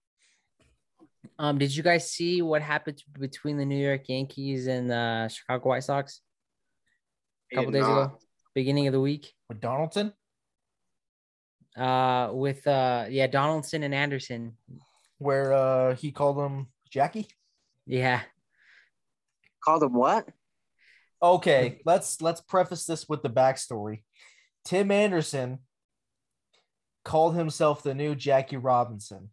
Um, 1.39 1.57
did 1.57 1.73
you 1.73 1.81
guys 1.81 2.11
see 2.11 2.41
what 2.41 2.61
happened 2.61 3.01
between 3.17 3.57
the 3.57 3.65
New 3.65 3.77
York 3.81 4.09
Yankees 4.09 4.67
and 4.67 4.91
the 4.91 5.29
Chicago 5.29 5.69
White 5.69 5.85
Sox 5.85 6.19
a 7.51 7.55
couple 7.55 7.71
days 7.71 7.83
not. 7.83 8.01
ago, 8.03 8.17
beginning 8.53 8.87
of 8.87 8.93
the 8.93 8.99
week? 8.99 9.31
With 9.47 9.61
Donaldson, 9.61 10.11
Uh, 11.77 12.29
with 12.33 12.67
uh, 12.67 13.05
yeah, 13.09 13.27
Donaldson 13.27 13.83
and 13.83 13.95
Anderson. 13.95 14.57
where 15.19 15.53
uh 15.53 15.95
he 15.95 16.11
called 16.11 16.37
him 16.37 16.67
Jackie. 16.91 17.27
Yeah, 17.85 18.21
Called 19.63 19.83
him 19.83 19.93
what? 19.93 20.27
Okay, 21.21 21.79
let's 21.85 22.21
let's 22.21 22.41
preface 22.41 22.85
this 22.85 23.07
with 23.07 23.23
the 23.23 23.29
backstory. 23.29 24.03
Tim 24.65 24.91
Anderson 24.91 25.59
called 27.03 27.35
himself 27.35 27.83
the 27.83 27.93
new 27.93 28.15
Jackie 28.15 28.57
Robinson. 28.57 29.29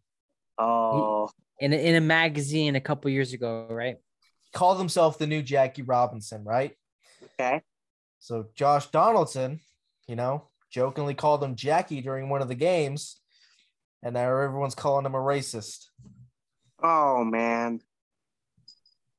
Oh, 0.57 1.29
in 1.59 1.73
a, 1.73 1.75
in 1.75 1.95
a 1.95 2.01
magazine 2.01 2.75
a 2.75 2.81
couple 2.81 3.09
years 3.11 3.33
ago, 3.33 3.67
right? 3.69 3.97
Called 4.53 4.77
himself 4.77 5.17
the 5.17 5.27
new 5.27 5.41
Jackie 5.41 5.81
Robinson, 5.83 6.43
right? 6.43 6.75
okay. 7.39 7.61
So 8.19 8.47
Josh 8.55 8.87
Donaldson, 8.87 9.59
you 10.07 10.15
know, 10.15 10.49
jokingly 10.69 11.13
called 11.13 11.43
him 11.43 11.55
Jackie 11.55 12.01
during 12.01 12.29
one 12.29 12.41
of 12.41 12.47
the 12.47 12.55
games, 12.55 13.19
and 14.03 14.13
now 14.13 14.27
everyone's 14.27 14.75
calling 14.75 15.05
him 15.05 15.15
a 15.15 15.19
racist. 15.19 15.85
Oh 16.83 17.23
man. 17.23 17.81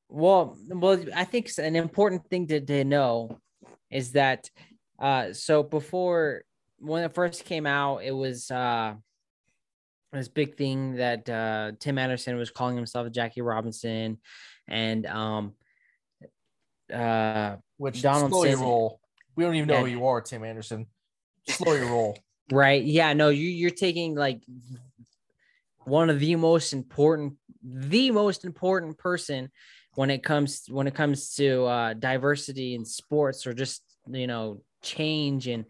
Well, 0.09 0.59
well, 0.69 1.03
I 1.15 1.25
think 1.25 1.49
s- 1.49 1.59
an 1.59 1.75
important 1.75 2.29
thing 2.29 2.47
to, 2.49 2.61
to 2.61 2.85
know 2.85 3.39
is 3.91 4.13
that 4.13 4.51
uh 4.99 5.33
so 5.33 5.63
before 5.63 6.43
when 6.83 7.05
it 7.05 7.15
first 7.15 7.45
came 7.45 7.67
out, 7.67 7.99
it 7.99 8.11
was 8.11 8.51
uh 8.51 8.95
this 10.13 10.29
big 10.29 10.57
thing 10.57 10.97
that 10.97 11.29
uh 11.29 11.73
Tim 11.79 11.97
Anderson 11.99 12.37
was 12.37 12.51
calling 12.51 12.77
himself 12.77 13.11
Jackie 13.13 13.41
Robinson 13.41 14.19
and 14.69 15.07
um 15.07 15.55
uh 16.93 17.57
Which 17.79 18.03
Donald 18.03 18.33
slow 18.33 18.45
your 18.45 18.59
roll. 18.59 19.01
We 19.37 19.45
don't 19.45 19.55
even 19.55 19.69
know 19.69 19.77
Yeah. 19.77 19.81
who 19.83 19.87
you 19.87 20.07
are, 20.07 20.21
Tim 20.21 20.45
Anderson. 20.45 20.87
Slow 21.49 21.73
your 21.75 21.87
roll. 21.87 22.19
right 22.51 22.83
yeah 22.83 23.13
no 23.13 23.29
you 23.29 23.49
you're 23.49 23.71
taking 23.71 24.17
like 24.17 24.43
one 25.85 26.11
of 26.11 26.19
the 26.19 26.35
most 26.37 26.73
important 26.73 27.35
the 27.63 28.11
most 28.11 28.45
important 28.45 28.99
person 28.99 29.49
when 29.95 30.11
it 30.11 30.23
comes 30.25 30.65
when 30.69 30.89
it 30.89 30.95
comes 30.95 31.35
to 31.35 31.65
uh 31.65 31.95
diversity 31.95 32.75
in 32.75 32.85
sports 32.85 33.47
or 33.47 33.55
just 33.55 33.83
you 34.11 34.27
know 34.27 34.61
change 34.83 35.47
and 35.47 35.65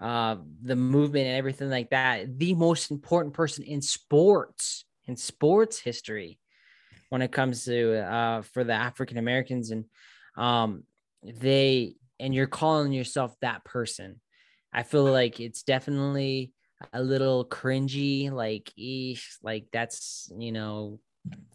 uh 0.00 0.36
the 0.62 0.76
movement 0.76 1.26
and 1.26 1.36
everything 1.36 1.70
like 1.70 1.90
that 1.90 2.38
the 2.38 2.54
most 2.54 2.90
important 2.90 3.34
person 3.34 3.64
in 3.64 3.82
sports 3.82 4.84
in 5.06 5.16
sports 5.16 5.78
history 5.78 6.38
when 7.08 7.22
it 7.22 7.32
comes 7.32 7.64
to 7.64 7.94
uh 8.00 8.42
for 8.42 8.64
the 8.64 8.72
African 8.72 9.18
Americans 9.18 9.70
and 9.70 9.84
um 10.36 10.84
they 11.24 11.94
and 12.20 12.34
you're 12.34 12.46
calling 12.46 12.92
yourself 12.92 13.34
that 13.40 13.64
person 13.64 14.20
I 14.72 14.82
feel 14.82 15.04
like 15.04 15.40
it's 15.40 15.62
definitely 15.62 16.52
a 16.92 17.02
little 17.02 17.44
cringy, 17.44 18.30
like 18.30 18.72
eesh, 18.78 19.36
like 19.42 19.66
that's 19.72 20.30
you 20.36 20.52
know 20.52 21.00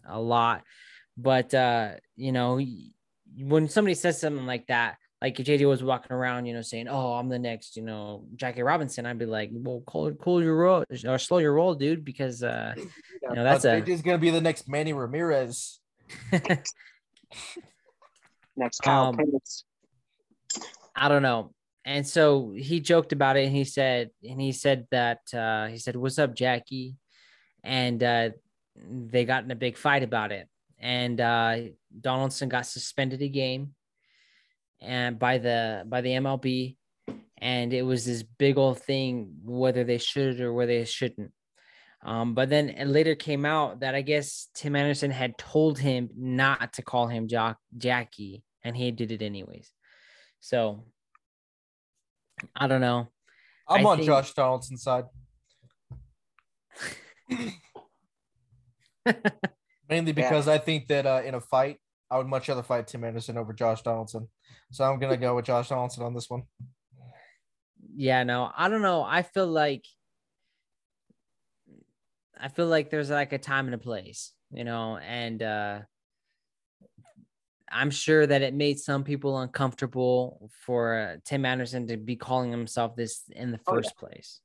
a 0.06 0.20
lot. 0.20 0.62
But 1.16 1.54
uh, 1.54 1.92
you 2.16 2.32
know, 2.32 2.60
when 3.38 3.68
somebody 3.68 3.94
says 3.94 4.20
something 4.20 4.46
like 4.46 4.66
that, 4.66 4.96
like 5.24 5.40
if 5.40 5.46
JD 5.46 5.66
was 5.66 5.82
walking 5.82 6.12
around, 6.12 6.44
you 6.44 6.52
know, 6.52 6.60
saying, 6.60 6.86
"Oh, 6.86 7.14
I'm 7.14 7.30
the 7.30 7.38
next," 7.38 7.78
you 7.78 7.82
know, 7.82 8.26
Jackie 8.36 8.60
Robinson, 8.62 9.06
I'd 9.06 9.18
be 9.18 9.24
like, 9.24 9.48
"Well, 9.50 9.82
cool, 9.86 10.12
cool 10.12 10.42
your 10.42 10.54
roll 10.54 10.84
or 11.06 11.16
slow 11.18 11.38
your 11.38 11.54
roll, 11.54 11.74
dude," 11.74 12.04
because 12.04 12.42
uh, 12.42 12.74
you 12.76 13.34
know 13.34 13.42
that's 13.42 13.64
But 13.64 13.78
a 13.78 13.80
JJ's 13.80 14.02
gonna 14.02 14.18
be 14.18 14.28
the 14.28 14.42
next 14.42 14.68
Manny 14.68 14.92
Ramirez. 14.92 15.80
Next 18.56 18.80
Kyle 18.80 19.06
Um, 19.06 19.16
Pitts. 19.16 19.64
I 20.94 21.08
don't 21.08 21.22
know. 21.22 21.54
And 21.86 22.06
so 22.06 22.52
he 22.54 22.80
joked 22.80 23.12
about 23.12 23.38
it 23.38 23.46
and 23.46 23.56
he 23.56 23.64
said, 23.64 24.10
and 24.22 24.38
he 24.38 24.52
said 24.52 24.86
that 24.90 25.20
uh 25.32 25.68
he 25.68 25.78
said, 25.78 25.96
What's 25.96 26.18
up, 26.18 26.34
Jackie? 26.36 26.96
And 27.64 28.02
uh 28.02 28.30
they 28.76 29.24
got 29.24 29.44
in 29.44 29.50
a 29.50 29.56
big 29.56 29.78
fight 29.78 30.02
about 30.02 30.32
it. 30.32 30.48
And 30.78 31.18
uh 31.20 31.56
Donaldson 31.98 32.50
got 32.50 32.66
suspended 32.66 33.22
a 33.22 33.28
game 33.28 33.74
and 34.84 35.18
by 35.18 35.38
the 35.38 35.84
by 35.86 36.00
the 36.00 36.10
MLB. 36.10 36.76
And 37.38 37.72
it 37.74 37.82
was 37.82 38.06
this 38.06 38.22
big 38.22 38.56
old 38.56 38.78
thing 38.78 39.34
whether 39.44 39.84
they 39.84 39.98
should 39.98 40.40
or 40.40 40.52
whether 40.54 40.72
they 40.78 40.84
shouldn't. 40.84 41.32
Um, 42.02 42.34
but 42.34 42.48
then 42.50 42.68
it 42.70 42.86
later 42.86 43.14
came 43.14 43.44
out 43.44 43.80
that 43.80 43.94
I 43.94 44.02
guess 44.02 44.48
Tim 44.54 44.76
Anderson 44.76 45.10
had 45.10 45.36
told 45.38 45.78
him 45.78 46.10
not 46.16 46.74
to 46.74 46.82
call 46.82 47.06
him 47.08 47.28
Jock 47.28 47.58
Jackie, 47.76 48.44
and 48.62 48.76
he 48.76 48.90
did 48.92 49.10
it 49.10 49.22
anyways. 49.22 49.70
So 50.40 50.84
I 52.54 52.66
don't 52.66 52.80
know. 52.82 53.08
I'm 53.68 53.86
I 53.86 53.90
on 53.90 53.96
think- 53.98 54.06
Josh 54.06 54.32
Donaldson's 54.34 54.82
side. 54.82 55.04
Mainly 59.88 60.12
because 60.12 60.48
I 60.48 60.58
think 60.58 60.88
that 60.88 61.06
uh, 61.06 61.22
in 61.24 61.34
a 61.34 61.40
fight, 61.40 61.78
I 62.14 62.18
would 62.18 62.28
much 62.28 62.48
rather 62.48 62.62
fight 62.62 62.86
Tim 62.86 63.02
Anderson 63.02 63.36
over 63.36 63.52
Josh 63.52 63.82
Donaldson. 63.82 64.28
So 64.70 64.84
I'm 64.84 65.00
gonna 65.00 65.16
go 65.16 65.34
with 65.34 65.46
Josh 65.46 65.68
Donaldson 65.68 66.04
on 66.04 66.14
this 66.14 66.30
one. 66.30 66.44
yeah, 67.96 68.22
no, 68.22 68.52
I 68.56 68.68
don't 68.68 68.82
know. 68.82 69.02
I 69.02 69.22
feel 69.22 69.48
like 69.48 69.84
I 72.40 72.46
feel 72.48 72.66
like 72.68 72.88
there's 72.90 73.10
like 73.10 73.32
a 73.32 73.38
time 73.38 73.66
and 73.66 73.74
a 73.74 73.78
place, 73.78 74.32
you 74.52 74.62
know, 74.62 74.96
and 74.98 75.42
uh 75.42 75.80
I'm 77.68 77.90
sure 77.90 78.24
that 78.24 78.42
it 78.42 78.54
made 78.54 78.78
some 78.78 79.02
people 79.02 79.36
uncomfortable 79.40 80.48
for 80.64 80.96
uh, 80.96 81.16
Tim 81.24 81.44
Anderson 81.44 81.88
to 81.88 81.96
be 81.96 82.14
calling 82.14 82.52
himself 82.52 82.94
this 82.94 83.22
in 83.32 83.50
the 83.50 83.58
Oh, 83.66 83.72
yeah. 83.72 83.74
first 83.74 83.96
place. 83.96 84.40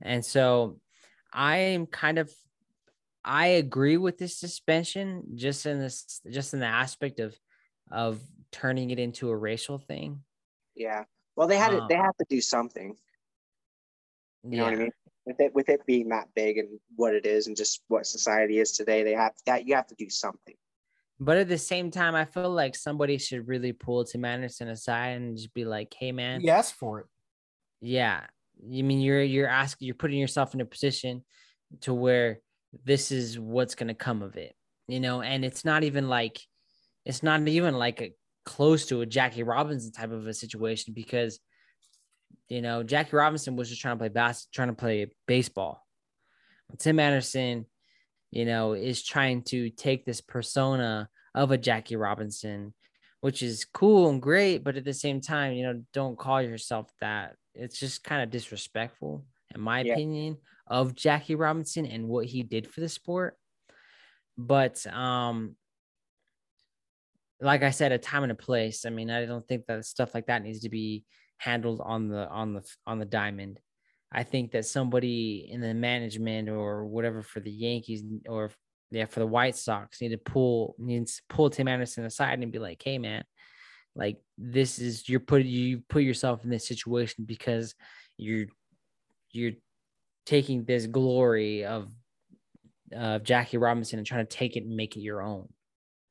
And 0.00 0.24
so 0.24 0.78
I 1.32 1.56
am 1.74 1.86
kind 1.86 2.18
of 2.18 2.32
I 3.24 3.46
agree 3.48 3.96
with 3.96 4.18
this 4.18 4.36
suspension 4.36 5.24
just 5.34 5.66
in 5.66 5.78
this 5.78 6.20
just 6.30 6.54
in 6.54 6.60
the 6.60 6.66
aspect 6.66 7.20
of 7.20 7.36
of 7.90 8.20
turning 8.52 8.90
it 8.90 8.98
into 8.98 9.30
a 9.30 9.36
racial 9.36 9.78
thing. 9.78 10.22
Yeah. 10.74 11.04
Well, 11.36 11.48
they 11.48 11.56
had 11.56 11.72
it. 11.72 11.80
Um, 11.80 11.86
They 11.88 11.96
have 11.96 12.16
to 12.16 12.26
do 12.28 12.40
something. 12.40 12.96
You 14.44 14.58
know 14.58 14.64
what 14.64 14.72
I 14.74 14.76
mean? 14.76 14.90
With 15.26 15.40
it, 15.40 15.54
with 15.54 15.68
it 15.68 15.84
being 15.86 16.08
that 16.08 16.28
big 16.34 16.56
and 16.56 16.80
what 16.96 17.14
it 17.14 17.26
is, 17.26 17.48
and 17.48 17.56
just 17.56 17.82
what 17.88 18.06
society 18.06 18.58
is 18.60 18.72
today, 18.72 19.02
they 19.02 19.12
have 19.12 19.32
that. 19.46 19.66
You 19.66 19.74
have 19.74 19.86
to 19.88 19.94
do 19.94 20.08
something. 20.08 20.54
But 21.20 21.36
at 21.36 21.48
the 21.48 21.58
same 21.58 21.90
time, 21.90 22.14
I 22.14 22.24
feel 22.24 22.50
like 22.50 22.74
somebody 22.76 23.18
should 23.18 23.46
really 23.48 23.72
pull 23.72 24.04
Tim 24.04 24.24
Anderson 24.24 24.68
aside 24.68 25.16
and 25.16 25.36
just 25.36 25.52
be 25.52 25.64
like, 25.64 25.92
"Hey, 25.92 26.12
man, 26.12 26.40
He 26.40 26.48
asked 26.48 26.74
for 26.74 27.00
it. 27.00 27.06
yeah, 27.80 28.26
you 28.62 28.84
mean 28.84 29.00
you're 29.00 29.22
you're 29.22 29.48
asking, 29.48 29.86
you're 29.86 29.94
putting 29.96 30.18
yourself 30.18 30.54
in 30.54 30.60
a 30.60 30.64
position 30.64 31.24
to 31.82 31.92
where 31.92 32.40
this 32.84 33.10
is 33.10 33.38
what's 33.38 33.74
gonna 33.74 33.94
come 33.94 34.22
of 34.22 34.36
it, 34.36 34.54
you 34.86 35.00
know? 35.00 35.22
And 35.22 35.44
it's 35.44 35.64
not 35.64 35.84
even 35.84 36.08
like, 36.08 36.40
it's 37.04 37.22
not 37.22 37.46
even 37.46 37.74
like 37.74 38.00
a 38.02 38.12
close 38.44 38.86
to 38.86 39.00
a 39.00 39.06
Jackie 39.06 39.42
Robinson 39.42 39.92
type 39.92 40.10
of 40.10 40.26
a 40.26 40.34
situation 40.34 40.94
because, 40.94 41.40
you 42.48 42.62
know, 42.62 42.82
Jackie 42.82 43.16
Robinson 43.16 43.56
was 43.56 43.68
just 43.68 43.80
trying 43.80 43.96
to 43.96 43.98
play 43.98 44.08
bas- 44.08 44.48
trying 44.52 44.68
to 44.68 44.74
play 44.74 45.10
baseball. 45.26 45.86
Tim 46.78 47.00
Anderson, 47.00 47.66
you 48.30 48.44
know, 48.44 48.74
is 48.74 49.02
trying 49.02 49.42
to 49.44 49.70
take 49.70 50.04
this 50.04 50.20
persona 50.20 51.08
of 51.34 51.50
a 51.50 51.58
Jackie 51.58 51.96
Robinson, 51.96 52.74
which 53.20 53.42
is 53.42 53.64
cool 53.64 54.10
and 54.10 54.20
great, 54.20 54.64
but 54.64 54.76
at 54.76 54.84
the 54.84 54.92
same 54.92 55.20
time, 55.20 55.54
you 55.54 55.64
know, 55.64 55.82
don't 55.92 56.18
call 56.18 56.42
yourself 56.42 56.90
that. 57.00 57.36
It's 57.54 57.78
just 57.78 58.04
kind 58.04 58.22
of 58.22 58.30
disrespectful, 58.30 59.24
in 59.54 59.60
my 59.60 59.80
Yeah. 59.80 59.94
opinion, 59.94 60.38
of 60.68 60.94
Jackie 60.94 61.34
Robinson 61.34 61.86
and 61.86 62.08
what 62.08 62.26
he 62.26 62.42
did 62.42 62.70
for 62.70 62.80
the 62.80 62.88
sport. 62.88 63.36
But 64.36 64.86
um 64.86 65.56
like 67.40 67.62
I 67.62 67.70
said, 67.70 67.92
a 67.92 67.98
time 67.98 68.24
and 68.24 68.32
a 68.32 68.36
place. 68.36 68.84
I 68.84 68.90
mean, 68.90 69.10
I 69.10 69.24
don't 69.24 69.46
think 69.46 69.66
that 69.66 69.84
stuff 69.84 70.14
like 70.14 70.26
that 70.26 70.42
needs 70.42 70.60
to 70.60 70.68
be 70.68 71.04
handled 71.38 71.80
on 71.80 72.08
the 72.08 72.28
on 72.28 72.52
the 72.54 72.62
on 72.86 72.98
the 72.98 73.04
diamond. 73.04 73.60
I 74.10 74.22
think 74.22 74.52
that 74.52 74.66
somebody 74.66 75.48
in 75.50 75.60
the 75.60 75.74
management 75.74 76.48
or 76.48 76.86
whatever 76.86 77.22
for 77.22 77.40
the 77.40 77.50
Yankees 77.50 78.02
or 78.28 78.50
yeah 78.90 79.04
for 79.04 79.20
the 79.20 79.26
White 79.26 79.54
Sox 79.54 80.00
need 80.00 80.10
to 80.10 80.18
pull 80.18 80.74
needs 80.78 81.16
to 81.16 81.22
pull 81.28 81.50
Tim 81.50 81.68
Anderson 81.68 82.04
aside 82.04 82.40
and 82.40 82.52
be 82.52 82.58
like, 82.58 82.82
hey 82.82 82.98
man, 82.98 83.22
like 83.94 84.18
this 84.36 84.78
is 84.78 85.08
you're 85.08 85.20
put 85.20 85.44
you 85.44 85.82
put 85.88 86.02
yourself 86.02 86.42
in 86.44 86.50
this 86.50 86.66
situation 86.66 87.24
because 87.24 87.74
you're 88.16 88.46
you're 89.30 89.52
taking 90.28 90.64
this 90.64 90.86
glory 90.86 91.64
of 91.64 91.90
of 92.92 93.22
Jackie 93.22 93.56
Robinson 93.56 93.98
and 93.98 94.06
trying 94.06 94.26
to 94.26 94.36
take 94.36 94.56
it 94.56 94.64
and 94.64 94.76
make 94.76 94.94
it 94.96 95.00
your 95.00 95.22
own 95.22 95.48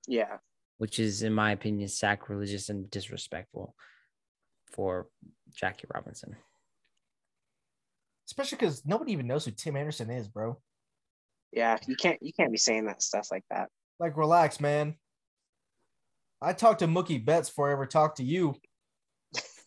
Yeah. 0.07 0.37
which 0.77 0.99
is, 0.99 1.21
in 1.21 1.33
my 1.33 1.51
opinion, 1.51 1.87
sacrilegious 1.87 2.69
and 2.69 2.89
disrespectful 2.89 3.75
for 4.71 5.07
Jackie 5.55 5.87
Robinson. 5.93 6.35
Especially 8.27 8.57
because 8.57 8.85
nobody 8.85 9.11
even 9.13 9.27
knows 9.27 9.45
who 9.45 9.51
Tim 9.51 9.75
Anderson 9.75 10.09
is, 10.09 10.27
bro. 10.27 10.59
Yeah. 11.51 11.77
You 11.87 11.95
can't 11.95 12.17
you 12.21 12.33
can't 12.33 12.51
be 12.51 12.57
saying 12.57 12.85
that 12.85 13.01
stuff 13.03 13.27
like 13.31 13.45
that. 13.51 13.69
Like, 13.99 14.17
relax, 14.17 14.59
man. 14.59 14.95
I 16.41 16.53
talked 16.53 16.79
to 16.79 16.87
Mookie 16.87 17.23
Betts 17.23 17.49
before 17.49 17.69
I 17.69 17.73
ever 17.73 17.85
talked 17.85 18.17
to 18.17 18.23
you. 18.23 18.55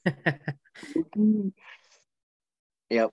Yep. 2.90 3.10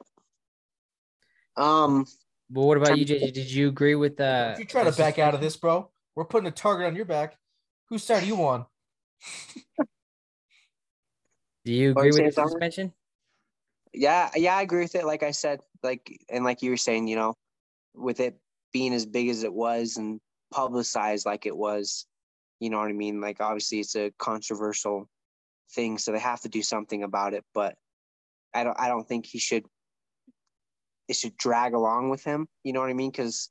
Um 1.58 2.06
But 2.50 2.62
what 2.62 2.78
about 2.78 2.98
you, 2.98 3.06
JJ? 3.06 3.34
Did 3.34 3.52
you 3.52 3.68
agree 3.68 3.96
with 3.96 4.20
uh 4.22 4.52
if 4.54 4.60
you 4.60 4.66
try 4.66 4.84
to 4.84 4.92
back 4.92 5.20
out 5.20 5.34
of 5.34 5.42
this, 5.42 5.58
bro, 5.58 5.90
we're 6.16 6.26
putting 6.26 6.48
a 6.48 6.52
target 6.52 6.88
on 6.88 6.96
your 6.96 7.06
back. 7.06 7.38
Whose 7.90 8.04
side 8.04 8.24
are 8.24 8.26
you 8.26 8.46
on? 8.46 8.66
Do 11.66 11.74
you 11.74 11.92
agree 11.92 12.12
with 12.12 12.34
the 12.34 12.48
suspension? 12.48 12.94
yeah, 13.94 14.30
yeah, 14.36 14.56
I 14.56 14.62
agree 14.62 14.82
with 14.82 14.96
it. 14.96 15.06
Like 15.06 15.24
I 15.24 15.32
said, 15.32 15.60
like 15.84 16.26
and 16.30 16.44
like 16.44 16.62
you 16.62 16.70
were 16.70 16.78
saying, 16.78 17.08
you 17.08 17.16
know, 17.16 17.34
with 17.94 18.20
it 18.20 18.40
being 18.72 18.94
as 18.94 19.06
big 19.06 19.30
as 19.30 19.44
it 19.44 19.54
was 19.54 19.98
and 19.98 20.20
publicized 20.52 21.26
like 21.26 21.46
it 21.46 21.56
was, 21.56 22.06
you 22.60 22.70
know 22.70 22.78
what 22.78 22.90
I 22.90 22.94
mean? 22.94 23.22
Like 23.22 23.42
obviously 23.42 23.80
it's 23.80 23.96
a 23.96 24.12
controversial 24.18 25.10
thing, 25.74 25.98
so 25.98 26.12
they 26.12 26.20
have 26.20 26.42
to 26.42 26.50
do 26.50 26.62
something 26.62 27.04
about 27.04 27.34
it. 27.34 27.44
But 27.54 27.76
I 28.54 28.64
don't 28.64 28.80
I 28.80 28.88
don't 28.88 29.08
think 29.08 29.26
he 29.26 29.40
should 29.40 29.66
it 31.08 31.16
should 31.16 31.38
drag 31.38 31.74
along 31.74 32.10
with 32.10 32.24
him. 32.24 32.48
You 32.64 32.74
know 32.74 32.82
what 32.82 32.90
I 32.90 32.94
mean? 32.94 33.12
Because 33.12 33.50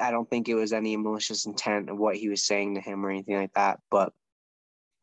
I 0.00 0.10
don't 0.10 0.28
think 0.28 0.48
it 0.48 0.54
was 0.54 0.72
any 0.72 0.96
malicious 0.96 1.46
intent 1.46 1.88
of 1.88 1.98
what 1.98 2.16
he 2.16 2.28
was 2.28 2.42
saying 2.42 2.74
to 2.74 2.80
him 2.80 3.04
or 3.04 3.10
anything 3.10 3.36
like 3.36 3.54
that. 3.54 3.80
But 3.90 4.12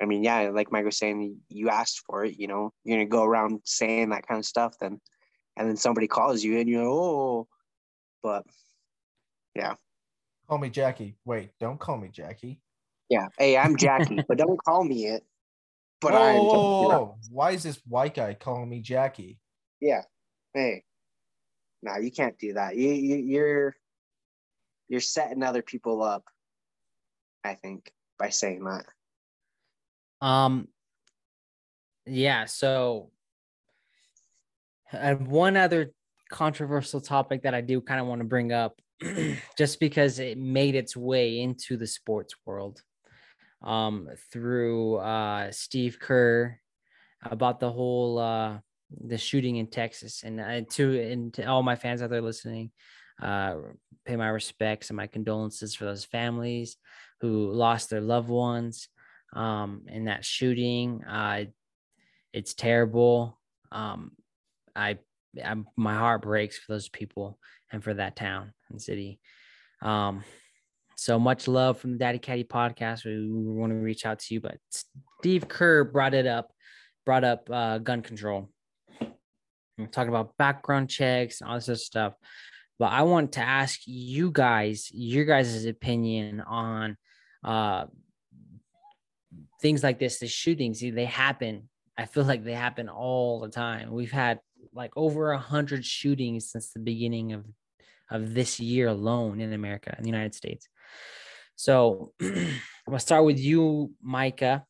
I 0.02 0.06
mean, 0.06 0.24
yeah, 0.24 0.50
like 0.54 0.72
Mike 0.72 0.86
was 0.86 0.98
saying, 0.98 1.38
you 1.50 1.70
asked 1.70 2.04
for 2.06 2.26
it. 2.26 2.40
You 2.40 2.48
know, 2.48 2.74
you're 2.84 2.98
gonna 2.98 3.10
go 3.10 3.24
around 3.24 3.62
saying 3.64 4.10
that 4.10 4.28
kind 4.28 4.40
of 4.40 4.46
stuff, 4.46 4.78
then, 4.80 5.02
and 5.58 5.68
then 5.68 5.78
somebody 5.78 6.08
calls 6.08 6.44
you 6.44 6.60
and 6.60 6.70
you're 6.70 6.84
like, 6.84 6.92
oh, 6.92 7.48
but 8.22 8.46
yeah. 9.56 9.74
Call 10.48 10.60
me 10.60 10.70
Jackie. 10.70 11.18
Wait, 11.26 11.52
don't 11.60 11.80
call 11.80 11.98
me 11.98 12.10
Jackie. 12.10 12.62
yeah, 13.10 13.28
hey, 13.38 13.58
I'm 13.58 13.76
Jackie, 13.76 14.24
but 14.28 14.38
don't 14.38 14.58
call 14.66 14.84
me 14.84 15.08
it. 15.08 15.24
But 16.00 16.14
whoa, 16.14 16.20
I'm 16.20 16.38
whoa, 16.38 16.88
whoa. 16.88 17.18
Why 17.32 17.52
is 17.52 17.64
this 17.64 17.82
white 17.88 18.14
guy 18.14 18.36
calling 18.36 18.70
me 18.70 18.82
Jackie? 18.82 19.40
Yeah, 19.82 20.04
hey, 20.54 20.84
no, 21.82 21.98
you 21.98 22.12
can't 22.12 22.38
do 22.40 22.54
that. 22.54 22.76
You, 22.76 22.90
you 22.90 23.16
you're 23.18 23.76
you're 24.88 25.02
setting 25.02 25.44
other 25.44 25.62
people 25.62 26.02
up. 26.02 26.24
I 27.44 27.54
think 27.54 27.92
by 28.18 28.30
saying 28.30 28.64
that. 28.64 28.86
Um, 30.26 30.68
yeah. 32.06 32.46
So, 32.46 33.12
and 34.92 35.28
one 35.28 35.56
other 35.58 35.92
controversial 36.30 37.00
topic 37.00 37.44
that 37.44 37.54
I 37.54 37.62
do 37.62 37.80
kind 37.82 38.02
of 38.02 38.08
want 38.08 38.20
to 38.20 38.28
bring 38.28 38.52
up, 38.52 38.82
just 39.58 39.80
because 39.80 40.20
it 40.20 40.38
made 40.38 40.76
its 40.76 40.98
way 40.98 41.40
into 41.40 41.78
the 41.78 41.88
sports 41.88 42.34
world, 42.46 42.82
um, 43.62 44.10
through 44.32 44.96
uh 44.96 45.52
Steve 45.52 46.00
Kerr 46.00 46.60
about 47.24 47.60
the 47.60 47.72
whole 47.72 48.18
uh 48.20 48.60
the 48.90 49.18
shooting 49.18 49.58
in 49.58 49.68
Texas, 49.68 50.24
and 50.24 50.40
uh, 50.40 50.62
to 50.72 51.00
and 51.02 51.34
to 51.34 51.46
all 51.46 51.64
my 51.64 51.76
fans 51.76 52.02
out 52.02 52.10
there 52.10 52.22
listening, 52.22 52.72
uh, 53.22 53.56
pay 54.06 54.16
my 54.16 54.30
respects 54.30 54.90
and 54.90 54.98
my 54.98 55.08
condolences 55.08 55.76
for 55.76 55.86
those 55.86 56.06
families 56.06 56.78
who 57.22 57.52
lost 57.52 57.90
their 57.90 58.02
loved 58.02 58.30
ones 58.30 58.88
um, 59.34 59.84
in 59.88 60.06
that 60.06 60.24
shooting. 60.24 61.04
Uh, 61.04 61.46
it's 62.34 62.54
terrible. 62.54 63.40
Um, 63.72 64.12
I, 64.76 65.00
I, 65.44 65.56
my 65.76 65.96
heart 65.96 66.22
breaks 66.22 66.58
for 66.58 66.74
those 66.74 66.90
people 66.90 67.40
and 67.72 67.84
for 67.84 67.94
that 67.94 68.16
town 68.16 68.54
and 68.70 68.82
city. 68.82 69.20
Um, 69.82 70.24
so 70.96 71.20
much 71.20 71.48
love 71.48 71.80
from 71.80 71.94
the 71.94 71.98
Daddy 71.98 72.20
Caddy 72.20 72.44
podcast. 72.44 73.06
We, 73.06 73.18
we 73.18 73.54
want 73.54 73.72
to 73.72 73.76
reach 73.76 74.06
out 74.06 74.20
to 74.20 74.34
you, 74.34 74.42
but 74.42 74.58
Steve 75.20 75.48
Kerr 75.48 75.84
brought 75.84 76.14
it 76.14 76.26
up, 76.26 76.52
brought 77.06 77.24
up 77.24 77.50
uh, 77.52 77.78
gun 77.80 78.02
control. 78.02 78.50
Talking 79.92 80.10
about 80.10 80.38
background 80.38 80.90
checks 80.90 81.42
and 81.42 81.50
all 81.50 81.60
this 81.60 81.86
stuff. 81.86 82.14
But 82.80 82.92
I 82.92 83.04
want 83.04 83.34
to 83.34 83.42
ask 83.42 83.82
you 83.86 84.32
guys, 84.32 84.90
your 84.94 85.26
guys' 85.26 85.66
opinion 85.66 86.42
on 86.42 86.98
uh, 87.44 87.86
things 89.62 89.84
like 89.84 90.00
this, 90.00 90.20
the 90.20 90.28
shootings, 90.28 90.80
they 90.80 91.06
happen. 91.06 91.70
I 91.98 92.06
feel 92.06 92.24
like 92.24 92.44
they 92.44 92.54
happen 92.54 92.90
all 92.90 93.40
the 93.40 93.50
time. 93.50 93.92
We've 93.92 94.12
had 94.12 94.40
like 94.74 94.92
over 94.96 95.32
a 95.32 95.40
hundred 95.40 95.86
shootings 95.86 96.52
since 96.52 96.72
the 96.72 96.80
beginning 96.80 97.34
of 97.34 97.46
of 98.10 98.34
this 98.34 98.60
year 98.60 98.88
alone 98.88 99.42
in 99.42 99.54
America, 99.54 99.94
in 99.98 100.04
the 100.04 100.10
United 100.10 100.34
States. 100.34 100.70
So 101.56 102.14
I'm 102.22 102.52
gonna 102.88 103.00
start 103.00 103.26
with 103.26 103.40
you, 103.40 103.92
Micah. 104.02 104.66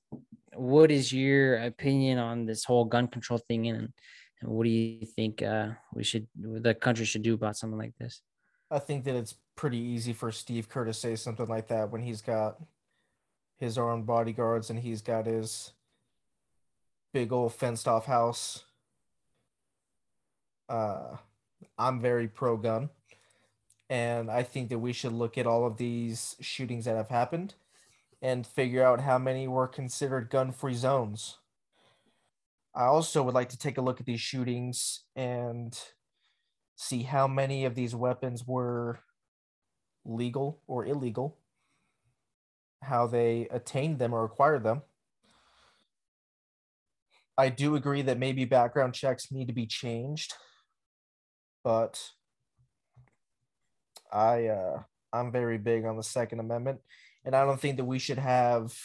What 0.56 0.90
is 0.90 1.14
your 1.14 1.58
opinion 1.58 2.18
on 2.18 2.46
this 2.46 2.64
whole 2.64 2.86
gun 2.86 3.08
control 3.08 3.40
thing, 3.48 3.68
and, 3.68 3.94
and 4.42 4.52
what 4.52 4.66
do 4.66 4.70
you 4.70 5.06
think 5.06 5.42
uh, 5.42 5.70
we 5.94 6.04
should, 6.04 6.28
the 6.36 6.74
country 6.74 7.06
should 7.06 7.24
do 7.24 7.34
about 7.34 7.58
something 7.58 7.80
like 7.80 7.98
this? 8.00 8.22
I 8.70 8.80
think 8.80 9.06
that 9.06 9.16
it's 9.16 9.36
pretty 9.56 9.78
easy 9.78 10.14
for 10.14 10.32
Steve 10.32 10.70
Kerr 10.70 10.86
to 10.86 10.94
say 10.94 11.16
something 11.16 11.48
like 11.48 11.68
that 11.70 11.90
when 11.92 12.02
he's 12.02 12.22
got 12.22 12.58
his 13.58 13.78
armed 13.78 14.06
bodyguards 14.06 14.70
and 14.70 14.80
he's 14.80 15.02
got 15.02 15.26
his 15.26 15.72
big 17.14 17.32
old 17.32 17.54
fenced 17.54 17.88
off 17.88 18.06
house. 18.06 18.66
Uh, 20.70 21.18
I'm 21.78 22.00
very 22.02 22.28
pro 22.28 22.58
gun. 22.58 22.90
And 23.90 24.30
I 24.30 24.44
think 24.44 24.70
that 24.70 24.80
we 24.80 24.92
should 24.92 25.14
look 25.14 25.38
at 25.38 25.48
all 25.48 25.66
of 25.66 25.78
these 25.78 26.36
shootings 26.42 26.86
that 26.86 26.98
have 26.98 27.10
happened 27.10 27.56
and 28.22 28.46
figure 28.46 28.84
out 28.84 29.02
how 29.02 29.18
many 29.18 29.48
were 29.48 29.68
considered 29.68 30.30
gun 30.30 30.52
free 30.52 30.74
zones. 30.74 31.38
I 32.76 32.86
also 32.86 33.24
would 33.24 33.34
like 33.34 33.50
to 33.50 33.58
take 33.58 33.78
a 33.78 33.82
look 33.82 34.00
at 34.00 34.06
these 34.06 34.22
shootings 34.22 35.04
and 35.16 35.78
see 36.76 37.04
how 37.04 37.28
many 37.28 37.66
of 37.66 37.76
these 37.76 37.96
weapons 37.96 38.46
were 38.46 39.00
legal 40.06 40.62
or 40.68 40.86
illegal, 40.86 41.38
how 42.84 43.08
they 43.08 43.48
attained 43.52 44.00
them 44.00 44.14
or 44.14 44.24
acquired 44.24 44.64
them. 44.64 44.84
I 47.38 47.50
do 47.50 47.76
agree 47.76 48.02
that 48.04 48.18
maybe 48.18 48.46
background 48.46 48.94
checks 48.94 49.32
need 49.32 49.48
to 49.48 49.54
be 49.54 49.68
changed, 49.68 50.34
but 51.64 52.10
I 54.12 54.48
uh, 54.48 54.84
I'm 55.14 55.32
very 55.32 55.58
big 55.58 55.86
on 55.86 55.98
the 55.98 56.04
Second 56.04 56.40
Amendment, 56.40 56.80
and 57.26 57.36
I 57.36 57.46
don't 57.46 57.60
think 57.60 57.78
that 57.78 57.86
we 57.86 58.00
should 58.00 58.18
have 58.18 58.76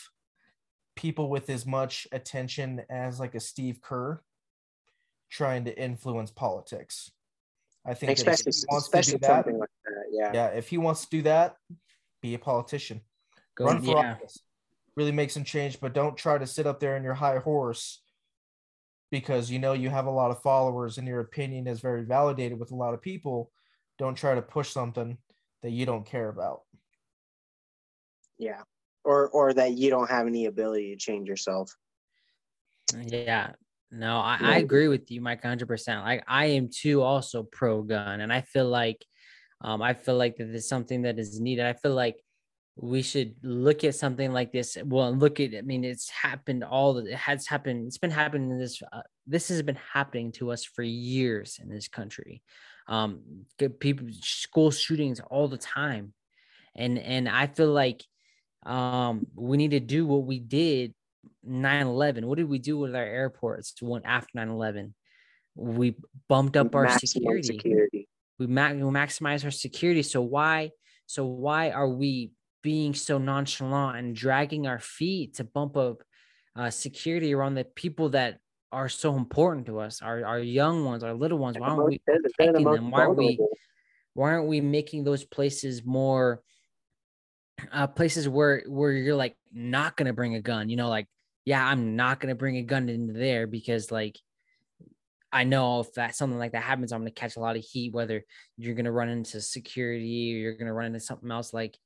people 0.97 1.29
with 1.29 1.49
as 1.51 1.67
much 1.67 2.07
attention 2.13 2.83
as 2.91 3.19
like 3.19 3.35
a 3.35 3.41
Steve 3.41 3.81
Kerr 3.81 4.21
trying 5.31 5.65
to 5.65 5.79
influence 5.83 6.31
politics. 6.31 7.11
I 7.87 7.95
think 7.95 8.19
that 8.19 8.29
if 8.29 8.47
Especially 8.47 8.53
he 8.53 8.73
wants 8.73 8.89
to 8.89 9.03
do 9.03 9.19
that, 9.19 9.27
something 9.27 9.59
like 9.59 9.69
that. 9.85 10.05
Yeah. 10.13 10.31
yeah, 10.35 10.47
if 10.49 10.69
he 10.69 10.79
wants 10.79 11.05
to 11.05 11.11
do 11.11 11.23
that, 11.23 11.57
be 12.21 12.35
a 12.35 12.39
politician. 12.39 13.01
Go, 13.57 13.65
Run 13.65 13.83
for 13.83 13.97
yeah, 13.97 14.13
office. 14.13 14.39
Really 14.97 15.13
make 15.13 15.31
some 15.31 15.45
change, 15.45 15.81
but 15.81 15.95
don't 15.95 16.17
try 16.17 16.39
to 16.39 16.47
sit 16.47 16.67
up 16.67 16.81
there 16.81 16.97
in 16.97 17.03
your 17.03 17.15
high 17.15 17.39
horse 17.39 18.03
because 19.11 19.51
you 19.51 19.59
know 19.59 19.73
you 19.73 19.91
have 19.91 20.07
a 20.07 20.11
lot 20.11 20.31
of 20.31 20.43
followers 20.43 20.99
and 20.99 21.09
your 21.09 21.21
opinion 21.21 21.67
is 21.67 21.81
very 21.81 22.05
validated 22.05 22.59
with 22.59 22.71
a 22.71 22.77
lot 22.77 22.95
of 22.95 23.03
people. 23.03 23.51
Don't 23.99 24.15
try 24.15 24.35
to 24.35 24.43
push 24.43 24.71
something 24.71 25.19
that 25.63 25.71
you 25.71 25.87
don't 25.87 26.07
care 26.07 26.29
about. 26.29 26.63
Yeah. 28.39 28.63
Or 29.05 29.29
or 29.29 29.53
that 29.53 29.73
you 29.73 29.91
don't 29.91 30.11
have 30.11 30.27
any 30.27 30.47
ability 30.47 30.91
to 30.91 30.97
change 30.97 31.29
yourself. 31.29 31.77
Yeah. 32.95 33.53
No, 33.91 34.19
I, 34.19 34.39
I 34.41 34.57
agree 34.57 34.89
with 34.89 35.11
you, 35.11 35.21
Mike, 35.21 35.43
hundred 35.43 35.69
percent. 35.69 36.05
Like 36.05 36.25
I 36.27 36.47
am 36.47 36.71
too 36.73 37.03
also 37.03 37.43
pro 37.43 37.83
gun. 37.83 38.21
And 38.21 38.33
I 38.33 38.41
feel 38.41 38.69
like 38.69 39.05
um 39.61 39.83
I 39.83 39.95
feel 39.95 40.17
like 40.17 40.37
that 40.37 40.49
is 40.49 40.69
something 40.69 41.03
that 41.03 41.19
is 41.19 41.41
needed. 41.41 41.67
I 41.67 41.75
feel 41.75 41.95
like 41.95 42.17
we 42.77 43.03
should 43.03 43.35
look 43.43 43.85
at 43.85 43.95
something 43.95 44.33
like 44.33 44.51
this. 44.51 44.79
Well, 44.83 45.15
look 45.15 45.41
at, 45.41 45.55
I 45.55 45.61
mean, 45.61 45.85
it's 45.85 46.09
happened 46.09 46.65
all 46.65 46.97
it 46.97 47.13
has 47.15 47.47
happened. 47.47 47.87
It's 47.87 47.99
been 47.99 48.11
happening 48.11 48.51
in 48.51 48.59
this, 48.59 48.81
uh, 48.91 49.03
this 49.27 49.49
has 49.49 49.61
been 49.61 49.79
happening 49.93 50.33
to 50.33 50.53
us 50.53 50.65
for 50.65 50.83
years 50.83 51.61
in 51.63 51.69
this 51.69 51.89
country. 51.89 52.43
Um, 52.89 53.45
people, 53.79 54.09
school 54.23 54.71
shootings 54.71 55.21
all 55.21 55.49
the 55.49 55.59
time. 55.59 56.15
And, 56.75 56.99
and 56.99 57.29
I 57.29 57.47
feel 57.47 57.71
like, 57.71 58.03
um, 58.65 59.27
we 59.35 59.57
need 59.57 59.73
to 59.73 59.81
do 59.81 60.07
what 60.07 60.25
we 60.25 60.39
did 60.39 60.95
9 61.45 61.87
11. 61.87 62.27
What 62.27 62.39
did 62.39 62.49
we 62.49 62.59
do 62.59 62.79
with 62.79 62.95
our 62.95 63.03
airports 63.03 63.75
one 63.81 64.03
after 64.05 64.31
9 64.35 64.49
11? 64.49 64.95
We 65.55 65.97
bumped 66.29 66.57
up 66.57 66.75
our 66.75 66.99
security. 66.99 67.43
security. 67.43 68.09
We, 68.39 68.47
ma- 68.47 68.73
we 68.73 68.81
maximize 68.81 69.45
our 69.45 69.51
security. 69.51 70.03
So 70.03 70.23
why, 70.23 70.71
so 71.07 71.25
why 71.27 71.71
are 71.71 71.89
we 71.89 72.33
being 72.63 72.95
so 72.95 73.19
nonchalant 73.19 73.99
and 73.99 74.17
dragging 74.17 74.67
our 74.67 74.79
feet 74.79 75.35
to 75.35 75.45
bump 75.45 75.77
up 75.77 76.03
uh, 76.57 76.71
security 76.71 77.35
around 77.35 77.55
the 77.55 77.65
people 77.65 78.11
that 78.11 78.39
are 78.71 78.89
so 78.89 79.17
important 79.17 79.67
to 79.67 79.79
us, 79.81 80.01
our, 80.01 80.25
our 80.25 80.39
young 80.39 80.85
ones, 80.85 81.05
our 81.05 81.13
little 81.13 81.39
ones. 81.39 81.59
Why 81.59 81.69
aren't 81.69 81.85
we 81.85 82.01
protecting 82.07 82.65
them? 82.65 82.91
Why 82.91 83.03
aren't 83.03 83.19
we 83.19 83.39
why 84.15 84.33
aren't 84.33 84.49
we 84.49 84.61
making 84.61 85.05
those 85.05 85.25
places 85.25 85.85
more 85.85 86.43
uh, 87.71 87.87
places 87.87 88.29
where 88.29 88.63
where 88.67 88.93
you're 88.93 89.17
like 89.17 89.37
not 89.53 89.97
gonna 89.97 90.13
bring 90.13 90.35
a 90.35 90.43
gun? 90.43 90.69
You 90.69 90.77
know, 90.77 90.89
like 90.89 91.07
yeah, 91.45 91.65
I'm 91.67 91.97
not 91.97 92.21
gonna 92.21 92.35
bring 92.35 92.57
a 92.57 92.63
gun 92.63 92.89
into 92.89 93.13
there 93.13 93.47
because 93.47 93.91
like 93.91 94.19
I 95.33 95.45
know 95.45 95.81
if 95.81 95.93
that 95.95 96.15
something 96.15 96.39
like 96.39 96.53
that 96.53 96.63
happens, 96.63 96.93
I'm 96.93 97.01
gonna 97.01 97.11
catch 97.11 97.37
a 97.37 97.41
lot 97.41 97.57
of 97.57 97.63
heat. 97.63 97.93
Whether 97.93 98.25
you're 98.57 98.75
gonna 98.75 98.93
run 98.93 99.09
into 99.09 99.41
security 99.41 100.35
or 100.35 100.39
you're 100.39 100.57
gonna 100.57 100.75
run 100.75 100.87
into 100.87 101.01
something 101.01 101.31
else, 101.31 101.53
like 101.53 101.77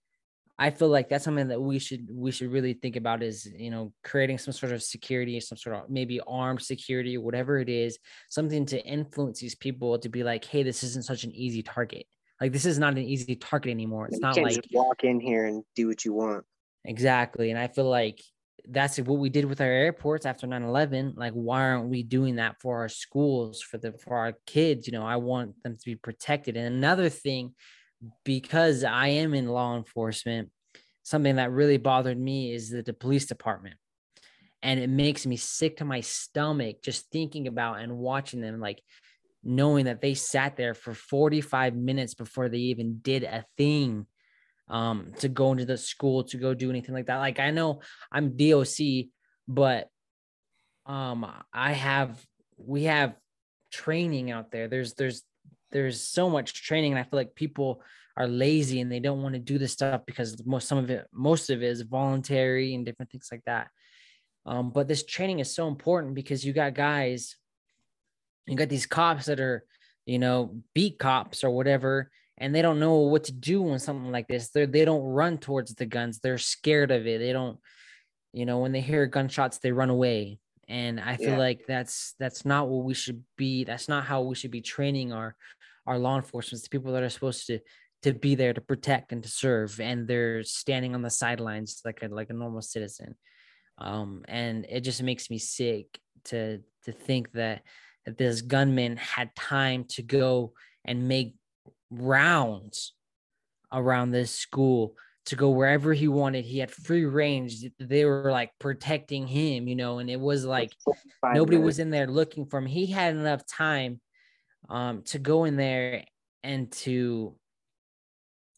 I 0.59 0.71
feel 0.71 0.89
like 0.89 1.09
that's 1.09 1.25
something 1.25 1.49
that 1.49 1.61
we 1.61 1.79
should 1.79 2.09
we 2.11 2.31
should 2.31 2.51
really 2.51 2.73
think 2.73 2.97
about 2.97 3.23
is 3.23 3.47
you 3.57 3.71
know 3.71 3.93
creating 4.03 4.39
some 4.39 4.53
sort 4.53 4.73
of 4.73 4.83
security, 4.83 5.39
some 5.41 5.59
sort 5.59 5.77
of 5.77 5.91
maybe 5.91 6.21
armed 6.27 6.62
security, 6.62 7.19
whatever 7.19 7.59
it 7.59 7.69
is, 7.69 7.99
something 8.31 8.64
to 8.67 8.83
influence 8.85 9.39
these 9.39 9.55
people 9.55 9.99
to 9.99 10.09
be 10.09 10.23
like, 10.23 10.45
hey, 10.45 10.62
this 10.62 10.83
isn't 10.83 11.05
such 11.05 11.25
an 11.25 11.33
easy 11.33 11.62
target. 11.62 12.07
Like 12.41 12.53
this 12.53 12.66
is 12.66 12.78
not 12.78 12.93
an 12.93 13.05
easy 13.05 13.37
target 13.37 13.70
anymore. 13.70 14.07
It's 14.07 14.16
you 14.16 14.20
not 14.20 14.37
like 14.37 14.64
walk 14.72 15.05
in 15.05 15.20
here 15.20 15.47
and 15.47 15.64
do 15.74 15.89
what 15.89 16.05
you 16.05 16.12
want. 16.12 16.45
Exactly, 16.84 17.51
and 17.51 17.59
I 17.59 17.68
feel 17.68 17.89
like 17.89 18.20
that's 18.68 18.99
what 18.99 19.18
we 19.18 19.28
did 19.28 19.45
with 19.45 19.61
our 19.61 19.66
airports 19.66 20.26
after 20.26 20.45
9-11 20.45 21.12
like 21.16 21.32
why 21.34 21.61
aren't 21.61 21.89
we 21.89 22.03
doing 22.03 22.34
that 22.34 22.57
for 22.61 22.80
our 22.80 22.89
schools 22.89 23.62
for 23.62 23.78
the 23.78 23.93
for 23.93 24.16
our 24.16 24.32
kids 24.45 24.89
you 24.89 24.93
know 24.93 25.07
i 25.07 25.14
want 25.14 25.55
them 25.62 25.76
to 25.76 25.84
be 25.84 25.95
protected 25.95 26.57
and 26.57 26.74
another 26.74 27.09
thing 27.09 27.55
because 28.24 28.84
I 28.84 29.09
am 29.09 29.34
in 29.34 29.49
law 29.49 29.76
enforcement, 29.76 30.51
something 31.03 31.37
that 31.37 31.51
really 31.51 31.78
bothered 31.78 32.18
me 32.18 32.53
is 32.53 32.70
that 32.70 32.87
the 32.87 32.93
police 32.93 33.26
department. 33.26 33.76
And 34.62 34.80
it 34.80 34.91
makes 34.91 35.26
me 35.26 35.37
sick 35.37 35.76
to 35.78 35.84
my 35.84 36.01
stomach 36.01 36.82
just 36.82 37.11
thinking 37.11 37.47
about 37.47 37.80
and 37.80 37.99
watching 37.99 38.41
them, 38.41 38.61
like 38.61 38.82
knowing 39.47 39.86
that 39.86 40.01
they 40.01 40.14
sat 40.14 40.57
there 40.57 40.74
for 40.74 40.94
45 40.94 41.74
minutes 41.74 42.14
before 42.14 42.49
they 42.49 42.59
even 42.59 42.99
did 42.99 43.22
a 43.24 43.44
thing 43.57 44.07
um, 44.68 45.12
to 45.20 45.28
go 45.28 45.53
into 45.53 45.64
the 45.64 45.76
school, 45.78 46.24
to 46.24 46.36
go 46.36 46.55
do 46.55 46.70
anything 46.70 46.94
like 46.94 47.07
that. 47.07 47.18
Like 47.18 47.38
I 47.38 47.51
know 47.51 47.80
I'm 48.11 48.36
DOC, 48.36 49.07
but 49.47 49.88
um, 50.86 51.26
I 51.53 51.72
have, 51.72 52.24
we 52.57 52.84
have 52.84 53.14
training 53.70 54.30
out 54.30 54.51
there. 54.51 54.68
There's, 54.68 54.94
there's 54.94 55.22
there's 55.72 56.01
so 56.01 56.30
much 56.30 56.55
training 56.55 56.92
and 56.92 56.99
i 56.99 57.03
feel 57.03 57.18
like 57.18 57.34
people 57.34 57.82
are 58.16 58.26
lazy 58.26 58.80
and 58.80 58.90
they 58.90 59.01
don't 59.01 59.22
want 59.22 59.34
to 59.34 59.38
do 59.38 59.59
this 59.59 59.72
stuff 59.72 60.03
because 60.07 60.44
most 60.47 60.68
some 60.68 60.78
of 60.78 60.90
it 60.90 61.07
most 61.12 61.51
of 61.51 61.62
it 61.62 61.66
is 61.66 61.82
voluntary 61.82 62.74
and 62.74 62.86
different 62.86 63.11
things 63.11 63.28
like 63.30 63.42
that 63.47 63.68
um, 64.47 64.70
but 64.70 64.86
this 64.86 65.05
training 65.05 65.40
is 65.40 65.55
so 65.55 65.66
important 65.66 66.14
because 66.14 66.44
you 66.44 66.53
got 66.53 66.72
guys 66.72 67.36
you 68.47 68.57
got 68.57 68.68
these 68.68 68.86
cops 68.86 69.26
that 69.26 69.40
are 69.40 69.64
you 70.05 70.18
know 70.18 70.57
beat 70.74 70.99
cops 70.99 71.44
or 71.44 71.51
whatever 71.51 72.11
and 72.38 72.55
they 72.55 72.62
don't 72.62 72.80
know 72.80 72.97
what 72.97 73.24
to 73.24 73.32
do 73.32 73.62
when 73.62 73.78
something 73.78 74.12
like 74.12 74.28
this. 74.28 74.51
They 74.51 74.66
they 74.66 74.84
don't 74.84 75.03
run 75.03 75.38
towards 75.38 75.74
the 75.74 75.86
guns. 75.86 76.18
They're 76.18 76.38
scared 76.38 76.90
of 76.90 77.07
it. 77.07 77.18
They 77.18 77.32
don't 77.32 77.59
you 78.32 78.44
know 78.44 78.59
when 78.59 78.72
they 78.72 78.80
hear 78.80 79.07
gunshots 79.07 79.59
they 79.59 79.72
run 79.72 79.90
away. 79.90 80.38
And 80.68 80.99
i 80.99 81.16
feel 81.16 81.30
yeah. 81.30 81.38
like 81.38 81.61
that's 81.68 82.14
that's 82.18 82.44
not 82.44 82.68
what 82.68 82.84
we 82.84 82.92
should 82.92 83.22
be 83.36 83.62
that's 83.62 83.88
not 83.88 84.05
how 84.05 84.22
we 84.22 84.34
should 84.34 84.51
be 84.51 84.61
training 84.61 85.12
our 85.12 85.36
our 85.86 85.97
law 85.97 86.16
enforcement 86.16 86.61
the 86.61 86.68
people 86.68 86.92
that 86.92 87.05
are 87.05 87.09
supposed 87.09 87.47
to 87.47 87.61
to 88.03 88.12
be 88.12 88.34
there 88.34 88.53
to 88.53 88.61
protect 88.61 89.12
and 89.12 89.22
to 89.22 89.28
serve 89.28 89.80
and 89.80 90.09
they're 90.09 90.42
standing 90.42 90.97
on 90.97 91.03
the 91.03 91.11
sidelines 91.11 91.80
like 91.84 92.03
a 92.03 92.09
like 92.09 92.30
a 92.30 92.34
normal 92.34 92.62
citizen. 92.62 93.14
Um 93.78 94.24
and 94.26 94.66
it 94.68 94.80
just 94.80 95.03
makes 95.05 95.30
me 95.30 95.38
sick 95.38 96.01
to 96.24 96.61
to 96.84 96.92
think 96.92 97.30
that 97.32 97.62
that 98.07 98.17
this 98.17 98.41
gunman 98.41 98.97
had 98.97 99.35
time 99.35 99.85
to 99.91 100.03
go 100.03 100.53
and 100.85 101.09
make 101.09 101.35
rounds 101.91 102.95
around 103.73 104.13
this 104.13 104.31
school 104.31 104.95
to 105.27 105.35
go 105.35 105.51
wherever 105.51 105.93
he 105.93 106.07
wanted. 106.07 106.45
He 106.45 106.59
had 106.59 106.71
free 106.71 107.05
range. 107.05 107.65
They 107.81 108.05
were 108.05 108.31
like 108.31 108.53
protecting 108.61 109.27
him, 109.27 109.67
you 109.67 109.75
know, 109.75 109.99
and 109.99 110.09
it 110.09 110.21
was 110.21 110.45
like 110.45 110.73
nobody 111.25 111.59
was 111.59 111.81
in 111.81 111.91
there 111.91 112.07
looking 112.07 112.47
for 112.47 112.59
him. 112.59 112.67
He 112.67 112.87
had 112.87 113.17
enough 113.17 113.45
time 113.45 114.01
um, 114.69 115.03
to 115.07 115.19
go 115.19 115.45
in 115.45 115.57
there 115.57 116.05
and 116.45 116.71
to, 116.71 117.35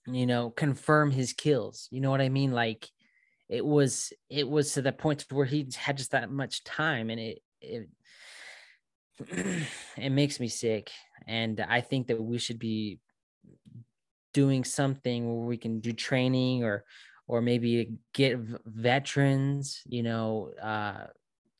you 0.06 0.26
know, 0.26 0.50
confirm 0.50 1.10
his 1.10 1.32
kills. 1.32 1.88
You 1.90 2.02
know 2.02 2.10
what 2.10 2.20
I 2.20 2.28
mean? 2.28 2.52
Like 2.52 2.86
it 3.48 3.64
was, 3.64 4.12
it 4.28 4.46
was 4.46 4.74
to 4.74 4.82
the 4.82 4.92
point 4.92 5.24
where 5.30 5.46
he 5.46 5.66
had 5.74 5.96
just 5.96 6.10
that 6.10 6.30
much 6.30 6.64
time, 6.64 7.08
and 7.08 7.18
it, 7.18 7.38
it, 7.62 7.88
it 9.96 10.10
makes 10.10 10.40
me 10.40 10.48
sick. 10.48 10.90
And 11.26 11.60
I 11.60 11.80
think 11.80 12.06
that 12.08 12.20
we 12.20 12.38
should 12.38 12.58
be 12.58 13.00
doing 14.32 14.64
something 14.64 15.26
where 15.26 15.46
we 15.46 15.56
can 15.56 15.80
do 15.80 15.92
training 15.92 16.64
or 16.64 16.84
or 17.26 17.42
maybe 17.42 17.98
get 18.14 18.38
veterans 18.66 19.82
you 19.86 20.02
know 20.02 20.50
uh, 20.62 21.06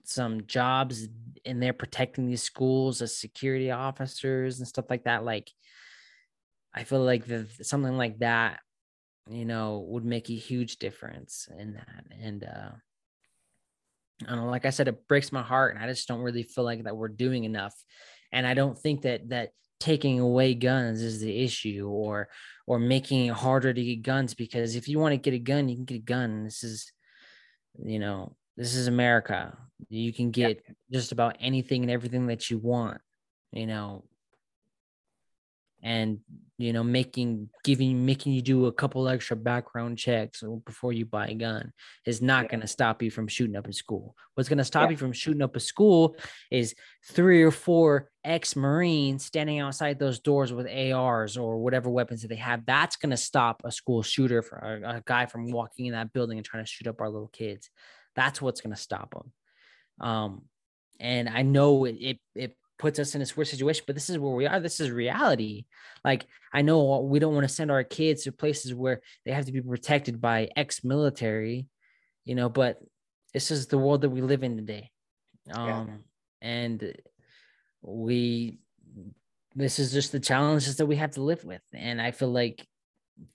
some 0.05 0.47
jobs 0.47 1.09
in 1.45 1.61
there 1.61 1.73
protecting 1.73 2.27
these 2.27 2.43
schools 2.43 3.03
as 3.03 3.17
security 3.17 3.71
officers 3.71 4.59
and 4.59 4.69
stuff 4.69 4.87
like 4.91 5.05
that 5.05 5.25
like 5.25 5.51
i 6.75 6.85
feel 6.85 7.03
like 7.03 7.27
the, 7.27 7.47
something 7.63 7.97
like 7.97 8.19
that 8.19 8.61
you 9.31 9.45
know 9.45 9.85
would 9.89 10.05
make 10.05 10.31
a 10.31 10.35
huge 10.35 10.77
difference 10.77 11.49
in 11.59 11.75
that 11.75 12.05
and 12.23 12.45
uh 12.45 12.71
I 14.27 14.35
like 14.35 14.67
I 14.67 14.71
said, 14.71 14.89
it 14.89 15.07
breaks 15.07 15.31
my 15.33 15.43
heart, 15.43 15.75
and 15.75 15.85
I 15.85 15.89
just 15.89 16.09
don't 16.09 16.23
really 16.23 16.43
feel 16.43 16.65
like 16.65 16.85
that 16.85 16.97
we're 16.97 17.09
doing 17.09 17.45
enough. 17.45 17.75
And 18.33 18.47
I 18.47 18.55
don't 18.55 18.79
think 18.79 19.03
that 19.03 19.29
that 19.29 19.51
taking 19.81 20.19
away 20.19 20.55
guns 20.55 21.03
is 21.03 21.21
the 21.21 21.45
issue 21.45 21.89
or 21.89 22.29
or 22.67 22.79
making 22.79 23.27
it 23.27 23.33
harder 23.33 23.73
to 23.73 23.83
get 23.83 24.03
guns 24.03 24.35
because 24.35 24.75
if 24.75 24.89
you 24.89 24.99
want 24.99 25.13
to 25.13 25.17
get 25.17 25.35
a 25.35 25.39
gun 25.39 25.69
you 25.69 25.77
can 25.77 25.85
get 25.85 25.95
a 25.95 25.99
gun 25.99 26.45
this 26.45 26.65
is 26.65 26.93
you 27.85 27.99
know 27.99 28.35
this 28.57 28.75
is 28.75 28.89
america 28.89 29.57
you 29.89 30.13
can 30.13 30.31
get 30.31 30.63
yeah. 30.67 30.75
just 30.93 31.13
about 31.13 31.37
anything 31.39 31.83
and 31.83 31.91
everything 31.91 32.27
that 32.27 32.51
you 32.51 32.59
want 32.59 33.01
you 33.53 33.67
know 33.67 34.05
and 35.83 36.19
you 36.57 36.73
know 36.73 36.83
making 36.83 37.49
giving 37.63 38.05
making 38.05 38.33
you 38.33 38.43
do 38.43 38.67
a 38.67 38.73
couple 38.73 39.09
extra 39.09 39.37
background 39.37 39.97
checks 39.97 40.43
before 40.67 40.93
you 40.93 41.07
buy 41.07 41.29
a 41.29 41.35
gun 41.35 41.73
is 42.05 42.21
not 42.21 42.45
yeah. 42.45 42.49
going 42.51 42.61
to 42.61 42.67
stop 42.67 43.01
you 43.01 43.11
from 43.11 43.29
shooting 43.29 43.55
up 43.55 43.69
a 43.69 43.73
school 43.73 44.17
what's 44.35 44.49
going 44.49 44.59
to 44.59 44.65
stop 44.65 44.85
yeah. 44.85 44.91
you 44.91 44.97
from 44.97 45.13
shooting 45.13 45.43
up 45.43 45.55
a 45.55 45.61
school 45.61 46.17
is 46.51 46.75
three 47.07 47.43
or 47.43 47.53
four 47.53 48.11
ex-marines 48.25 49.25
standing 49.25 49.61
outside 49.61 49.99
those 49.99 50.19
doors 50.19 50.53
with 50.53 50.67
ars 50.67 51.37
or 51.37 51.59
whatever 51.59 51.89
weapons 51.89 52.23
that 52.23 52.29
they 52.29 52.35
have 52.35 52.67
that's 52.67 52.97
going 52.97 53.11
to 53.11 53.17
stop 53.17 53.63
a 53.65 53.71
school 53.71 54.03
shooter 54.03 54.43
for 54.43 54.57
a, 54.57 54.97
a, 54.97 55.03
guy 55.07 55.27
from 55.27 55.51
walking 55.51 55.87
in 55.87 55.93
that 55.93 56.13
building 56.13 56.39
and 56.39 56.45
trying 56.45 56.65
to 56.65 56.71
shoot 56.71 56.89
up 56.89 57.01
our 57.01 57.09
little 57.09 57.29
kids 57.29 57.71
that's 58.17 58.43
what's 58.43 58.61
going 58.61 58.75
to 58.75 58.81
stop 58.81 59.15
them 59.15 60.07
um 60.07 60.43
and 60.99 61.29
i 61.29 61.43
know 61.43 61.85
it, 61.85 61.97
it, 62.01 62.19
it 62.35 62.57
puts 62.79 62.99
us 62.99 63.15
in 63.15 63.23
a 63.23 63.27
weird 63.37 63.49
situation, 63.49 63.85
but 63.87 63.97
this 63.97 64.09
is 64.09 64.19
where 64.19 64.33
we 64.33 64.47
are. 64.47 64.61
This 64.61 64.81
is 64.81 64.91
reality. 64.91 65.65
Like 66.05 66.27
I 66.53 66.63
know 66.63 67.01
we 67.01 67.19
don't 67.19 67.35
want 67.35 67.49
to 67.49 67.55
send 67.55 67.71
our 67.71 67.85
kids 67.85 68.25
to 68.25 68.33
places 68.33 68.75
where 68.75 69.01
they 69.25 69.33
have 69.33 69.47
to 69.47 69.53
be 69.53 69.61
protected 69.61 70.21
by 70.21 70.49
ex-military, 70.57 71.67
you 72.25 72.35
know, 72.35 72.49
but 72.49 72.79
this 73.35 73.51
is 73.51 73.67
the 73.67 73.79
world 73.79 74.03
that 74.03 74.11
we 74.11 74.21
live 74.21 74.43
in 74.43 74.57
today. 74.57 74.91
Um 75.53 75.69
yeah. 75.69 75.87
and 76.43 76.95
we 77.83 78.59
this 79.55 79.79
is 79.79 79.93
just 79.93 80.13
the 80.13 80.21
challenges 80.21 80.77
that 80.77 80.87
we 80.87 80.97
have 80.97 81.13
to 81.13 81.23
live 81.23 81.45
with. 81.45 81.63
And 81.73 82.01
I 82.01 82.13
feel 82.13 82.31
like 82.31 82.67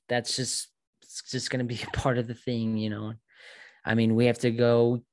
that's 0.07 0.35
just 0.35 0.69
it's 1.01 1.21
just 1.29 1.49
gonna 1.49 1.63
be 1.63 1.81
a 1.87 1.97
part 1.97 2.17
of 2.17 2.27
the 2.27 2.33
thing, 2.33 2.77
you 2.77 2.89
know. 2.89 3.13
I 3.85 3.95
mean, 3.95 4.15
we 4.15 4.27
have 4.27 4.39
to 4.39 4.51
go. 4.51 5.03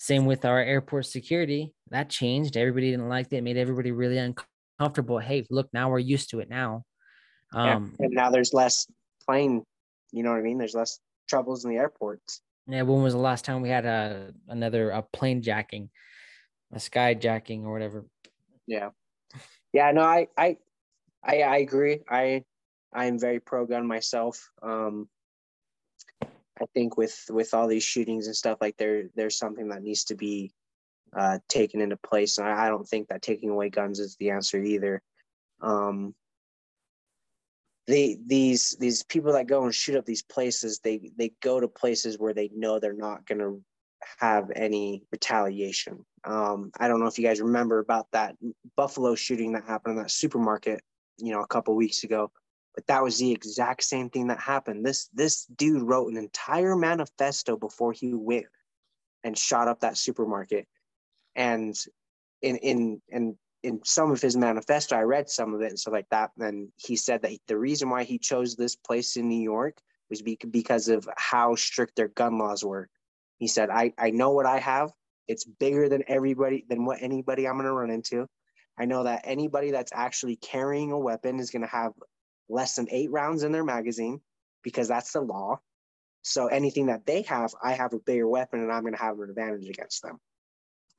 Same 0.00 0.24
with 0.24 0.46
our 0.46 0.58
airport 0.58 1.04
security. 1.04 1.74
That 1.90 2.08
changed. 2.08 2.56
Everybody 2.56 2.90
didn't 2.90 3.10
like 3.10 3.30
it. 3.34 3.42
Made 3.42 3.58
everybody 3.58 3.92
really 3.92 4.16
uncomfortable. 4.16 5.18
Hey, 5.18 5.46
look, 5.50 5.68
now 5.74 5.90
we're 5.90 5.98
used 5.98 6.30
to 6.30 6.40
it 6.40 6.48
now. 6.48 6.84
Um, 7.52 7.94
yeah. 8.00 8.06
And 8.06 8.14
now 8.14 8.30
there's 8.30 8.54
less 8.54 8.86
plane. 9.26 9.62
You 10.10 10.22
know 10.22 10.30
what 10.30 10.38
I 10.38 10.40
mean? 10.40 10.56
There's 10.56 10.72
less 10.72 10.98
troubles 11.28 11.66
in 11.66 11.70
the 11.70 11.76
airports. 11.76 12.40
Yeah. 12.66 12.80
When 12.80 13.02
was 13.02 13.12
the 13.12 13.20
last 13.20 13.44
time 13.44 13.60
we 13.60 13.68
had 13.68 13.84
a 13.84 14.32
another 14.48 14.88
a 14.88 15.02
plane 15.02 15.42
jacking, 15.42 15.90
a 16.72 16.78
skyjacking 16.78 17.64
or 17.64 17.72
whatever? 17.72 18.06
Yeah. 18.66 18.88
Yeah. 19.74 19.92
No, 19.92 20.00
I 20.00 20.28
I 20.34 20.56
I, 21.22 21.42
I 21.42 21.56
agree. 21.58 22.00
I 22.08 22.44
I 22.90 23.04
am 23.04 23.18
very 23.18 23.38
pro 23.38 23.66
gun 23.66 23.86
myself. 23.86 24.50
Um, 24.62 25.10
I 26.60 26.66
think 26.74 26.96
with 26.96 27.26
with 27.30 27.54
all 27.54 27.66
these 27.66 27.82
shootings 27.82 28.26
and 28.26 28.36
stuff 28.36 28.58
like 28.60 28.76
there 28.76 29.04
there's 29.14 29.38
something 29.38 29.68
that 29.68 29.82
needs 29.82 30.04
to 30.04 30.14
be 30.14 30.52
uh, 31.16 31.38
taken 31.48 31.80
into 31.80 31.96
place, 31.96 32.38
and 32.38 32.46
I, 32.46 32.66
I, 32.66 32.68
don't 32.68 32.86
think 32.86 33.08
that 33.08 33.22
taking 33.22 33.50
away 33.50 33.68
guns 33.68 33.98
is 33.98 34.16
the 34.16 34.30
answer 34.30 34.62
either. 34.62 35.02
Um, 35.60 36.14
they 37.86 38.16
these 38.24 38.76
these 38.78 39.02
people 39.04 39.32
that 39.32 39.48
go 39.48 39.64
and 39.64 39.74
shoot 39.74 39.96
up 39.96 40.04
these 40.04 40.22
places, 40.22 40.80
they 40.80 41.10
they 41.16 41.32
go 41.42 41.58
to 41.58 41.68
places 41.68 42.18
where 42.18 42.34
they 42.34 42.50
know 42.54 42.78
they're 42.78 42.92
not 42.92 43.26
going 43.26 43.40
to 43.40 43.62
have 44.18 44.50
any 44.54 45.02
retaliation. 45.10 46.04
Um, 46.24 46.70
I 46.78 46.88
don't 46.88 47.00
know 47.00 47.06
if 47.06 47.18
you 47.18 47.24
guys 47.24 47.40
remember 47.40 47.78
about 47.78 48.06
that 48.12 48.36
Buffalo 48.76 49.14
shooting 49.14 49.52
that 49.52 49.64
happened 49.64 49.96
in 49.96 50.02
that 50.02 50.10
supermarket, 50.10 50.80
you 51.18 51.32
know, 51.32 51.40
a 51.40 51.46
couple 51.46 51.74
weeks 51.74 52.04
ago 52.04 52.30
but 52.74 52.86
that 52.86 53.02
was 53.02 53.18
the 53.18 53.32
exact 53.32 53.82
same 53.82 54.10
thing 54.10 54.28
that 54.28 54.40
happened. 54.40 54.84
This 54.84 55.08
this 55.12 55.44
dude 55.46 55.82
wrote 55.82 56.10
an 56.10 56.16
entire 56.16 56.76
manifesto 56.76 57.56
before 57.56 57.92
he 57.92 58.14
went 58.14 58.46
and 59.24 59.36
shot 59.36 59.68
up 59.68 59.80
that 59.80 59.96
supermarket. 59.96 60.66
And 61.34 61.76
in 62.42 62.56
in 62.58 63.02
in 63.08 63.36
in 63.62 63.80
some 63.84 64.10
of 64.10 64.22
his 64.22 64.36
manifesto 64.36 64.96
i 64.96 65.02
read 65.02 65.28
some 65.28 65.52
of 65.52 65.60
it 65.60 65.68
and 65.68 65.78
stuff 65.78 65.92
like 65.92 66.08
that. 66.10 66.30
And 66.38 66.68
he 66.76 66.96
said 66.96 67.22
that 67.22 67.32
the 67.46 67.58
reason 67.58 67.90
why 67.90 68.04
he 68.04 68.18
chose 68.18 68.56
this 68.56 68.76
place 68.76 69.16
in 69.16 69.28
new 69.28 69.42
york 69.42 69.76
was 70.08 70.22
because 70.22 70.88
of 70.88 71.08
how 71.16 71.54
strict 71.54 71.94
their 71.96 72.08
gun 72.08 72.38
laws 72.38 72.64
were. 72.64 72.88
He 73.38 73.48
said 73.48 73.70
i 73.70 73.92
i 73.98 74.10
know 74.10 74.30
what 74.30 74.46
i 74.46 74.58
have. 74.58 74.90
It's 75.28 75.44
bigger 75.44 75.88
than 75.88 76.04
everybody 76.08 76.64
than 76.68 76.84
what 76.84 77.02
anybody 77.02 77.46
i'm 77.46 77.54
going 77.54 77.66
to 77.66 77.72
run 77.72 77.90
into. 77.90 78.26
I 78.78 78.86
know 78.86 79.04
that 79.04 79.22
anybody 79.24 79.72
that's 79.72 79.92
actually 79.94 80.36
carrying 80.36 80.92
a 80.92 80.98
weapon 80.98 81.38
is 81.38 81.50
going 81.50 81.62
to 81.62 81.68
have 81.68 81.92
less 82.50 82.74
than 82.74 82.88
eight 82.90 83.10
rounds 83.10 83.42
in 83.42 83.52
their 83.52 83.64
magazine 83.64 84.20
because 84.62 84.88
that's 84.88 85.12
the 85.12 85.20
law. 85.20 85.60
So 86.22 86.46
anything 86.46 86.86
that 86.86 87.06
they 87.06 87.22
have, 87.22 87.54
I 87.62 87.72
have 87.72 87.94
a 87.94 87.98
bigger 87.98 88.28
weapon 88.28 88.60
and 88.60 88.70
I'm 88.70 88.82
going 88.82 88.94
to 88.94 89.00
have 89.00 89.18
an 89.18 89.30
advantage 89.30 89.68
against 89.68 90.02
them. 90.02 90.18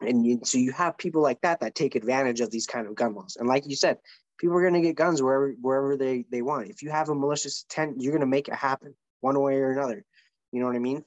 And 0.01 0.25
you, 0.25 0.39
so 0.43 0.57
you 0.57 0.71
have 0.71 0.97
people 0.97 1.21
like 1.21 1.41
that 1.41 1.59
that 1.59 1.75
take 1.75 1.95
advantage 1.95 2.41
of 2.41 2.49
these 2.49 2.65
kind 2.65 2.87
of 2.87 2.95
gun 2.95 3.13
laws. 3.13 3.37
And 3.39 3.47
like 3.47 3.67
you 3.67 3.75
said, 3.75 3.97
people 4.39 4.57
are 4.57 4.61
going 4.61 4.73
to 4.73 4.81
get 4.81 4.95
guns 4.95 5.21
wherever 5.21 5.53
wherever 5.61 5.95
they 5.95 6.25
they 6.31 6.41
want. 6.41 6.69
If 6.69 6.81
you 6.81 6.89
have 6.89 7.09
a 7.09 7.15
malicious 7.15 7.63
intent, 7.69 8.01
you're 8.01 8.11
going 8.11 8.21
to 8.21 8.25
make 8.25 8.47
it 8.47 8.55
happen 8.55 8.95
one 9.19 9.39
way 9.39 9.57
or 9.57 9.71
another. 9.71 10.03
You 10.51 10.59
know 10.59 10.65
what 10.65 10.75
I 10.75 10.79
mean? 10.79 11.05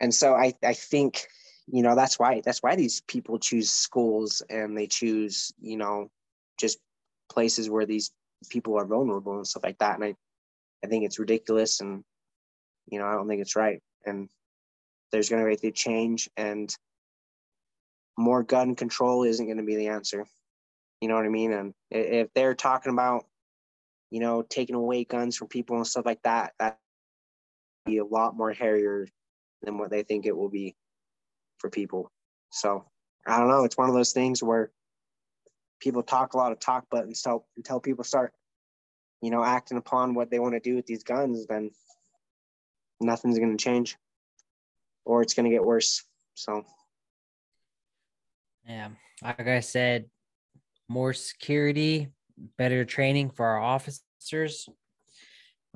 And 0.00 0.12
so 0.12 0.34
I 0.34 0.54
I 0.64 0.74
think 0.74 1.28
you 1.68 1.82
know 1.82 1.94
that's 1.94 2.18
why 2.18 2.42
that's 2.44 2.62
why 2.62 2.74
these 2.74 3.00
people 3.02 3.38
choose 3.38 3.70
schools 3.70 4.42
and 4.50 4.76
they 4.76 4.88
choose 4.88 5.52
you 5.60 5.76
know 5.76 6.10
just 6.58 6.78
places 7.30 7.70
where 7.70 7.86
these 7.86 8.10
people 8.48 8.78
are 8.78 8.84
vulnerable 8.84 9.36
and 9.36 9.46
stuff 9.46 9.62
like 9.62 9.78
that. 9.78 9.96
And 9.96 10.04
I, 10.04 10.14
I 10.84 10.88
think 10.88 11.04
it's 11.04 11.18
ridiculous 11.18 11.80
and, 11.80 12.02
you 12.90 12.98
know, 12.98 13.06
I 13.06 13.14
don't 13.14 13.28
think 13.28 13.40
it's 13.40 13.56
right. 13.56 13.80
And 14.04 14.28
there's 15.10 15.28
going 15.28 15.44
to 15.44 15.60
be 15.60 15.68
a 15.68 15.72
change 15.72 16.28
and 16.36 16.74
more 18.18 18.42
gun 18.42 18.74
control 18.74 19.24
isn't 19.24 19.46
going 19.46 19.58
to 19.58 19.62
be 19.62 19.76
the 19.76 19.88
answer. 19.88 20.26
You 21.00 21.08
know 21.08 21.16
what 21.16 21.26
I 21.26 21.30
mean? 21.30 21.52
And 21.52 21.74
if 21.90 22.32
they're 22.34 22.54
talking 22.54 22.92
about, 22.92 23.26
you 24.10 24.20
know, 24.20 24.42
taking 24.42 24.76
away 24.76 25.04
guns 25.04 25.36
from 25.36 25.48
people 25.48 25.76
and 25.76 25.86
stuff 25.86 26.06
like 26.06 26.22
that, 26.22 26.52
that 26.58 26.78
be 27.86 27.98
a 27.98 28.04
lot 28.04 28.36
more 28.36 28.52
hairier 28.52 29.08
than 29.62 29.78
what 29.78 29.90
they 29.90 30.02
think 30.02 30.26
it 30.26 30.36
will 30.36 30.48
be 30.48 30.74
for 31.58 31.70
people. 31.70 32.10
So 32.50 32.84
I 33.26 33.38
don't 33.38 33.48
know. 33.48 33.64
It's 33.64 33.76
one 33.76 33.88
of 33.88 33.94
those 33.94 34.12
things 34.12 34.42
where 34.42 34.70
people 35.82 36.02
talk 36.04 36.34
a 36.34 36.36
lot 36.36 36.52
of 36.52 36.60
talk, 36.60 36.86
but 36.90 37.04
until 37.04 37.44
until 37.56 37.80
people 37.80 38.04
start, 38.04 38.32
you 39.20 39.30
know, 39.30 39.42
acting 39.42 39.76
upon 39.76 40.14
what 40.14 40.30
they 40.30 40.38
want 40.38 40.54
to 40.54 40.60
do 40.60 40.76
with 40.76 40.86
these 40.86 41.02
guns, 41.02 41.46
then 41.48 41.70
nothing's 43.00 43.38
going 43.38 43.56
to 43.56 43.62
change, 43.62 43.96
or 45.04 45.22
it's 45.22 45.34
going 45.34 45.44
to 45.44 45.50
get 45.50 45.64
worse. 45.64 46.04
So, 46.34 46.64
yeah, 48.64 48.90
like 49.22 49.48
I 49.48 49.60
said, 49.60 50.06
more 50.88 51.12
security, 51.12 52.08
better 52.56 52.84
training 52.84 53.30
for 53.30 53.44
our 53.44 53.60
officers, 53.60 54.68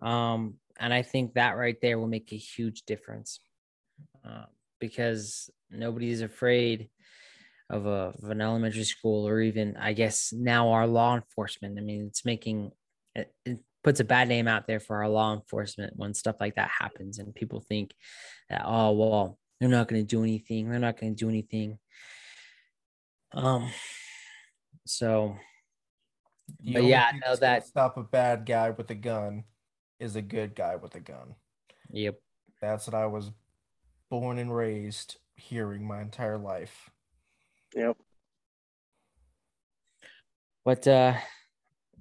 um, 0.03 0.55
and 0.79 0.95
I 0.95 1.03
think 1.03 1.35
that 1.35 1.57
right 1.57 1.81
there 1.83 1.99
will 1.99 2.07
make 2.07 2.33
a 2.33 2.37
huge 2.37 2.83
difference, 2.83 3.41
uh, 4.25 4.45
because 4.79 5.51
nobody's 5.69 6.23
afraid 6.23 6.91
of, 7.71 7.87
a, 7.87 8.15
of 8.23 8.31
an 8.31 8.41
elementary 8.41 8.85
school 8.85 9.27
or 9.27 9.41
even 9.41 9.77
i 9.77 9.93
guess 9.93 10.33
now 10.33 10.71
our 10.71 10.87
law 10.87 11.17
enforcement. 11.17 11.79
I 11.79 11.83
mean 11.83 12.07
it's 12.07 12.25
making 12.25 12.71
it, 13.15 13.33
it 13.45 13.59
puts 13.83 14.01
a 14.01 14.05
bad 14.05 14.29
name 14.29 14.49
out 14.49 14.67
there 14.67 14.81
for 14.81 15.03
our 15.03 15.09
law 15.09 15.35
enforcement 15.35 15.93
when 15.97 16.15
stuff 16.15 16.37
like 16.41 16.57
that 16.57 16.71
happens 16.71 17.19
and 17.19 17.35
people 17.35 17.61
think 17.61 17.95
that 18.51 18.63
oh 18.65 18.93
well 18.93 19.39
they're 19.61 19.69
not 19.69 19.89
going 19.89 20.03
to 20.03 20.07
do 20.07 20.23
anything 20.23 20.69
they're 20.69 20.79
not 20.79 21.01
going 21.01 21.15
to 21.15 21.25
do 21.25 21.29
anything. 21.29 21.79
Um 23.33 23.71
so 24.87 25.37
but 26.61 26.85
yeah 26.85 27.11
know 27.25 27.35
that 27.37 27.67
stop 27.67 27.97
a 27.97 28.03
bad 28.03 28.47
guy 28.47 28.71
with 28.71 28.91
a 28.91 28.95
gun 28.95 29.45
is 29.99 30.15
a 30.15 30.23
good 30.23 30.55
guy 30.55 30.77
with 30.77 30.95
a 30.95 31.01
gun. 31.01 31.35
Yep. 31.91 32.21
That's 32.61 32.87
what 32.87 32.95
i 32.95 33.07
was 33.07 33.31
born 34.11 34.39
and 34.39 34.55
raised 34.55 35.17
hearing 35.35 35.87
my 35.87 36.01
entire 36.01 36.39
life 36.39 36.91
Yep. 37.75 37.97
But 40.65 40.87
uh 40.89 41.15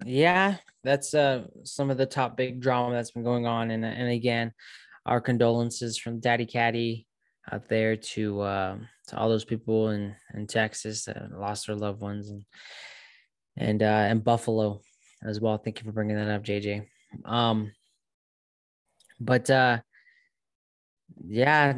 yeah, 0.06 0.58
that's 0.84 1.14
uh 1.14 1.46
some 1.64 1.90
of 1.90 1.98
the 1.98 2.06
top 2.06 2.36
big 2.36 2.62
drama 2.62 2.96
that's 2.96 3.12
been 3.12 3.24
going 3.24 3.46
on. 3.46 3.72
And 3.72 3.86
and 3.86 4.10
again, 4.10 4.52
our 5.06 5.22
condolences 5.22 5.98
from 5.98 6.20
Daddy 6.20 6.46
Caddy 6.46 7.08
out 7.52 7.70
there 7.70 7.96
to 7.96 8.42
uh 8.42 8.78
to 9.08 9.18
all 9.18 9.30
those 9.30 9.46
people 9.46 9.90
in 9.90 10.16
in 10.34 10.48
Texas 10.48 11.06
that 11.06 11.32
lost 11.32 11.68
their 11.68 11.76
loved 11.76 12.02
ones 12.02 12.30
and 12.30 12.44
and 13.58 13.84
uh 13.84 14.08
and 14.10 14.24
Buffalo 14.24 14.82
as 15.24 15.40
well. 15.40 15.58
Thank 15.58 15.80
you 15.80 15.86
for 15.86 15.92
bringing 15.92 16.16
that 16.16 16.30
up, 16.30 16.44
JJ. 16.44 16.88
Um 17.24 17.72
but 19.20 19.50
uh 19.50 19.80
yeah, 21.24 21.74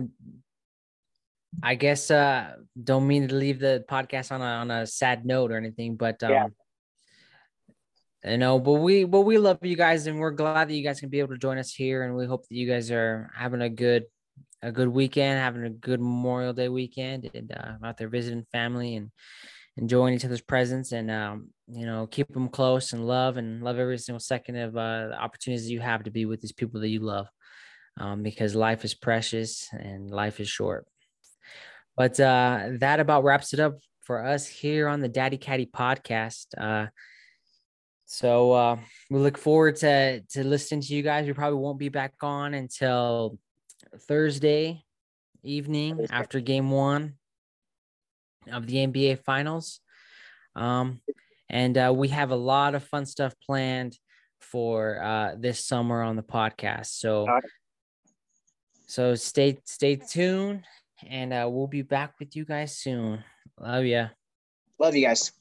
I 1.61 1.75
guess 1.75 2.11
uh 2.11 2.53
don't 2.81 3.07
mean 3.07 3.27
to 3.27 3.35
leave 3.35 3.59
the 3.59 3.83
podcast 3.89 4.31
on 4.31 4.41
a 4.41 4.45
on 4.45 4.71
a 4.71 4.85
sad 4.85 5.25
note 5.25 5.51
or 5.51 5.57
anything, 5.57 5.95
but 5.95 6.21
um 6.23 6.31
yeah. 6.31 6.47
you 8.31 8.37
know, 8.37 8.59
but 8.59 8.73
we 8.73 9.05
but 9.05 9.21
we 9.21 9.37
love 9.37 9.59
you 9.61 9.75
guys 9.75 10.07
and 10.07 10.19
we're 10.19 10.31
glad 10.31 10.69
that 10.69 10.75
you 10.75 10.83
guys 10.83 10.99
can 10.99 11.09
be 11.09 11.19
able 11.19 11.33
to 11.33 11.39
join 11.39 11.57
us 11.57 11.73
here 11.73 12.03
and 12.03 12.15
we 12.15 12.25
hope 12.25 12.47
that 12.47 12.55
you 12.55 12.67
guys 12.67 12.91
are 12.91 13.29
having 13.35 13.61
a 13.61 13.69
good 13.69 14.05
a 14.61 14.71
good 14.71 14.87
weekend, 14.87 15.39
having 15.39 15.63
a 15.63 15.69
good 15.69 15.99
Memorial 15.99 16.53
Day 16.53 16.69
weekend 16.69 17.29
and 17.33 17.51
uh, 17.51 17.85
out 17.85 17.97
there 17.97 18.09
visiting 18.09 18.45
family 18.51 18.95
and 18.95 19.11
enjoying 19.77 20.13
each 20.13 20.25
other's 20.25 20.41
presence 20.41 20.91
and 20.91 21.11
um 21.11 21.49
you 21.67 21.85
know 21.85 22.07
keep 22.07 22.27
them 22.33 22.49
close 22.49 22.93
and 22.93 23.05
love 23.05 23.37
and 23.37 23.63
love 23.63 23.77
every 23.77 23.97
single 23.97 24.19
second 24.19 24.55
of 24.55 24.75
uh, 24.75 25.07
the 25.09 25.19
opportunities 25.19 25.69
you 25.69 25.79
have 25.79 26.03
to 26.03 26.11
be 26.11 26.25
with 26.25 26.41
these 26.41 26.51
people 26.51 26.81
that 26.81 26.89
you 26.89 26.99
love 26.99 27.27
um, 27.99 28.23
because 28.23 28.55
life 28.55 28.83
is 28.83 28.95
precious 28.95 29.67
and 29.73 30.09
life 30.09 30.39
is 30.39 30.49
short 30.49 30.87
but 31.97 32.19
uh, 32.19 32.69
that 32.73 32.99
about 32.99 33.23
wraps 33.23 33.53
it 33.53 33.59
up 33.59 33.79
for 34.01 34.23
us 34.23 34.47
here 34.47 34.87
on 34.87 35.01
the 35.01 35.09
Daddy 35.09 35.37
Caddy 35.37 35.65
podcast. 35.65 36.45
Uh, 36.55 36.87
so 38.05 38.53
uh, 38.53 38.77
we 39.09 39.19
look 39.19 39.37
forward 39.37 39.75
to 39.77 40.21
to 40.21 40.43
listening 40.45 40.81
to 40.81 40.93
you 40.95 41.01
guys. 41.01 41.25
We 41.25 41.33
probably 41.33 41.59
won't 41.59 41.79
be 41.79 41.89
back 41.89 42.13
on 42.21 42.53
until 42.53 43.37
Thursday 44.07 44.83
evening 45.43 45.97
Thursday. 45.97 46.15
after 46.15 46.39
Game 46.39 46.69
One 46.69 47.15
of 48.51 48.67
the 48.67 48.75
NBA 48.75 49.23
Finals. 49.25 49.81
Um, 50.55 51.01
and 51.49 51.77
uh, 51.77 51.93
we 51.95 52.09
have 52.09 52.31
a 52.31 52.35
lot 52.35 52.75
of 52.75 52.83
fun 52.83 53.05
stuff 53.05 53.33
planned 53.45 53.97
for 54.39 55.01
uh, 55.01 55.35
this 55.37 55.65
summer 55.65 56.01
on 56.01 56.15
the 56.15 56.23
podcast. 56.23 56.87
So, 56.87 57.27
so 58.85 59.15
stay 59.15 59.57
stay 59.65 59.95
tuned 59.95 60.63
and 61.05 61.33
uh, 61.33 61.47
we'll 61.49 61.67
be 61.67 61.81
back 61.81 62.13
with 62.19 62.35
you 62.35 62.45
guys 62.45 62.77
soon. 62.77 63.23
Love 63.59 63.85
ya. 63.85 64.07
Love 64.79 64.95
you 64.95 65.05
guys. 65.05 65.31